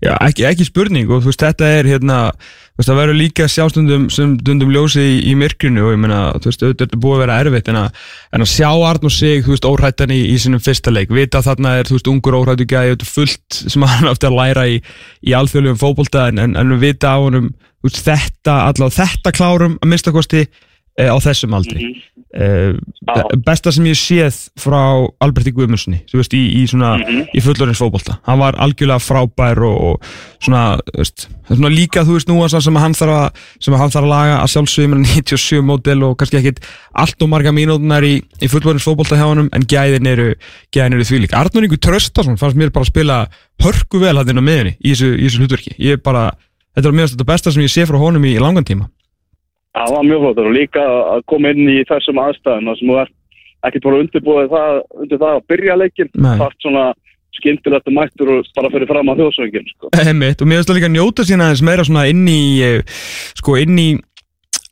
Já, 0.01 0.15
ekki, 0.25 0.45
ekki 0.49 0.65
spurning 0.65 1.11
og 1.13 1.21
þú 1.21 1.29
veist, 1.29 1.43
þetta 1.43 1.67
er 1.77 1.87
hérna, 1.91 2.15
þú 2.73 2.81
veist, 2.81 2.87
það 2.89 2.99
verður 2.99 3.17
líka 3.19 3.45
sjálfstundum 3.53 4.07
sem 4.09 4.31
dundum 4.41 4.71
ljósi 4.73 5.03
í, 5.03 5.17
í 5.29 5.35
myrkrinu 5.37 5.83
og 5.85 5.91
ég 5.93 5.99
meina, 6.01 6.21
þú 6.41 6.49
veist, 6.49 6.63
auðvitað 6.65 6.95
er 6.95 7.01
búið 7.03 7.13
að 7.13 7.21
vera 7.21 7.35
erfitt 7.43 7.69
en 7.69 7.77
að, 7.83 7.99
en 8.33 8.45
að 8.45 8.49
sjá 8.49 8.69
Arn 8.71 9.05
og 9.05 9.13
sig, 9.13 9.43
þú 9.45 9.53
veist, 9.53 9.67
óhrættan 9.69 10.13
í, 10.15 10.17
í 10.33 10.39
sinum 10.41 10.63
fyrsta 10.65 10.93
leik, 10.93 11.13
vita 11.13 11.43
þarna 11.45 11.75
er, 11.77 11.85
þú 11.85 11.99
veist, 11.99 12.09
ungur 12.15 12.39
óhrættu 12.39 12.65
gæði, 12.65 12.95
þetta 12.95 13.07
er 13.07 13.13
fullt 13.19 13.59
sem 13.61 13.85
hann 13.93 14.09
átti 14.11 14.29
að 14.31 14.37
læra 14.39 14.65
í, 14.73 14.81
í 15.21 15.37
alþjóðlegum 15.37 15.81
fótbolta 15.83 16.25
en, 16.31 16.41
en, 16.47 16.57
en 16.57 16.75
vita 16.81 17.13
á 17.13 17.21
honum, 17.21 17.51
þú 17.53 17.91
veist, 17.91 18.01
þetta, 18.09 18.57
allavega 18.71 19.05
þetta 19.05 19.35
klárum 19.37 19.77
að 19.77 19.93
minnstakosti 19.93 20.47
e, 20.47 21.05
á 21.05 21.17
þessum 21.21 21.53
aldri. 21.61 21.77
Mhm. 21.77 22.10
Uh, 22.31 22.77
besta 23.43 23.73
sem 23.75 23.83
ég 23.89 23.97
séð 23.99 24.37
frá 24.55 24.79
Alberti 25.19 25.51
Guðmundssoni 25.51 25.97
í, 26.07 26.43
í 26.61 26.67
svona 26.69 26.93
Mhm. 27.01 27.25
í 27.35 27.41
fullorins 27.43 27.81
fótbolta. 27.81 28.19
Hann 28.23 28.39
var 28.39 28.55
algjörlega 28.55 29.03
frábær 29.03 29.59
og, 29.67 29.81
og 29.83 30.05
svona, 30.39 30.79
veist, 30.95 31.27
svona 31.49 31.67
líka 31.67 32.05
þú 32.07 32.15
veist 32.15 32.29
nú 32.31 32.37
sem 32.47 32.75
hann 32.79 32.93
þarf 32.95 33.17
að, 33.17 33.41
hann 33.75 33.91
þarf 33.91 34.05
að 34.05 34.07
laga 34.13 34.37
að 34.39 34.51
sjálfsögum 34.53 34.95
með 34.95 35.03
97 35.25 35.59
módel 35.61 36.03
og 36.07 36.15
kannski 36.21 36.39
ekkit 36.39 36.63
allt 36.95 37.21
og 37.21 37.29
marga 37.33 37.51
mínútunar 37.51 38.07
í, 38.07 38.23
í 38.39 38.47
fullorins 38.47 38.87
fótbolta 38.87 39.19
hjá 39.19 39.27
honum 39.27 39.49
en 39.51 39.67
gæðin 39.67 40.07
eru, 40.07 40.29
eru 40.95 41.03
því 41.03 41.19
líka. 41.25 41.35
Arnur 41.41 41.67
Ingu 41.67 41.75
Tröstason 41.83 42.39
fannst 42.39 42.55
mér 42.55 42.71
bara 42.71 42.87
að 42.87 42.93
spila 42.93 43.19
hörku 43.61 43.99
vel 43.99 44.15
hann 44.15 44.29
inn 44.31 44.39
á 44.39 44.43
miðunni 44.47 44.77
í 44.79 44.95
þessu, 44.95 45.11
í 45.19 45.27
þessu 45.27 45.43
hlutverki. 45.43 45.75
Ég 45.83 45.99
er 45.99 46.01
bara, 46.01 46.31
þetta 46.77 46.87
er 46.87 46.95
mjög 46.95 47.11
þetta 47.11 47.27
besta 47.27 47.51
sem 47.51 47.63
ég 47.67 47.75
sé 47.75 47.83
frá 47.85 47.99
honum 47.99 48.23
í 48.23 48.37
langan 48.39 48.63
tíma 48.63 48.87
Það 49.71 49.93
var 49.95 50.07
mjög 50.07 50.23
flottur 50.25 50.49
og 50.49 50.55
líka 50.55 50.83
að 51.15 51.21
koma 51.31 51.51
inn 51.53 51.69
í 51.71 51.77
þessum 51.87 52.19
aðstæðum 52.21 52.73
sem 52.75 52.91
þú 52.91 52.97
ert 53.01 53.17
ekkert 53.67 53.85
bara 53.85 54.01
undirbúið 54.01 54.51
það, 54.51 54.81
undir 55.03 55.21
það 55.21 55.37
að 55.37 55.47
byrja 55.51 55.77
leikin 55.79 56.11
þart 56.41 56.65
svona 56.65 56.85
skindilegt 57.37 57.87
og 57.87 57.95
mættur 57.95 58.31
og 58.33 58.49
bara 58.57 58.71
fyrir 58.73 58.89
fram 58.89 59.11
á 59.11 59.13
þjóðsöngin 59.15 59.69
sko. 59.71 59.91
Einmitt, 60.01 60.41
og 60.41 60.49
mér 60.49 60.59
finnst 60.59 60.71
það 60.71 60.79
líka 60.79 60.89
að 60.89 60.95
njóta 60.97 61.25
sína 61.27 61.47
aðeins 61.47 61.63
meira 61.65 61.85
svona 61.87 62.07
inn 62.11 62.25
í 62.27 62.41
eh, 62.65 63.03
sko 63.39 63.55
inn 63.61 63.79
í 63.79 63.87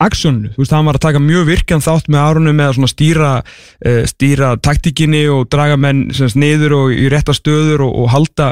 aksjónu, 0.00 0.50
þú 0.54 0.62
veist, 0.62 0.72
hann 0.74 0.86
var 0.88 0.96
að 0.96 1.04
taka 1.04 1.22
mjög 1.22 1.48
virkan 1.50 1.84
þátt 1.84 2.08
með 2.10 2.24
árunum 2.24 2.56
með 2.56 2.70
að 2.70 2.76
svona 2.78 2.90
stýra 2.90 3.30
uh, 3.40 4.02
stýra 4.08 4.50
taktíkinni 4.64 5.22
og 5.32 5.48
draga 5.52 5.76
menn 5.80 6.06
sem 6.16 6.30
sagt, 6.30 6.40
niður 6.40 6.76
og 6.78 6.94
í 6.96 7.08
rétta 7.12 7.36
stöður 7.36 7.84
og, 7.86 7.96
og 8.02 8.10
halda, 8.14 8.50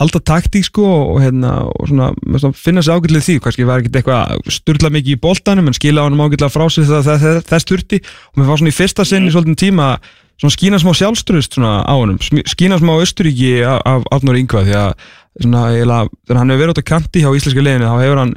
halda 0.00 0.22
taktík 0.32 0.68
sko 0.68 0.86
og, 0.86 1.22
hérna, 1.24 1.56
og 1.70 1.90
svona, 1.90 2.10
svona 2.38 2.58
finna 2.58 2.84
sér 2.84 3.00
ágætlega 3.00 3.28
því, 3.28 3.38
kannski 3.44 3.68
var 3.68 3.82
ekkert 3.82 4.00
eitthvað 4.00 4.52
sturla 4.58 4.92
mikið 4.94 5.16
í 5.16 5.22
boltanum 5.26 5.70
en 5.70 5.76
skila 5.76 6.06
honum 6.06 6.26
ágætlega 6.26 6.52
frá 6.54 6.68
það, 6.70 7.00
það, 7.10 7.40
þess 7.50 7.70
þurfti. 7.70 8.04
Og 8.32 8.40
mér 8.40 8.52
var 8.52 8.62
svona 8.62 8.74
í 8.74 8.78
fyrsta 8.78 9.08
sinn 9.08 9.26
í 9.26 9.34
svolítinn 9.34 9.60
tíma 9.66 9.96
svona 10.40 10.54
skína 10.54 10.80
smá 10.82 10.94
sjálfströðust 10.98 11.58
svona 11.58 11.82
á 11.86 11.94
honum, 11.94 12.18
skína 12.20 12.78
smá 12.80 12.96
Östuríki 12.98 13.60
af, 13.66 14.06
Arnur 14.14 14.38
Ingvað 14.38 14.70
því 14.70 14.78
að 14.80 14.94
svona, 15.40 15.64
eiginlega, 15.70 16.08
þegar 16.24 16.40
hann 16.40 16.52
hefur 16.52 16.62
verið 16.62 16.74
út 16.74 16.82
á 16.82 16.90
kanti 16.90 17.22
hjá 17.22 17.30
íslenska 17.30 17.64
liðinu 17.64 17.90
þá 17.90 18.02
hefur 18.02 18.22
hann 18.22 18.34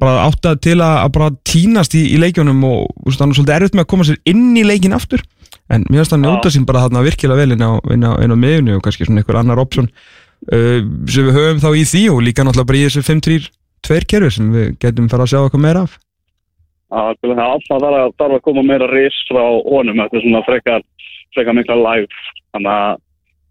bara 0.00 0.24
áttað 0.26 0.62
til 0.64 0.78
að, 0.78 0.96
að 1.04 1.12
bara 1.16 1.28
tínast 1.48 1.94
í, 1.98 2.06
í 2.14 2.16
leikjónum 2.20 2.64
og 2.66 3.12
hann 3.18 3.32
er 3.32 3.38
svolítið 3.38 3.56
erfitt 3.56 3.76
með 3.76 3.84
að 3.84 3.90
koma 3.92 4.06
sér 4.08 4.20
inn 4.32 4.56
í 4.56 4.64
leikin 4.66 4.96
aftur. 4.96 5.22
En 5.70 5.84
mér 5.86 6.02
finnst 6.02 6.14
hann 6.16 6.26
Já. 6.26 6.30
njóta 6.30 6.52
sín 6.52 6.66
bara 6.66 6.84
þarna 6.86 7.04
virkilega 7.06 7.40
vel 7.40 7.54
inn 7.54 7.64
á, 7.64 7.72
inn 7.94 8.06
á, 8.06 8.12
á 8.16 8.36
miðunni 8.36 8.76
og 8.76 8.84
kannski 8.84 9.06
svona 9.06 9.22
einhver 9.22 9.38
annar 9.40 9.62
option. 9.62 9.90
Uh, 10.50 10.80
sem 11.10 11.26
við 11.28 11.36
höfum 11.36 11.60
þá 11.60 11.70
í 11.76 11.84
því 11.86 12.04
og 12.14 12.22
líka 12.24 12.46
náttúrulega 12.46 12.70
bara 12.70 12.80
í 12.80 12.86
þessu 12.86 13.04
5-3-2 13.06 14.06
kerfi 14.08 14.30
sem 14.38 14.54
við 14.54 14.70
getum 14.80 15.10
fara 15.12 15.26
að 15.26 15.34
sjá 15.34 15.40
eitthvað 15.42 15.64
meira 15.66 15.84
af. 15.84 15.98
Það 16.90 17.20
það 17.22 17.68
þarf 17.68 17.86
að, 17.90 18.14
þarf 18.18 18.38
að 18.38 18.44
koma 18.48 18.64
meira 18.66 18.88
ris 18.90 19.18
frá 19.28 19.42
honum 19.44 20.00
þetta 20.00 20.18
er 20.18 20.24
svona 20.24 20.42
frekar, 20.48 20.86
frekar 21.36 21.58
mikla 21.60 21.76
live. 21.78 22.22
Þannig 22.56 22.72
að 22.72 23.02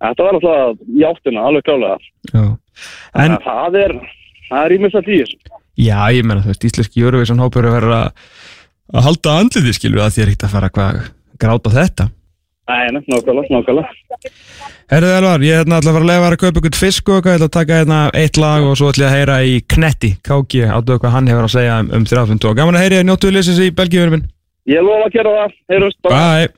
þetta 0.07 0.25
var 0.25 0.39
alltaf 0.39 0.81
í 0.89 1.05
áttina, 1.07 1.45
alveg 1.45 1.69
klálega. 1.69 1.99
En, 3.13 3.37
það 3.45 3.79
er 3.85 3.95
það 4.49 4.65
er 4.65 4.73
að 4.75 5.53
já, 5.79 5.99
ég 6.15 6.27
meina 6.27 6.43
þú 6.43 6.53
veist, 6.53 6.67
íslenski 6.69 7.03
Eurovision 7.03 7.41
hópur 7.43 7.65
er 7.65 7.71
að 7.71 7.77
vera 7.79 7.99
að, 8.03 9.03
halda 9.07 9.35
andliði 9.41 9.75
skilur 9.77 10.05
að 10.05 10.15
því 10.15 10.23
er 10.23 10.31
ekkert 10.31 10.47
að 10.47 10.55
fara 10.55 10.71
hvað 10.75 11.03
gráta 11.39 11.75
þetta. 11.75 12.09
Nei, 12.69 12.89
nákvæmlega, 12.93 13.47
nákvæmlega. 13.49 14.31
Herðu 14.89 15.13
Elvar, 15.15 15.43
ég 15.45 15.55
er 15.55 15.63
hérna 15.63 15.79
ætla 15.79 15.91
að 15.91 15.95
fara 15.95 16.05
að 16.05 16.09
lega 16.09 16.27
að 16.29 16.39
kaupa 16.43 16.61
ykkur 16.61 16.77
fisk 16.77 17.09
og 17.09 17.15
eitthvað, 17.17 17.33
ég 17.33 17.39
ætla 17.39 17.47
að 17.49 17.55
taka 17.55 17.79
hérna 17.79 17.99
eitt 18.17 18.37
lag 18.41 18.65
og 18.65 18.75
svo 18.77 18.89
ætla 18.91 19.05
ég 19.05 19.09
að 19.09 19.17
heyra 19.17 19.37
í 19.45 19.55
Knetti, 19.73 20.11
KG, 20.25 20.65
áttu 20.75 20.97
hvað 21.01 21.15
hann 21.15 21.29
hefur 21.31 21.47
að 21.47 21.55
segja 21.55 21.79
um, 21.81 21.89
um 21.97 22.05
3.5 22.09 22.53
Gaman 22.59 22.77
að 22.77 22.85
heyri 22.85 22.99
að 22.99 23.07
njóttu 23.09 23.33
liðsins 23.33 23.61
í 23.65 23.71
Belgíu, 23.77 24.05
minn. 24.13 24.27
Ég 24.69 24.85
lofa 24.85 25.07
að 25.07 25.15
gera 25.17 25.35
það, 25.37 25.53
heyrjumst 25.73 25.99
bara 26.05 26.19
Bye. 26.19 26.47